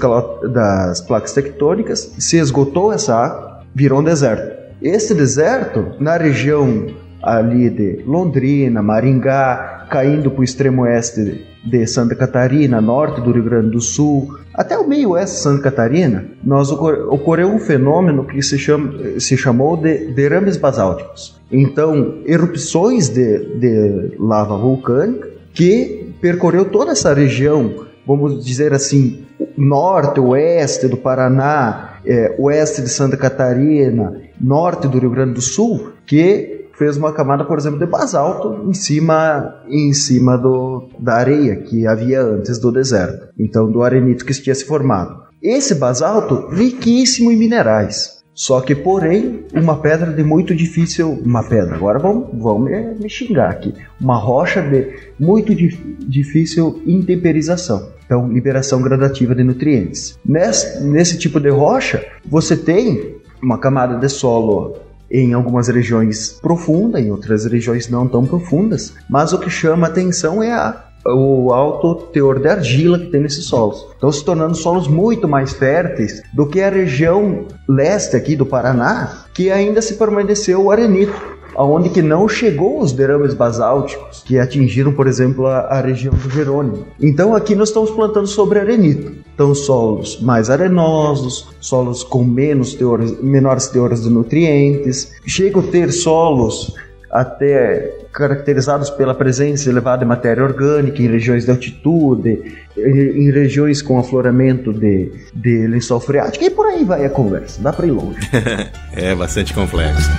das 0.52 1.00
placas 1.00 1.32
tectônicas, 1.32 2.14
se 2.20 2.38
esgotou 2.38 2.92
essa 2.92 3.16
água, 3.16 3.62
virou 3.74 4.02
um 4.02 4.04
deserto. 4.04 4.58
Esse 4.82 5.16
deserto, 5.16 5.94
na 5.98 6.18
região 6.18 6.88
ali 7.22 7.70
de 7.70 8.04
Londrina, 8.06 8.82
Maringá, 8.82 9.88
caindo 9.90 10.30
para 10.30 10.42
o 10.42 10.44
extremo 10.44 10.84
oeste 10.84 11.46
de 11.64 11.86
Santa 11.88 12.16
Catarina, 12.16 12.80
norte 12.80 13.22
do 13.22 13.32
Rio 13.32 13.44
Grande 13.44 13.72
do 13.72 13.82
Sul, 13.82 14.38
até 14.54 14.78
o 14.78 14.88
meio 14.88 15.12
oeste 15.12 15.36
de 15.36 15.42
Santa 15.42 15.64
Catarina, 15.64 16.26
nós 16.44 16.72
ocorreu 16.72 17.50
um 17.50 17.60
fenômeno 17.60 18.26
que 18.26 18.42
se, 18.42 18.58
chama, 18.58 19.20
se 19.20 19.38
chamou 19.38 19.78
de 19.78 20.14
derrames 20.14 20.58
basálticos. 20.58 21.40
Então, 21.52 22.20
erupções 22.26 23.10
de, 23.10 23.60
de 23.60 24.16
lava 24.18 24.58
vulcânica 24.58 25.30
que 25.54 26.14
percorreu 26.22 26.66
toda 26.66 26.92
essa 26.92 27.14
região, 27.14 27.86
vamos 28.06 28.44
dizer 28.46 28.74
assim, 28.74 29.26
norte, 29.58 30.20
oeste 30.20 30.88
do 30.88 30.98
Paraná, 30.98 32.00
é, 32.06 32.36
oeste 32.40 32.82
de 32.82 32.90
Santa 32.90 33.18
Catarina, 33.18 34.22
norte 34.40 34.88
do 34.88 34.98
Rio 34.98 35.10
Grande 35.10 35.34
do 35.34 35.42
Sul, 35.42 35.92
que 36.06 36.57
fez 36.78 36.96
uma 36.96 37.12
camada, 37.12 37.44
por 37.44 37.58
exemplo, 37.58 37.80
de 37.80 37.86
basalto 37.86 38.70
em 38.70 38.74
cima, 38.74 39.62
em 39.68 39.92
cima 39.94 40.38
do, 40.38 40.88
da 41.00 41.16
areia 41.16 41.56
que 41.56 41.88
havia 41.88 42.22
antes 42.22 42.60
do 42.60 42.72
deserto. 42.72 43.30
Então, 43.38 43.70
do 43.70 43.82
arenito 43.82 44.24
que 44.24 44.34
tinha 44.34 44.54
se 44.54 44.66
formado. 44.66 45.24
Esse 45.42 45.76
basalto, 45.76 46.48
riquíssimo 46.50 47.32
em 47.32 47.36
minerais. 47.36 48.18
Só 48.34 48.62
que, 48.62 48.76
porém, 48.76 49.46
uma 49.52 49.78
pedra 49.78 50.14
de 50.14 50.24
muito 50.24 50.54
difícil. 50.54 51.20
Uma 51.26 51.44
pedra, 51.44 51.76
agora 51.76 51.98
vamos, 51.98 52.30
vamos 52.40 52.70
me, 52.70 52.94
me 52.94 53.10
xingar 53.10 53.50
aqui. 53.50 53.74
Uma 54.00 54.18
rocha 54.18 54.62
de 54.62 54.94
muito 55.20 55.56
di, 55.56 55.70
difícil 56.08 56.82
intemperização. 56.86 57.90
Então, 58.06 58.32
liberação 58.32 58.82
gradativa 58.84 59.34
de 59.34 59.44
nutrientes. 59.44 60.20
Nesse, 60.24 60.84
nesse 60.84 61.18
tipo 61.18 61.40
de 61.40 61.50
rocha, 61.50 62.06
você 62.26 62.56
tem 62.56 63.18
uma 63.42 63.58
camada 63.58 63.98
de 63.98 64.08
solo 64.08 64.87
em 65.10 65.34
algumas 65.34 65.68
regiões 65.68 66.38
profunda, 66.42 67.00
em 67.00 67.12
outras 67.12 67.46
regiões 67.46 67.90
não 67.90 68.08
tão 68.08 68.26
profundas, 68.26 68.94
mas 69.10 69.34
o 69.34 69.40
que 69.40 69.50
chama 69.50 69.88
atenção 69.88 70.44
é 70.44 70.52
a, 70.52 70.84
o 71.06 71.54
alto 71.54 71.96
teor 72.12 72.40
de 72.40 72.50
argila 72.50 73.00
que 73.00 73.08
tem 73.08 73.22
nesses 73.22 73.46
solos. 73.46 73.86
Estão 73.94 74.12
se 74.12 74.24
tornando 74.24 74.56
solos 74.56 74.88
muito 74.88 75.28
mais 75.28 75.54
férteis 75.54 76.22
do 76.34 76.48
que 76.48 76.62
a 76.62 76.70
região 76.70 77.46
leste 77.68 78.16
aqui 78.16 78.36
do 78.36 78.46
Paraná, 78.46 79.26
que 79.34 79.50
ainda 79.50 79.82
se 79.82 79.96
permaneceu 79.96 80.70
arenito 80.70 81.37
aonde 81.58 81.90
que 81.90 82.02
não 82.04 82.30
chegou 82.30 82.80
os 82.80 82.94
derames 82.94 83.34
basálticos 83.34 84.24
que 84.24 84.38
atingiram, 84.38 84.94
por 84.94 85.08
exemplo, 85.08 85.48
a, 85.48 85.62
a, 85.62 85.82
região 85.82 86.14
do 86.14 86.30
Jerônimo. 86.30 86.86
Então 87.02 87.36
aqui 87.36 87.56
nós 87.56 87.70
estamos 87.70 87.90
plantando 87.90 88.28
sobre 88.28 88.60
arenito. 88.60 89.12
Então 89.34 89.54
solos 89.56 90.22
mais 90.22 90.50
arenosos, 90.50 91.50
solos 91.60 92.04
com 92.04 92.24
menos 92.24 92.76
teores, 92.76 93.20
menores 93.22 93.68
teores 93.68 94.04
de 94.04 94.10
nutrientes. 94.10 95.12
Chega 95.26 95.60
a 95.60 95.64
ter 95.64 95.92
solos 95.92 96.76
até 97.10 97.98
caracterizados 98.14 98.90
pela 98.90 99.16
presença 99.16 99.70
elevada 99.70 100.00
de 100.00 100.06
matéria 100.06 100.44
orgânica 100.44 101.02
em 101.02 101.08
regiões 101.08 101.46
de 101.46 101.52
altitude, 101.52 102.56
em 102.78 103.32
regiões 103.32 103.82
com 103.82 103.98
afloramento 103.98 104.74
de, 104.74 105.12
de 105.34 105.68
lençol 105.68 106.00
freático, 106.00 106.44
e 106.44 106.50
por 106.50 106.66
aí 106.66 106.84
vai 106.84 107.06
a 107.06 107.10
conversa, 107.10 107.62
dá 107.62 107.72
para 107.72 107.88
ir 107.88 107.92
longe. 107.92 108.20
é 108.94 109.16
bastante 109.16 109.54
complexo. 109.54 110.10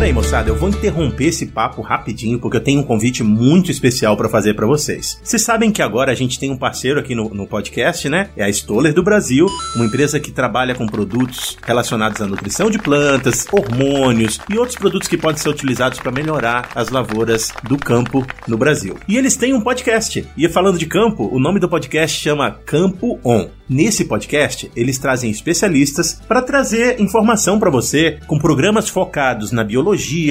Pera 0.00 0.08
aí, 0.08 0.14
moçada, 0.14 0.48
eu 0.48 0.56
vou 0.56 0.70
interromper 0.70 1.26
esse 1.26 1.44
papo 1.44 1.82
rapidinho 1.82 2.38
porque 2.38 2.56
eu 2.56 2.62
tenho 2.62 2.80
um 2.80 2.82
convite 2.82 3.22
muito 3.22 3.70
especial 3.70 4.16
para 4.16 4.30
fazer 4.30 4.54
para 4.54 4.66
vocês. 4.66 5.20
Vocês 5.22 5.44
sabem 5.44 5.70
que 5.70 5.82
agora 5.82 6.10
a 6.10 6.14
gente 6.14 6.40
tem 6.40 6.50
um 6.50 6.56
parceiro 6.56 6.98
aqui 6.98 7.14
no, 7.14 7.28
no 7.34 7.46
podcast, 7.46 8.08
né? 8.08 8.30
É 8.34 8.42
a 8.42 8.48
Stoller 8.48 8.94
do 8.94 9.02
Brasil, 9.02 9.46
uma 9.76 9.84
empresa 9.84 10.18
que 10.18 10.32
trabalha 10.32 10.74
com 10.74 10.86
produtos 10.86 11.58
relacionados 11.62 12.18
à 12.22 12.26
nutrição 12.26 12.70
de 12.70 12.78
plantas, 12.78 13.46
hormônios 13.52 14.40
e 14.48 14.56
outros 14.56 14.78
produtos 14.78 15.06
que 15.06 15.18
podem 15.18 15.36
ser 15.36 15.50
utilizados 15.50 15.98
para 15.98 16.10
melhorar 16.10 16.70
as 16.74 16.88
lavouras 16.88 17.52
do 17.64 17.76
campo 17.76 18.26
no 18.48 18.56
Brasil. 18.56 18.96
E 19.06 19.18
eles 19.18 19.36
têm 19.36 19.52
um 19.52 19.60
podcast. 19.60 20.26
E 20.34 20.48
falando 20.48 20.78
de 20.78 20.86
campo, 20.86 21.28
o 21.30 21.38
nome 21.38 21.60
do 21.60 21.68
podcast 21.68 22.18
chama 22.18 22.52
Campo 22.64 23.20
On. 23.22 23.50
Nesse 23.68 24.06
podcast, 24.06 24.68
eles 24.74 24.98
trazem 24.98 25.30
especialistas 25.30 26.20
para 26.26 26.42
trazer 26.42 27.00
informação 27.00 27.60
para 27.60 27.70
você 27.70 28.18
com 28.26 28.36
programas 28.36 28.88
focados 28.88 29.52
na 29.52 29.62
biologia, 29.62 29.89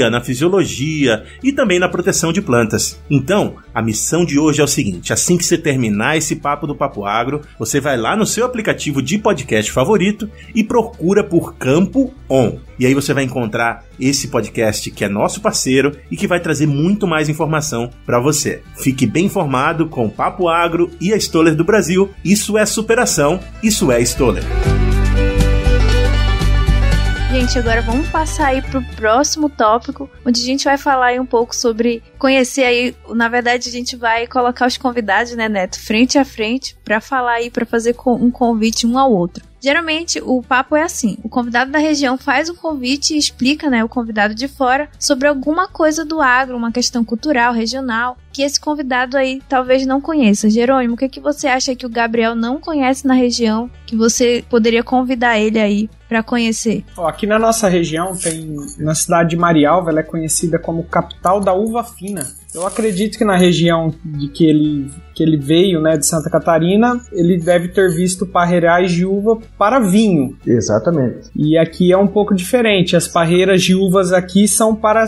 na 0.09 0.21
fisiologia 0.21 1.23
e 1.43 1.51
também 1.51 1.79
na 1.79 1.89
proteção 1.89 2.31
de 2.31 2.41
plantas. 2.41 2.99
Então, 3.09 3.55
a 3.73 3.81
missão 3.81 4.25
de 4.25 4.39
hoje 4.39 4.61
é 4.61 4.63
o 4.63 4.67
seguinte: 4.67 5.11
assim 5.11 5.37
que 5.37 5.45
você 5.45 5.57
terminar 5.57 6.17
esse 6.17 6.35
papo 6.35 6.67
do 6.67 6.75
Papo 6.75 7.05
Agro, 7.05 7.41
você 7.57 7.79
vai 7.79 7.97
lá 7.97 8.15
no 8.15 8.25
seu 8.25 8.45
aplicativo 8.45 9.01
de 9.01 9.17
podcast 9.17 9.71
favorito 9.71 10.29
e 10.53 10.63
procura 10.63 11.23
por 11.23 11.55
Campo 11.55 12.13
On. 12.29 12.57
E 12.79 12.85
aí 12.85 12.93
você 12.93 13.13
vai 13.13 13.25
encontrar 13.25 13.83
esse 13.99 14.29
podcast 14.29 14.89
que 14.91 15.03
é 15.03 15.09
nosso 15.09 15.41
parceiro 15.41 15.97
e 16.09 16.15
que 16.15 16.27
vai 16.27 16.39
trazer 16.39 16.65
muito 16.65 17.05
mais 17.05 17.27
informação 17.27 17.89
para 18.05 18.19
você. 18.19 18.61
Fique 18.77 19.05
bem 19.05 19.25
informado 19.25 19.87
com 19.87 20.05
o 20.05 20.09
Papo 20.09 20.47
Agro 20.47 20.89
e 21.01 21.11
a 21.11 21.17
Stoller 21.17 21.55
do 21.55 21.65
Brasil. 21.65 22.09
Isso 22.23 22.57
é 22.57 22.65
superação 22.65 23.39
isso 23.61 23.91
é 23.91 24.01
Stoller. 24.01 24.78
Gente, 27.39 27.57
agora 27.57 27.81
vamos 27.81 28.09
passar 28.09 28.47
aí 28.47 28.61
pro 28.61 28.83
próximo 28.97 29.49
tópico, 29.49 30.09
onde 30.25 30.41
a 30.41 30.43
gente 30.43 30.65
vai 30.65 30.77
falar 30.77 31.05
aí 31.05 31.19
um 31.21 31.25
pouco 31.25 31.55
sobre 31.55 32.03
conhecer 32.17 32.63
aí, 32.63 32.93
na 33.15 33.29
verdade 33.29 33.69
a 33.69 33.71
gente 33.71 33.95
vai 33.95 34.27
colocar 34.27 34.67
os 34.67 34.75
convidados, 34.75 35.33
né, 35.37 35.47
Neto, 35.47 35.79
frente 35.79 36.17
a 36.17 36.25
frente 36.25 36.75
para 36.83 36.99
falar 36.99 37.35
aí, 37.35 37.49
para 37.49 37.65
fazer 37.65 37.95
um 38.05 38.29
convite 38.29 38.85
um 38.85 38.99
ao 38.99 39.09
outro. 39.09 39.48
Geralmente 39.61 40.21
o 40.23 40.41
papo 40.41 40.75
é 40.75 40.83
assim: 40.83 41.17
o 41.23 41.29
convidado 41.29 41.71
da 41.71 41.79
região 41.79 42.17
faz 42.17 42.49
um 42.49 42.55
convite 42.55 43.13
e 43.13 43.17
explica, 43.17 43.69
né, 43.69 43.83
o 43.83 43.89
convidado 43.89 44.33
de 44.33 44.47
fora 44.47 44.89
sobre 44.99 45.27
alguma 45.27 45.67
coisa 45.67 46.05
do 46.05 46.21
agro, 46.21 46.55
uma 46.55 46.71
questão 46.71 47.03
cultural, 47.03 47.53
regional, 47.53 48.17
que 48.31 48.41
esse 48.41 48.59
convidado 48.59 49.17
aí 49.17 49.41
talvez 49.49 49.85
não 49.85 49.99
conheça. 49.99 50.49
Jerônimo, 50.49 50.93
o 50.93 50.97
que, 50.97 51.09
que 51.09 51.19
você 51.19 51.47
acha 51.47 51.75
que 51.75 51.85
o 51.85 51.89
Gabriel 51.89 52.35
não 52.35 52.59
conhece 52.59 53.05
na 53.05 53.13
região 53.13 53.69
que 53.85 53.95
você 53.95 54.43
poderia 54.49 54.83
convidar 54.83 55.39
ele 55.39 55.59
aí 55.59 55.89
para 56.07 56.23
conhecer? 56.23 56.83
Aqui 57.05 57.27
na 57.27 57.37
nossa 57.37 57.67
região 57.67 58.15
tem, 58.15 58.55
na 58.77 58.95
cidade 58.95 59.31
de 59.31 59.37
Marialva, 59.37 59.91
ela 59.91 59.99
é 59.99 60.03
conhecida 60.03 60.57
como 60.57 60.83
capital 60.83 61.39
da 61.39 61.53
uva 61.53 61.83
fina. 61.83 62.25
Eu 62.53 62.65
acredito 62.65 63.17
que 63.17 63.25
na 63.25 63.37
região 63.37 63.93
de 64.03 64.27
que 64.29 64.45
ele 64.45 64.89
que 65.19 65.23
ele 65.23 65.35
veio, 65.35 65.81
né, 65.81 65.97
de 65.97 66.05
Santa 66.05 66.29
Catarina, 66.29 66.97
ele 67.11 67.37
deve 67.37 67.67
ter 67.67 67.93
visto 67.93 68.25
parreirais 68.25 68.89
de 68.89 69.05
uva 69.05 69.37
para 69.57 69.77
vinho. 69.77 70.37
Exatamente. 70.47 71.29
E 71.35 71.57
aqui 71.57 71.91
é 71.91 71.97
um 71.97 72.07
pouco 72.07 72.33
diferente. 72.33 72.95
As 72.95 73.05
parreiras 73.05 73.61
de 73.61 73.75
uvas 73.75 74.13
aqui 74.13 74.47
são 74.47 74.73
para 74.73 75.05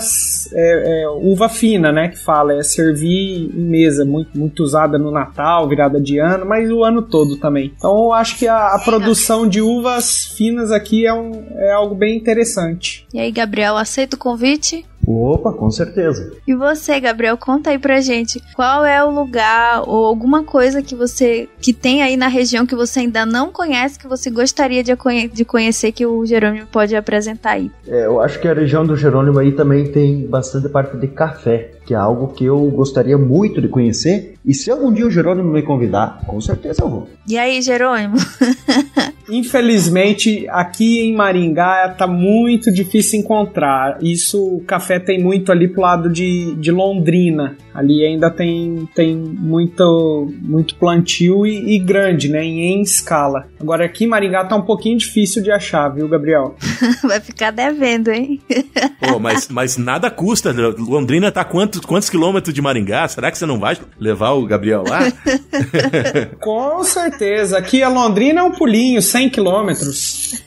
é, 0.54 1.04
é, 1.04 1.10
uva 1.10 1.48
fina, 1.48 1.94
né, 1.94 2.10
que 2.10 2.20
fala, 2.20 2.54
é 2.56 2.62
servir 2.62 3.56
em 3.56 3.70
mesa, 3.70 4.04
muito, 4.04 4.38
muito 4.38 4.62
usada 4.64 5.00
no 5.00 5.12
Natal, 5.12 5.70
virada 5.70 6.02
de 6.02 6.20
ano, 6.20 6.46
mas 6.46 6.70
o 6.70 6.84
ano 6.84 7.04
todo 7.04 7.38
também. 7.38 7.72
Então 7.74 8.08
eu 8.08 8.14
acho 8.14 8.38
que 8.38 8.50
a, 8.50 8.76
a 8.76 8.82
produção 8.84 9.48
de 9.48 9.62
uvas 9.62 10.26
finas 10.26 10.74
aqui 10.74 11.08
é, 11.08 11.14
um, 11.14 11.32
é 11.56 11.72
algo 11.72 11.96
bem 11.96 12.18
interessante. 12.18 13.08
E 13.14 13.20
aí, 13.20 13.32
Gabriel, 13.32 13.78
aceita 13.78 14.18
o 14.18 14.20
convite? 14.20 14.86
Opa, 15.08 15.52
com 15.52 15.70
certeza. 15.70 16.32
E 16.48 16.54
você, 16.54 17.00
Gabriel, 17.00 17.38
conta 17.38 17.72
aí 17.72 17.80
pra 17.80 18.02
gente 18.02 18.42
qual 18.56 18.86
é 18.86 19.04
o 19.04 19.10
lugar 19.10 19.84
ou 19.88 20.01
alguma 20.06 20.44
coisa 20.44 20.82
que 20.82 20.96
você 20.96 21.48
que 21.60 21.74
tem 21.74 22.02
aí 22.02 22.18
na 22.18 22.28
região 22.28 22.66
que 22.66 22.76
você 22.76 23.02
ainda 23.02 23.26
não 23.26 23.52
conhece, 23.52 24.00
que 24.00 24.08
você 24.08 24.30
gostaria 24.30 24.84
de, 24.84 24.96
conhe 24.96 25.28
de 25.28 25.46
conhecer 25.46 25.92
que 25.92 26.06
o 26.06 26.26
Jerônimo 26.26 26.68
pode 26.68 26.96
apresentar 26.96 27.52
aí. 27.52 27.72
É, 27.88 28.06
eu 28.06 28.20
acho 28.22 28.40
que 28.40 28.48
a 28.48 28.54
região 28.54 28.86
do 28.86 28.96
Jerônimo 28.96 29.40
aí 29.40 29.52
também 29.52 29.92
tem 29.92 30.26
bastante 30.28 30.70
parte 30.70 30.98
de 30.98 31.08
café, 31.08 31.72
que 31.86 31.94
é 31.94 31.98
algo 31.98 32.30
que 32.30 32.46
eu 32.46 32.60
gostaria 32.70 33.18
muito 33.18 33.62
de 33.62 33.68
conhecer. 33.68 34.36
E 34.46 34.54
se 34.54 34.72
algum 34.72 34.92
dia 34.92 35.06
o 35.06 35.12
Jerônimo 35.12 35.52
me 35.52 35.62
convidar, 35.62 36.22
com 36.26 36.40
certeza 36.42 36.84
eu 36.84 36.90
vou. 36.90 37.08
E 37.28 37.38
aí, 37.38 37.62
Jerônimo? 37.62 38.16
Infelizmente, 39.30 40.48
aqui 40.50 41.00
em 41.00 41.16
Maringá 41.16 41.96
tá 41.98 42.06
muito 42.06 42.72
difícil 42.72 43.20
encontrar. 43.20 43.98
Isso, 44.02 44.42
o 44.44 44.62
café 44.62 45.00
tem 45.00 45.22
muito 45.22 45.52
ali 45.52 45.68
pro 45.68 45.82
lado 45.82 46.10
de, 46.10 46.56
de 46.56 46.72
Londrina. 46.72 47.56
Ali 47.74 48.06
ainda 48.06 48.30
tem, 48.30 48.88
tem 48.94 49.16
muito, 49.16 50.32
muito 50.42 50.76
plantio 50.76 51.46
e, 51.46 51.76
e 51.76 51.80
grande, 51.80 52.30
né? 52.30 52.44
Em, 52.44 52.62
em, 52.62 52.82
escala. 52.82 53.48
Agora 53.60 53.86
aqui 53.86 54.06
em 54.06 54.08
Maringá 54.08 54.44
tá 54.46 54.56
um 54.56 54.62
pouquinho 54.62 54.98
difícil 54.98 55.42
de 55.42 55.52
achar, 55.52 55.90
viu, 55.90 56.08
Gabriel? 56.08 56.56
Vai 57.04 57.20
ficar 57.20 57.52
devendo, 57.52 58.10
hein? 58.10 58.42
Pô, 59.00 59.20
mas, 59.20 59.48
mas 59.48 59.78
nada 59.78 60.10
custa. 60.10 60.52
Londrina 60.78 61.32
tá 61.32 61.44
quantos, 61.44 61.82
quantos 61.82 62.10
quilômetros 62.10 62.54
de 62.54 62.62
Maringá? 62.62 63.08
Será 63.08 63.32
que 63.32 63.38
você 63.38 63.46
não 63.46 63.60
vai 63.60 63.78
levar 64.00 64.32
o 64.32 64.46
Gabriel 64.46 64.84
lá? 64.88 65.00
Com 66.40 66.84
certeza. 66.84 67.58
Aqui 67.58 67.82
a 67.84 67.90
Londrina 67.90 68.42
é 68.42 68.44
um 68.44 68.52
pulinho, 68.52 69.02
100 69.02 69.30
quilômetros. 69.30 70.44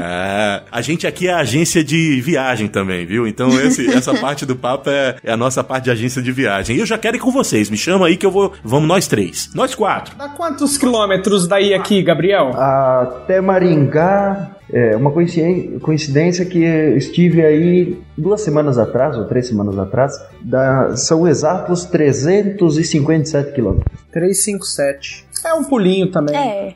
Ah, 0.00 0.62
a 0.70 0.80
gente 0.80 1.06
aqui 1.06 1.28
é 1.28 1.34
agência 1.34 1.82
de 1.84 2.20
viagem 2.20 2.68
também, 2.68 3.06
viu? 3.06 3.26
Então 3.26 3.48
esse, 3.60 3.88
essa 3.90 4.14
parte 4.14 4.46
do 4.46 4.56
papo 4.56 4.90
é, 4.90 5.16
é, 5.22 5.32
a 5.32 5.36
nossa 5.36 5.62
parte 5.62 5.84
de 5.84 5.90
agência 5.90 6.22
de 6.22 6.32
viagem. 6.32 6.53
E 6.62 6.78
eu 6.78 6.86
já 6.86 6.98
quero 6.98 7.16
ir 7.16 7.20
com 7.20 7.30
vocês. 7.30 7.70
Me 7.70 7.76
chama 7.76 8.06
aí 8.06 8.16
que 8.16 8.26
eu 8.26 8.30
vou. 8.30 8.52
Vamos 8.62 8.88
nós 8.88 9.06
três. 9.06 9.50
Nós 9.54 9.74
quatro. 9.74 10.16
Dá 10.16 10.28
quantos 10.28 10.76
quilômetros 10.76 11.46
daí 11.46 11.74
aqui, 11.74 12.02
Gabriel? 12.02 12.50
Até 12.54 13.40
Maringá. 13.40 14.50
É 14.72 14.96
uma 14.96 15.12
coincidência 15.12 16.44
que 16.46 16.64
estive 16.96 17.44
aí 17.44 17.98
duas 18.16 18.40
semanas 18.40 18.78
atrás, 18.78 19.16
ou 19.16 19.26
três 19.26 19.46
semanas 19.46 19.78
atrás, 19.78 20.12
da, 20.40 20.96
são 20.96 21.28
exatos 21.28 21.84
357 21.84 23.52
quilômetros. 23.52 23.86
357. 24.10 25.23
É 25.44 25.52
um 25.52 25.62
pulinho 25.62 26.10
também. 26.10 26.34
É. 26.34 26.74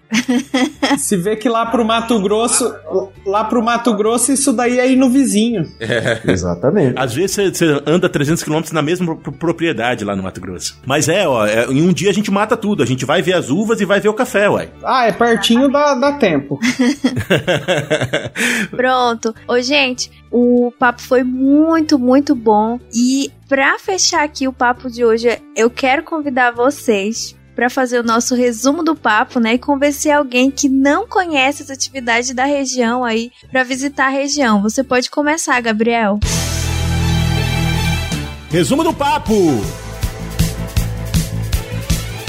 Se 0.99 1.16
vê 1.16 1.37
que 1.37 1.49
lá 1.49 1.66
pro 1.66 1.85
Mato 1.85 2.21
Grosso, 2.21 2.75
lá 3.25 3.45
pro 3.45 3.62
Mato 3.62 3.95
Grosso, 3.95 4.33
isso 4.33 4.53
daí 4.53 4.79
é 4.79 4.91
ir 4.91 4.97
no 4.97 5.09
vizinho. 5.09 5.66
É. 5.81 6.21
Exatamente. 6.31 6.99
Às 6.99 7.14
vezes 7.14 7.57
você 7.57 7.83
anda 7.87 8.09
300 8.09 8.43
quilômetros 8.43 8.73
na 8.73 8.83
mesma 8.83 9.16
propriedade 9.16 10.05
lá 10.05 10.14
no 10.14 10.23
Mato 10.23 10.41
Grosso. 10.41 10.79
Mas 10.85 11.09
é, 11.09 11.27
ó, 11.27 11.47
é, 11.47 11.64
em 11.66 11.83
um 11.83 11.93
dia 11.93 12.11
a 12.11 12.14
gente 12.14 12.31
mata 12.31 12.57
tudo. 12.57 12.83
A 12.83 12.87
gente 12.87 13.05
vai 13.05 13.23
ver 13.23 13.35
as 13.35 13.49
uvas 13.49 13.81
e 13.81 13.85
vai 13.85 14.01
ver 14.01 14.09
o 14.09 14.14
café, 14.14 14.49
uai. 14.49 14.71
Ah, 14.85 15.07
é 15.07 15.12
pertinho, 15.12 15.71
dá, 15.71 15.95
dá 15.95 16.12
tempo. 16.12 16.59
Pronto. 18.71 19.35
Ô, 19.47 19.61
gente, 19.61 20.11
o 20.31 20.73
papo 20.79 21.01
foi 21.01 21.23
muito, 21.23 21.99
muito 21.99 22.35
bom. 22.35 22.79
E 22.95 23.31
para 23.49 23.79
fechar 23.79 24.25
aqui 24.25 24.47
o 24.47 24.53
papo 24.53 24.91
de 24.91 25.05
hoje, 25.05 25.41
eu 25.57 25.71
quero 25.71 26.03
convidar 26.03 26.51
vocês 26.51 27.38
para 27.59 27.69
fazer 27.69 27.99
o 27.99 28.05
nosso 28.05 28.37
resumo 28.37 28.85
do 28.85 28.95
papo, 28.95 29.41
né, 29.41 29.55
e 29.55 29.59
convencer 29.59 30.13
alguém 30.13 30.49
que 30.49 30.69
não 30.69 31.09
conhece 31.09 31.61
as 31.61 31.71
atividades 31.71 32.33
da 32.33 32.45
região 32.45 33.05
aí 33.05 33.33
para 33.51 33.65
visitar 33.65 34.07
a 34.07 34.11
região. 34.11 34.63
Você 34.63 34.85
pode 34.85 35.11
começar, 35.11 35.61
Gabriel. 35.61 36.21
Resumo 38.49 38.85
do 38.85 38.95
papo. 38.95 39.35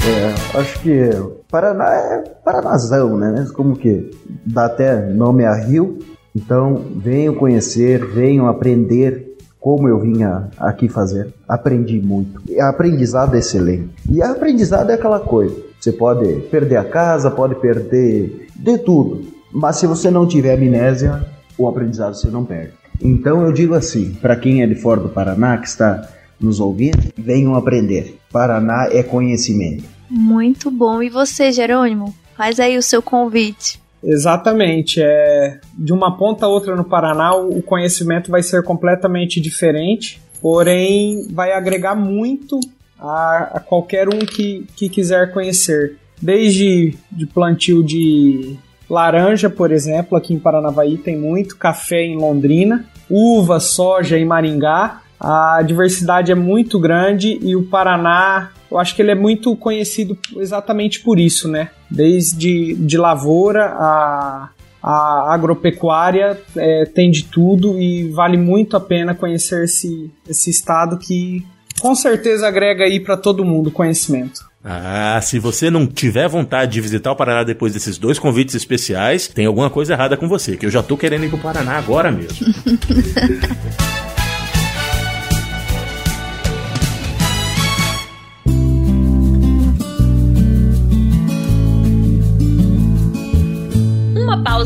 É, 0.04 0.58
acho 0.58 0.80
que 0.80 1.10
Paraná 1.48 1.94
é 1.94 2.24
Paranazão, 2.44 3.16
né? 3.16 3.46
Como 3.54 3.76
que 3.76 4.10
dá 4.44 4.64
até 4.64 5.00
nome 5.10 5.44
a 5.44 5.54
rio. 5.54 6.00
Então, 6.34 6.86
venham 6.96 7.36
conhecer, 7.36 8.04
venham 8.04 8.48
aprender 8.48 9.29
como 9.60 9.86
eu 9.88 10.00
vinha 10.00 10.48
aqui 10.58 10.88
fazer. 10.88 11.32
Aprendi 11.46 12.00
muito. 12.00 12.42
Aprendizado 12.60 13.34
é 13.34 13.38
excelente. 13.38 13.90
E 14.10 14.22
aprendizado 14.22 14.90
é 14.90 14.94
aquela 14.94 15.20
coisa. 15.20 15.54
Você 15.78 15.92
pode 15.92 16.26
perder 16.50 16.76
a 16.76 16.84
casa, 16.84 17.30
pode 17.30 17.54
perder 17.56 18.48
de 18.56 18.78
tudo. 18.78 19.26
Mas 19.52 19.76
se 19.76 19.86
você 19.86 20.10
não 20.10 20.26
tiver 20.26 20.54
amnésia, 20.54 21.26
o 21.58 21.68
aprendizado 21.68 22.14
você 22.14 22.28
não 22.28 22.44
perde. 22.44 22.72
Então 23.02 23.42
eu 23.42 23.52
digo 23.52 23.74
assim, 23.74 24.14
para 24.14 24.36
quem 24.36 24.62
é 24.62 24.66
de 24.66 24.74
fora 24.74 25.00
do 25.00 25.08
Paraná 25.08 25.56
que 25.58 25.66
está 25.66 26.08
nos 26.38 26.60
ouvindo, 26.60 27.12
venham 27.16 27.54
aprender. 27.54 28.18
Paraná 28.32 28.88
é 28.90 29.02
conhecimento. 29.02 29.84
Muito 30.08 30.70
bom. 30.70 31.02
E 31.02 31.08
você, 31.08 31.52
Jerônimo? 31.52 32.14
Faz 32.36 32.58
aí 32.58 32.76
o 32.76 32.82
seu 32.82 33.02
convite. 33.02 33.79
Exatamente. 34.02 35.00
É, 35.02 35.60
de 35.74 35.92
uma 35.92 36.16
ponta 36.16 36.46
a 36.46 36.48
outra 36.48 36.74
no 36.74 36.84
Paraná, 36.84 37.34
o 37.34 37.62
conhecimento 37.62 38.30
vai 38.30 38.42
ser 38.42 38.62
completamente 38.62 39.40
diferente, 39.40 40.20
porém 40.40 41.28
vai 41.30 41.52
agregar 41.52 41.94
muito 41.94 42.58
a, 42.98 43.50
a 43.54 43.60
qualquer 43.60 44.08
um 44.08 44.18
que, 44.20 44.66
que 44.76 44.88
quiser 44.88 45.32
conhecer. 45.32 45.96
Desde 46.20 46.94
de 47.10 47.26
plantio 47.26 47.82
de 47.82 48.56
laranja, 48.88 49.48
por 49.48 49.70
exemplo, 49.70 50.18
aqui 50.18 50.34
em 50.34 50.38
Paranavaí 50.38 50.98
tem 50.98 51.16
muito, 51.16 51.56
café 51.56 52.02
em 52.02 52.16
Londrina, 52.16 52.84
uva, 53.08 53.60
soja 53.60 54.18
em 54.18 54.24
Maringá. 54.24 55.02
A 55.20 55.62
diversidade 55.62 56.32
é 56.32 56.34
muito 56.34 56.78
grande 56.78 57.38
e 57.42 57.54
o 57.54 57.62
Paraná 57.62 58.50
eu 58.70 58.78
acho 58.78 58.94
que 58.94 59.02
ele 59.02 59.10
é 59.10 59.14
muito 59.16 59.54
conhecido 59.56 60.16
exatamente 60.36 61.00
por 61.00 61.18
isso, 61.18 61.48
né? 61.48 61.70
Desde 61.90 62.74
de 62.74 62.96
lavoura 62.96 63.66
a, 63.66 64.48
a 64.82 65.34
agropecuária 65.34 66.40
é, 66.56 66.84
tem 66.84 67.10
de 67.10 67.24
tudo 67.24 67.80
e 67.80 68.08
vale 68.10 68.36
muito 68.36 68.76
a 68.76 68.80
pena 68.80 69.14
conhecer 69.14 69.64
esse, 69.64 70.10
esse 70.28 70.50
estado 70.50 70.96
que 70.96 71.44
com 71.80 71.94
certeza 71.94 72.46
agrega 72.46 72.84
aí 72.84 73.00
para 73.00 73.16
todo 73.16 73.44
mundo 73.44 73.70
conhecimento. 73.70 74.48
Ah, 74.62 75.18
se 75.22 75.38
você 75.38 75.70
não 75.70 75.86
tiver 75.86 76.28
vontade 76.28 76.72
de 76.72 76.80
visitar 76.82 77.10
o 77.10 77.16
Paraná 77.16 77.42
depois 77.42 77.72
desses 77.72 77.96
dois 77.96 78.18
convites 78.18 78.54
especiais, 78.54 79.26
tem 79.26 79.46
alguma 79.46 79.70
coisa 79.70 79.94
errada 79.94 80.18
com 80.18 80.28
você, 80.28 80.56
que 80.56 80.66
eu 80.66 80.70
já 80.70 80.82
tô 80.82 80.98
querendo 80.98 81.24
ir 81.24 81.30
pro 81.30 81.38
Paraná 81.38 81.78
agora 81.78 82.12
mesmo. 82.12 82.46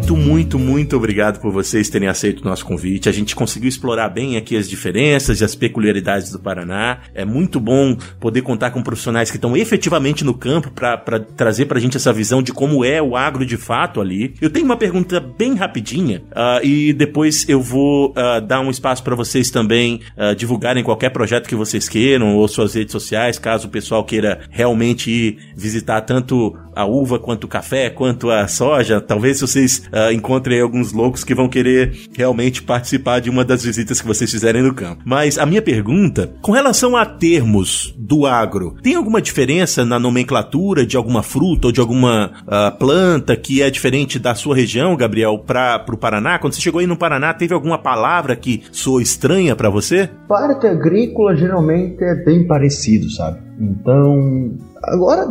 Muito, 0.00 0.16
muito, 0.16 0.58
muito 0.58 0.96
obrigado 0.96 1.40
por 1.40 1.52
vocês 1.52 1.90
terem 1.90 2.08
aceito 2.08 2.40
o 2.40 2.44
nosso 2.44 2.64
convite. 2.64 3.08
A 3.08 3.12
gente 3.12 3.36
conseguiu 3.36 3.68
explorar 3.68 4.08
bem 4.08 4.38
aqui 4.38 4.56
as 4.56 4.68
diferenças 4.68 5.40
e 5.40 5.44
as 5.44 5.54
peculiaridades 5.54 6.32
do 6.32 6.38
Paraná. 6.38 7.00
É 7.14 7.22
muito 7.22 7.60
bom 7.60 7.94
poder 8.18 8.40
contar 8.40 8.70
com 8.70 8.82
profissionais 8.82 9.30
que 9.30 9.36
estão 9.36 9.54
efetivamente 9.54 10.24
no 10.24 10.32
campo 10.32 10.70
para 10.70 11.20
trazer 11.36 11.66
para 11.66 11.76
a 11.76 11.80
gente 11.80 11.98
essa 11.98 12.14
visão 12.14 12.42
de 12.42 12.50
como 12.50 12.82
é 12.82 13.02
o 13.02 13.14
agro 13.14 13.44
de 13.44 13.58
fato 13.58 14.00
ali. 14.00 14.34
Eu 14.40 14.48
tenho 14.48 14.64
uma 14.64 14.76
pergunta 14.76 15.20
bem 15.20 15.54
rapidinha 15.54 16.22
uh, 16.30 16.64
e 16.64 16.94
depois 16.94 17.46
eu 17.46 17.60
vou 17.60 18.10
uh, 18.10 18.40
dar 18.40 18.60
um 18.60 18.70
espaço 18.70 19.04
para 19.04 19.14
vocês 19.14 19.50
também 19.50 20.00
uh, 20.16 20.34
divulgarem 20.34 20.82
qualquer 20.82 21.10
projeto 21.10 21.46
que 21.46 21.54
vocês 21.54 21.88
queiram 21.88 22.36
ou 22.36 22.48
suas 22.48 22.74
redes 22.74 22.92
sociais, 22.92 23.38
caso 23.38 23.68
o 23.68 23.70
pessoal 23.70 24.02
queira 24.02 24.40
realmente 24.50 25.10
ir 25.10 25.38
visitar 25.54 26.00
tanto 26.00 26.56
a 26.80 26.86
uva 26.86 27.18
quanto 27.18 27.44
o 27.44 27.48
café, 27.48 27.90
quanto 27.90 28.30
a 28.30 28.46
soja. 28.48 29.00
Talvez 29.00 29.40
vocês 29.40 29.82
uh, 29.92 30.12
encontrem 30.12 30.60
alguns 30.60 30.92
loucos 30.92 31.24
que 31.24 31.34
vão 31.34 31.48
querer 31.48 32.08
realmente 32.16 32.62
participar 32.62 33.20
de 33.20 33.30
uma 33.30 33.44
das 33.44 33.62
visitas 33.62 34.00
que 34.00 34.06
vocês 34.06 34.30
fizerem 34.30 34.62
no 34.62 34.74
campo. 34.74 35.02
Mas 35.04 35.38
a 35.38 35.46
minha 35.46 35.62
pergunta, 35.62 36.32
com 36.40 36.52
relação 36.52 36.96
a 36.96 37.04
termos 37.04 37.94
do 37.98 38.26
agro, 38.26 38.76
tem 38.82 38.94
alguma 38.94 39.20
diferença 39.20 39.84
na 39.84 39.98
nomenclatura 39.98 40.86
de 40.86 40.96
alguma 40.96 41.22
fruta 41.22 41.68
ou 41.68 41.72
de 41.72 41.80
alguma 41.80 42.32
uh, 42.42 42.76
planta 42.78 43.36
que 43.36 43.62
é 43.62 43.70
diferente 43.70 44.18
da 44.18 44.34
sua 44.34 44.54
região, 44.54 44.96
Gabriel, 44.96 45.38
para 45.38 45.84
o 45.88 45.96
Paraná? 45.96 46.38
Quando 46.38 46.54
você 46.54 46.60
chegou 46.60 46.80
aí 46.80 46.86
no 46.86 46.96
Paraná, 46.96 47.32
teve 47.34 47.54
alguma 47.54 47.78
palavra 47.78 48.36
que 48.36 48.62
soou 48.72 49.00
estranha 49.00 49.54
para 49.54 49.70
você? 49.70 50.08
Parte 50.28 50.66
agrícola 50.66 51.36
geralmente 51.36 52.02
é 52.02 52.14
bem 52.14 52.46
parecido, 52.46 53.10
sabe? 53.10 53.40
Então, 53.60 54.56
agora 54.82 55.26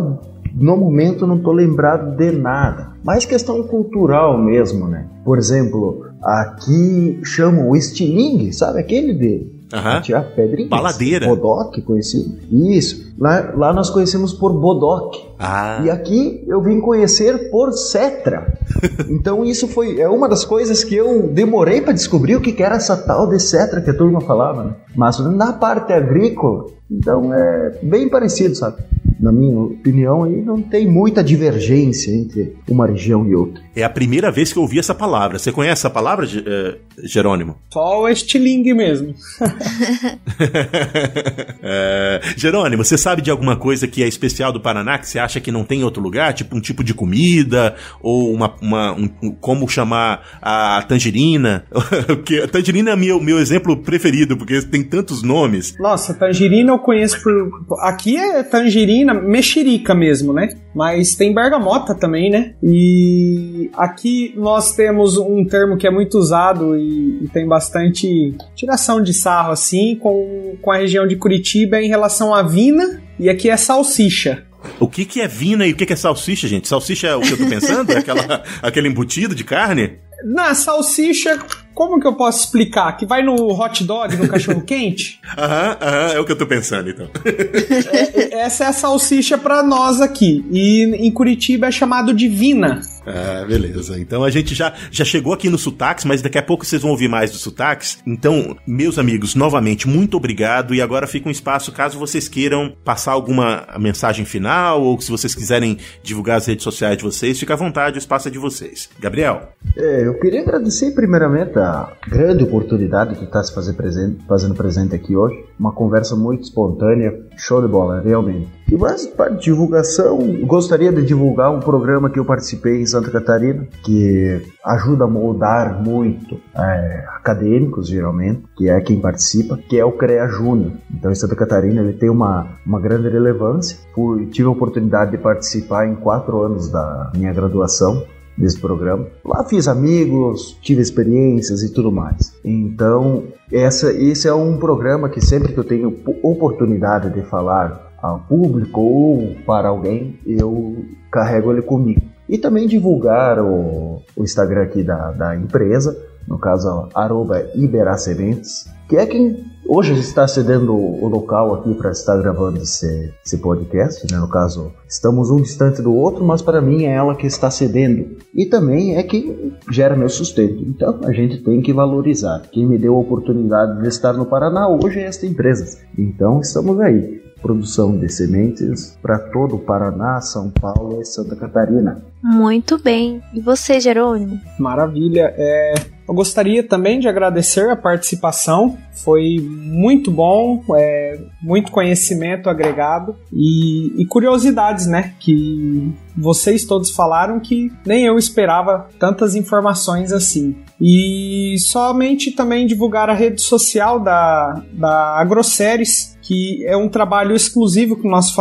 no 0.55 0.77
momento 0.77 1.27
não 1.27 1.37
estou 1.37 1.53
lembrado 1.53 2.15
de 2.15 2.31
nada. 2.31 2.89
Mais 3.03 3.25
questão 3.25 3.63
cultural 3.63 4.37
mesmo, 4.37 4.87
né? 4.87 5.07
Por 5.23 5.37
exemplo, 5.37 6.05
aqui 6.21 7.19
chamam 7.23 7.69
o 7.69 7.75
estilingue, 7.75 8.53
sabe 8.53 8.79
aquele 8.79 9.13
de 9.13 9.59
Uhum. 9.71 10.01
tirar 10.01 10.23
pedrinhas? 10.35 10.69
Baladeira. 10.69 11.27
Bodoque, 11.27 11.81
conhecido. 11.81 12.37
Isso. 12.51 13.13
Lá, 13.19 13.53
lá 13.55 13.73
nós 13.73 13.89
conhecemos 13.89 14.33
por 14.33 14.51
bodoque. 14.53 15.23
Ah. 15.37 15.81
E 15.83 15.91
aqui 15.91 16.43
eu 16.47 16.61
vim 16.61 16.79
conhecer 16.79 17.51
por 17.51 17.71
cetra. 17.73 18.57
então 19.09 19.45
isso 19.45 19.67
foi 19.67 19.99
é 19.99 20.09
uma 20.09 20.27
das 20.27 20.43
coisas 20.43 20.83
que 20.83 20.95
eu 20.95 21.27
demorei 21.27 21.81
para 21.81 21.93
descobrir 21.93 22.35
o 22.35 22.41
que, 22.41 22.51
que 22.51 22.63
era 22.63 22.75
essa 22.75 22.97
tal 22.97 23.27
de 23.27 23.39
cetra 23.39 23.79
que 23.79 23.91
a 23.91 23.97
turma 23.97 24.19
falava. 24.21 24.63
Né? 24.63 24.73
Mas 24.95 25.19
na 25.19 25.53
parte 25.53 25.93
agrícola, 25.93 26.65
então 26.89 27.31
é 27.31 27.77
bem 27.83 28.09
parecido, 28.09 28.55
sabe? 28.55 28.77
Na 29.19 29.31
minha 29.31 29.59
opinião, 29.59 30.23
aí 30.23 30.41
não 30.41 30.61
tem 30.61 30.87
muita 30.87 31.23
divergência 31.23 32.11
entre 32.11 32.55
uma 32.67 32.87
região 32.87 33.27
e 33.27 33.35
outra. 33.35 33.61
É 33.79 33.83
a 33.83 33.89
primeira 33.89 34.31
vez 34.31 34.51
que 34.51 34.59
eu 34.59 34.63
ouvi 34.63 34.79
essa 34.79 34.93
palavra. 34.93 35.39
Você 35.39 35.51
conhece 35.51 35.79
essa 35.79 35.89
palavra, 35.89 36.25
uh, 36.25 37.07
Jerônimo? 37.07 37.57
Só 37.71 38.01
o 38.01 38.09
estilingue 38.09 38.73
mesmo. 38.73 39.13
é, 41.63 42.19
Jerônimo, 42.35 42.83
você 42.83 42.97
sabe 42.97 43.21
de 43.21 43.31
alguma 43.31 43.55
coisa 43.55 43.87
que 43.87 44.03
é 44.03 44.07
especial 44.07 44.51
do 44.51 44.59
Paraná 44.59 44.97
que 44.97 45.07
você 45.07 45.19
acha 45.19 45.39
que 45.39 45.51
não 45.51 45.63
tem 45.63 45.79
em 45.79 45.83
outro 45.83 46.01
lugar? 46.01 46.33
Tipo 46.33 46.57
um 46.57 46.61
tipo 46.61 46.83
de 46.83 46.93
comida? 46.93 47.75
Ou 48.01 48.33
uma, 48.33 48.55
uma 48.61 48.91
um, 48.91 49.07
como 49.39 49.67
chamar 49.67 50.39
a 50.41 50.83
tangerina? 50.87 51.65
a 51.71 52.47
tangerina 52.47 52.91
é 52.91 52.95
meu, 52.95 53.21
meu 53.21 53.39
exemplo 53.39 53.77
preferido, 53.77 54.35
porque 54.35 54.61
tem 54.63 54.83
tantos 54.83 55.23
nomes. 55.23 55.75
Nossa, 55.79 56.13
tangerina 56.13 56.71
eu 56.71 56.79
conheço 56.79 57.21
por. 57.23 57.79
Aqui 57.81 58.17
é 58.17 58.43
tangerina 58.43 59.13
mexerica 59.13 59.95
mesmo, 59.95 60.33
né? 60.33 60.49
Mas 60.73 61.15
tem 61.15 61.33
bergamota 61.33 61.95
também, 61.95 62.29
né? 62.29 62.53
E 62.61 63.69
aqui 63.75 64.33
nós 64.37 64.73
temos 64.73 65.17
um 65.17 65.43
termo 65.45 65.77
que 65.77 65.87
é 65.87 65.91
muito 65.91 66.17
usado 66.17 66.77
e, 66.77 67.23
e 67.23 67.27
tem 67.29 67.47
bastante 67.47 68.35
tiração 68.55 69.01
de 69.01 69.13
sarro, 69.13 69.51
assim, 69.51 69.95
com, 69.95 70.55
com 70.61 70.71
a 70.71 70.77
região 70.77 71.07
de 71.07 71.15
Curitiba 71.15 71.81
em 71.81 71.87
relação 71.87 72.33
à 72.33 72.43
vina, 72.43 73.01
e 73.19 73.29
aqui 73.29 73.49
é 73.49 73.57
salsicha. 73.57 74.43
O 74.79 74.87
que, 74.87 75.05
que 75.05 75.21
é 75.21 75.27
vina 75.27 75.65
e 75.65 75.71
o 75.71 75.75
que, 75.75 75.85
que 75.85 75.93
é 75.93 75.95
salsicha, 75.95 76.47
gente? 76.47 76.67
Salsicha 76.67 77.07
é 77.07 77.15
o 77.15 77.21
que 77.21 77.31
eu 77.31 77.37
tô 77.37 77.47
pensando? 77.47 77.91
É 77.91 77.97
aquela, 77.97 78.43
aquele 78.61 78.87
embutido 78.89 79.33
de 79.33 79.43
carne? 79.43 79.97
Na 80.23 80.53
salsicha, 80.53 81.39
como 81.79 81.97
que 81.97 82.05
eu 82.05 82.11
posso 82.13 82.43
explicar? 82.43 82.97
Que 82.97 83.05
vai 83.05 83.23
no 83.23 83.35
hot 83.53 83.85
dog, 83.85 84.13
no 84.17 84.27
cachorro 84.27 84.59
quente? 84.67 85.17
Aham, 85.37 85.77
aham, 85.79 86.11
é 86.13 86.19
o 86.19 86.25
que 86.25 86.33
eu 86.33 86.37
tô 86.37 86.45
pensando 86.45 86.89
então. 86.89 87.07
é, 87.23 88.41
essa 88.41 88.65
é 88.65 88.67
a 88.67 88.73
salsicha 88.73 89.37
para 89.37 89.63
nós 89.63 90.01
aqui. 90.01 90.45
E 90.51 90.83
em 90.83 91.09
Curitiba 91.09 91.67
é 91.67 91.71
chamado 91.71 92.13
de 92.13 92.27
vina. 92.27 92.81
Ah, 93.09 93.43
beleza. 93.45 93.99
Então 93.99 94.23
a 94.23 94.29
gente 94.29 94.53
já, 94.53 94.73
já 94.91 95.03
chegou 95.03 95.33
aqui 95.33 95.49
no 95.49 95.57
sotaques, 95.57 96.05
mas 96.05 96.21
daqui 96.21 96.37
a 96.37 96.43
pouco 96.43 96.65
vocês 96.65 96.81
vão 96.81 96.91
ouvir 96.91 97.07
mais 97.07 97.31
dos 97.31 97.41
sotaques. 97.41 97.97
Então, 98.05 98.55
meus 98.67 98.99
amigos, 98.99 99.33
novamente, 99.33 99.87
muito 99.87 100.15
obrigado. 100.17 100.75
E 100.75 100.81
agora 100.81 101.07
fica 101.07 101.27
um 101.27 101.31
espaço 101.31 101.71
caso 101.71 101.97
vocês 101.97 102.27
queiram 102.27 102.73
passar 102.83 103.13
alguma 103.13 103.67
mensagem 103.79 104.25
final 104.25 104.81
ou 104.81 104.99
se 105.01 105.09
vocês 105.09 105.33
quiserem 105.33 105.77
divulgar 106.03 106.37
as 106.37 106.45
redes 106.45 106.63
sociais 106.63 106.97
de 106.97 107.03
vocês, 107.03 107.39
fica 107.39 107.53
à 107.53 107.57
vontade, 107.57 107.97
o 107.97 107.99
espaço 107.99 108.27
é 108.27 108.31
de 108.31 108.37
vocês. 108.37 108.89
Gabriel. 108.99 109.49
É, 109.75 110.07
eu 110.07 110.19
queria 110.19 110.41
agradecer 110.41 110.91
primeiramente 110.91 111.57
a 111.57 111.91
grande 112.07 112.43
oportunidade 112.43 113.15
que 113.15 113.23
está 113.23 113.43
se 113.43 113.53
fazer 113.53 113.73
presente, 113.73 114.23
fazendo 114.27 114.53
presente 114.53 114.95
aqui 114.95 115.15
hoje. 115.15 115.43
Uma 115.59 115.71
conversa 115.71 116.15
muito 116.15 116.43
espontânea, 116.43 117.13
show 117.37 117.61
de 117.61 117.67
bola, 117.67 118.01
realmente. 118.01 118.47
E 118.71 118.77
mais 118.77 119.07
para 119.07 119.29
divulgação, 119.31 120.19
gostaria 120.45 120.91
de 120.91 121.03
divulgar 121.03 121.51
um 121.51 121.59
programa 121.59 122.07
que 122.07 122.19
eu 122.19 122.25
participei 122.25 122.79
em 122.79 122.85
Santa 122.85 123.09
Catarina, 123.09 123.67
que 123.83 124.39
ajuda 124.63 125.05
a 125.05 125.07
moldar 125.07 125.81
muito 125.83 126.39
é, 126.55 127.03
acadêmicos, 127.15 127.87
geralmente, 127.87 128.43
que 128.55 128.69
é 128.69 128.79
quem 128.79 129.01
participa, 129.01 129.57
que 129.57 129.79
é 129.79 129.83
o 129.83 129.93
CREA 129.93 130.27
Júnior. 130.27 130.73
Então, 130.93 131.11
em 131.11 131.15
Santa 131.15 131.35
Catarina, 131.35 131.81
ele 131.81 131.93
tem 131.93 132.11
uma, 132.11 132.47
uma 132.63 132.79
grande 132.79 133.09
relevância. 133.09 133.75
Fui, 133.95 134.27
tive 134.27 134.47
a 134.47 134.51
oportunidade 134.51 135.11
de 135.11 135.17
participar 135.17 135.87
em 135.87 135.95
quatro 135.95 136.39
anos 136.39 136.69
da 136.69 137.11
minha 137.15 137.33
graduação 137.33 138.03
desse 138.37 138.59
programa. 138.59 139.07
Lá 139.25 139.43
fiz 139.45 139.67
amigos, 139.67 140.57
tive 140.61 140.81
experiências 140.81 141.63
e 141.63 141.73
tudo 141.73 141.91
mais. 141.91 142.33
Então, 142.45 143.23
essa, 143.51 143.91
esse 143.91 144.27
é 144.27 144.33
um 144.33 144.57
programa 144.57 145.09
que 145.09 145.19
sempre 145.19 145.53
que 145.53 145.59
eu 145.59 145.63
tenho 145.63 145.97
oportunidade 146.21 147.09
de 147.09 147.23
falar 147.23 147.88
ao 148.01 148.19
público 148.19 148.81
ou 148.81 149.35
para 149.45 149.69
alguém, 149.69 150.19
eu 150.25 150.85
carrego 151.11 151.51
ele 151.51 151.61
comigo. 151.61 152.01
E 152.27 152.37
também 152.37 152.67
divulgar 152.67 153.39
o, 153.39 154.01
o 154.15 154.23
Instagram 154.23 154.63
aqui 154.63 154.83
da, 154.83 155.11
da 155.11 155.35
empresa, 155.35 155.97
no 156.27 156.37
caso, 156.37 156.87
arroba 156.93 157.43
Iberacementes, 157.55 158.65
que 158.87 158.95
é 158.95 159.05
quem 159.05 159.43
hoje 159.67 159.93
está 159.93 160.27
cedendo 160.27 160.75
o 160.75 161.07
local 161.07 161.53
aqui 161.53 161.73
para 161.75 161.91
estar 161.91 162.17
gravando 162.17 162.57
esse, 162.57 163.13
esse 163.25 163.37
podcast, 163.37 164.11
né? 164.11 164.19
No 164.19 164.27
caso, 164.27 164.71
estamos 164.87 165.29
um 165.29 165.41
distante 165.41 165.81
do 165.81 165.93
outro, 165.93 166.23
mas 166.23 166.41
para 166.41 166.61
mim 166.61 166.85
é 166.85 166.93
ela 166.93 167.15
que 167.15 167.27
está 167.27 167.51
cedendo. 167.51 168.17
E 168.33 168.45
também 168.45 168.97
é 168.97 169.03
quem 169.03 169.53
gera 169.71 169.95
meu 169.95 170.09
sustento. 170.09 170.63
Então 170.67 170.99
a 171.03 171.11
gente 171.11 171.43
tem 171.43 171.61
que 171.61 171.71
valorizar. 171.73 172.41
Quem 172.51 172.65
me 172.65 172.77
deu 172.77 172.95
a 172.95 172.99
oportunidade 172.99 173.81
de 173.81 173.87
estar 173.87 174.13
no 174.13 174.25
Paraná 174.25 174.67
hoje 174.67 174.99
é 174.99 175.05
esta 175.05 175.25
empresa. 175.25 175.79
Então 175.97 176.41
estamos 176.41 176.79
aí 176.79 177.21
produção 177.41 177.97
de 177.97 178.09
sementes 178.09 178.97
para 179.01 179.17
todo 179.17 179.55
o 179.55 179.59
Paraná, 179.59 180.21
São 180.21 180.49
Paulo 180.49 181.01
e 181.01 181.05
Santa 181.05 181.35
Catarina. 181.35 182.03
Muito 182.21 182.77
bem. 182.77 183.21
E 183.33 183.39
você, 183.39 183.79
Jerônimo? 183.79 184.39
Maravilha. 184.57 185.33
É, 185.37 185.73
eu 186.07 186.13
gostaria 186.13 186.61
também 186.63 186.99
de 186.99 187.07
agradecer 187.07 187.69
a 187.69 187.75
participação. 187.75 188.77
Foi 188.91 189.37
muito 189.39 190.11
bom, 190.11 190.63
é, 190.75 191.19
muito 191.41 191.71
conhecimento 191.71 192.49
agregado 192.49 193.15
e, 193.31 194.01
e 194.01 194.05
curiosidades, 194.05 194.85
né? 194.85 195.13
Que 195.19 195.93
vocês 196.17 196.65
todos 196.65 196.91
falaram 196.91 197.39
que 197.39 197.71
nem 197.85 198.05
eu 198.05 198.17
esperava 198.17 198.89
tantas 198.99 199.35
informações 199.35 200.11
assim. 200.11 200.57
E 200.81 201.55
somente 201.59 202.31
também 202.31 202.67
divulgar 202.67 203.09
a 203.09 203.13
rede 203.13 203.41
social 203.41 203.99
da, 203.99 204.63
da 204.73 205.19
Agroséries, 205.19 206.17
que 206.29 206.63
é 206.63 206.77
um 206.77 206.87
trabalho 206.87 207.35
exclusivo 207.35 207.95
que 207.95 208.07
nós 208.07 208.31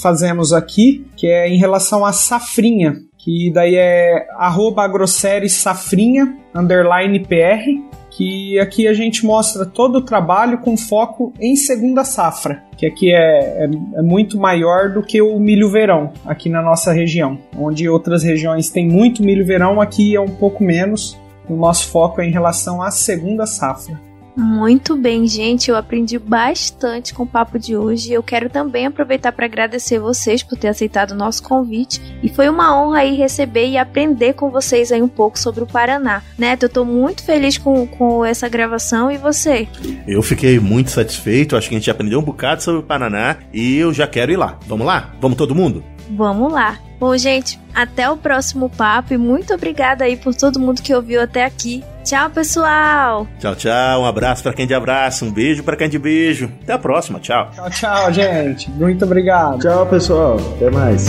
fazemos 0.00 0.54
aqui, 0.54 1.04
que 1.14 1.26
é 1.26 1.46
em 1.50 1.58
relação 1.58 2.02
à 2.02 2.14
safrinha, 2.14 2.94
que 3.18 3.52
daí 3.52 3.74
é 3.74 4.26
arroba 4.38 4.88
safrinha, 5.06 6.34
underline 6.54 7.20
PR, 7.20 7.68
que 8.10 8.58
aqui 8.58 8.88
a 8.88 8.94
gente 8.94 9.26
mostra 9.26 9.66
todo 9.66 9.96
o 9.96 10.00
trabalho 10.00 10.60
com 10.60 10.78
foco 10.78 11.30
em 11.38 11.56
segunda 11.56 12.04
safra, 12.04 12.62
que 12.78 12.86
aqui 12.86 13.12
é, 13.12 13.64
é, 13.64 13.70
é, 13.96 14.00
muito 14.00 14.38
maior 14.38 14.88
do 14.88 15.02
que 15.02 15.20
o 15.20 15.38
milho 15.38 15.70
verão 15.70 16.14
aqui 16.24 16.48
na 16.48 16.62
nossa 16.62 16.90
região, 16.90 17.38
onde 17.54 17.86
outras 17.86 18.22
regiões 18.22 18.70
têm 18.70 18.88
muito 18.88 19.22
milho 19.22 19.44
verão, 19.44 19.78
aqui 19.78 20.16
é 20.16 20.20
um 20.20 20.36
pouco 20.36 20.64
menos. 20.64 21.20
O 21.46 21.54
nosso 21.54 21.88
foco 21.88 22.22
é 22.22 22.26
em 22.26 22.30
relação 22.30 22.80
à 22.80 22.90
segunda 22.90 23.44
safra. 23.44 24.09
Muito 24.36 24.96
bem, 24.96 25.26
gente. 25.26 25.70
Eu 25.70 25.76
aprendi 25.76 26.18
bastante 26.18 27.12
com 27.12 27.24
o 27.24 27.26
papo 27.26 27.58
de 27.58 27.76
hoje. 27.76 28.12
Eu 28.12 28.22
quero 28.22 28.48
também 28.48 28.86
aproveitar 28.86 29.32
para 29.32 29.46
agradecer 29.46 29.98
vocês 29.98 30.42
por 30.42 30.56
ter 30.56 30.68
aceitado 30.68 31.12
o 31.12 31.16
nosso 31.16 31.42
convite. 31.42 32.00
E 32.22 32.28
foi 32.28 32.48
uma 32.48 32.76
honra 32.76 33.00
aí 33.00 33.16
receber 33.16 33.68
e 33.68 33.78
aprender 33.78 34.34
com 34.34 34.50
vocês 34.50 34.92
aí 34.92 35.02
um 35.02 35.08
pouco 35.08 35.38
sobre 35.38 35.62
o 35.62 35.66
Paraná. 35.66 36.22
Neto, 36.38 36.64
eu 36.64 36.68
tô 36.68 36.84
muito 36.84 37.24
feliz 37.24 37.58
com, 37.58 37.86
com 37.86 38.24
essa 38.24 38.48
gravação. 38.48 39.10
E 39.10 39.16
você? 39.16 39.68
Eu 40.06 40.22
fiquei 40.22 40.58
muito 40.58 40.90
satisfeito. 40.90 41.56
Acho 41.56 41.68
que 41.68 41.74
a 41.74 41.78
gente 41.78 41.90
aprendeu 41.90 42.18
um 42.18 42.24
bocado 42.24 42.62
sobre 42.62 42.80
o 42.80 42.84
Paraná. 42.84 43.36
E 43.52 43.76
eu 43.76 43.92
já 43.92 44.06
quero 44.06 44.32
ir 44.32 44.36
lá. 44.36 44.58
Vamos 44.66 44.86
lá? 44.86 45.12
Vamos 45.20 45.36
todo 45.36 45.54
mundo? 45.54 45.84
Vamos 46.10 46.52
lá. 46.52 46.78
Bom, 46.98 47.16
gente, 47.16 47.58
até 47.74 48.10
o 48.10 48.16
próximo 48.16 48.68
papo 48.68 49.14
e 49.14 49.18
muito 49.18 49.54
obrigada 49.54 50.04
aí 50.04 50.16
por 50.16 50.34
todo 50.34 50.60
mundo 50.60 50.82
que 50.82 50.94
ouviu 50.94 51.22
até 51.22 51.44
aqui. 51.44 51.82
Tchau, 52.04 52.30
pessoal. 52.30 53.26
Tchau, 53.38 53.54
tchau. 53.54 54.02
Um 54.02 54.06
abraço 54.06 54.42
para 54.42 54.52
quem 54.52 54.66
de 54.66 54.74
abraço, 54.74 55.24
um 55.24 55.30
beijo 55.30 55.62
para 55.62 55.76
quem 55.76 55.88
de 55.88 55.98
beijo. 55.98 56.50
Até 56.62 56.72
a 56.72 56.78
próxima. 56.78 57.20
Tchau. 57.20 57.50
Tchau, 57.54 57.70
tchau, 57.70 58.12
gente. 58.12 58.70
Muito 58.70 59.04
obrigado. 59.04 59.58
Tchau, 59.60 59.86
pessoal. 59.86 60.36
Até 60.56 60.70
mais. 60.70 61.06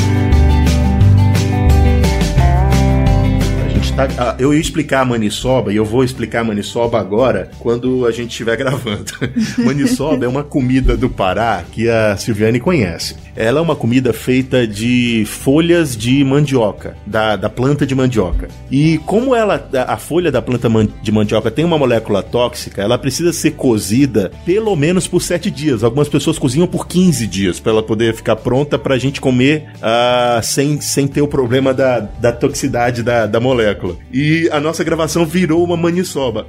Tá, 3.96 4.08
ah, 4.18 4.36
eu 4.40 4.54
ia 4.54 4.60
explicar 4.60 5.02
a 5.02 5.06
maniçoba 5.06 5.74
e 5.74 5.76
eu 5.76 5.84
vou 5.84 6.04
explicar 6.04 6.42
a 6.42 6.44
maniçoba 6.46 6.98
agora 6.98 7.52
quando 7.60 8.06
a 8.06 8.12
gente 8.12 8.32
estiver 8.32 8.56
gravando. 8.58 9.12
maniçoba 9.58 10.26
é 10.26 10.28
uma 10.28 10.44
comida 10.44 10.96
do 10.96 11.10
Pará 11.10 11.64
que 11.72 11.90
a 11.90 12.16
Silviane 12.16 12.60
conhece. 12.60 13.16
Ela 13.36 13.60
é 13.60 13.62
uma 13.62 13.76
comida 13.76 14.12
feita 14.14 14.68
de 14.68 15.24
folhas 15.26 15.96
de 15.96 16.24
mandioca, 16.24 16.96
da, 17.06 17.36
da 17.36 17.50
planta 17.50 17.86
de 17.86 17.96
mandioca. 17.96 18.50
E 18.70 18.98
como 19.00 19.36
ela, 19.36 19.70
a 19.88 19.98
folha 19.98 20.32
da 20.32 20.42
planta 20.42 20.70
de 21.02 21.12
mandioca 21.12 21.50
tem 21.50 21.64
uma 21.64 21.78
molécula 21.78 22.22
tóxica, 22.22 22.82
ela 22.82 22.98
precisa 22.98 23.32
ser 23.32 23.52
cozida 23.52 24.32
pelo 24.46 24.76
menos 24.76 25.08
por 25.08 25.22
7 25.22 25.50
dias. 25.50 25.84
Algumas 25.84 26.10
pessoas 26.10 26.38
cozinham 26.38 26.68
por 26.68 26.88
15 26.88 27.26
dias 27.28 27.60
para 27.60 27.72
ela 27.72 27.84
poder 27.84 28.14
ficar 28.14 28.36
pronta 28.38 28.78
para 28.78 28.96
a 28.96 28.98
gente 28.98 29.22
comer 29.22 29.70
uh, 29.78 30.44
sem, 30.44 30.80
sem 30.82 31.08
ter 31.08 31.22
o 31.22 31.28
problema 31.28 31.74
da, 31.74 32.00
da 32.00 32.32
toxicidade 32.32 33.02
da, 33.04 33.26
da 33.26 33.40
molécula. 33.40 33.81
E 34.12 34.50
a 34.52 34.60
nossa 34.60 34.84
gravação 34.84 35.26
virou 35.26 35.64
uma 35.64 35.78
maniçoba. 35.78 36.48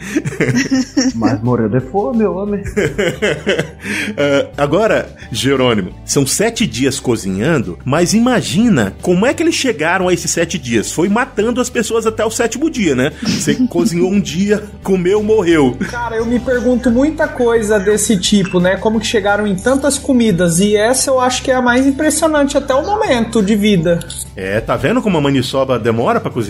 Mas 1.14 1.42
morreu 1.42 1.68
de 1.68 1.80
fome, 1.80 2.24
homem. 2.24 2.62
uh, 2.62 4.50
agora, 4.56 5.14
Jerônimo, 5.30 5.92
são 6.04 6.26
sete 6.26 6.66
dias 6.66 6.98
cozinhando, 7.00 7.78
mas 7.84 8.14
imagina 8.14 8.94
como 9.02 9.26
é 9.26 9.34
que 9.34 9.42
eles 9.42 9.54
chegaram 9.54 10.08
a 10.08 10.12
esses 10.12 10.30
sete 10.30 10.58
dias. 10.58 10.92
Foi 10.92 11.08
matando 11.08 11.60
as 11.60 11.70
pessoas 11.70 12.06
até 12.06 12.24
o 12.24 12.30
sétimo 12.30 12.70
dia, 12.70 12.94
né? 12.94 13.12
Você 13.22 13.54
cozinhou 13.68 14.10
um 14.10 14.20
dia, 14.20 14.62
comeu, 14.82 15.22
morreu. 15.22 15.76
Cara, 15.90 16.16
eu 16.16 16.26
me 16.26 16.38
pergunto 16.38 16.90
muita 16.90 17.28
coisa 17.28 17.78
desse 17.78 18.16
tipo, 18.18 18.60
né? 18.60 18.76
Como 18.76 19.00
que 19.00 19.06
chegaram 19.06 19.46
em 19.46 19.54
tantas 19.56 19.98
comidas. 19.98 20.60
E 20.60 20.76
essa 20.76 21.10
eu 21.10 21.20
acho 21.20 21.42
que 21.42 21.50
é 21.50 21.54
a 21.54 21.62
mais 21.62 21.86
impressionante 21.86 22.56
até 22.56 22.74
o 22.74 22.84
momento 22.84 23.42
de 23.42 23.56
vida. 23.56 24.00
É, 24.36 24.60
tá 24.60 24.76
vendo 24.76 25.02
como 25.02 25.18
a 25.18 25.20
maniçoba 25.20 25.78
demora 25.78 26.20
para 26.20 26.30
cozinhar? 26.30 26.49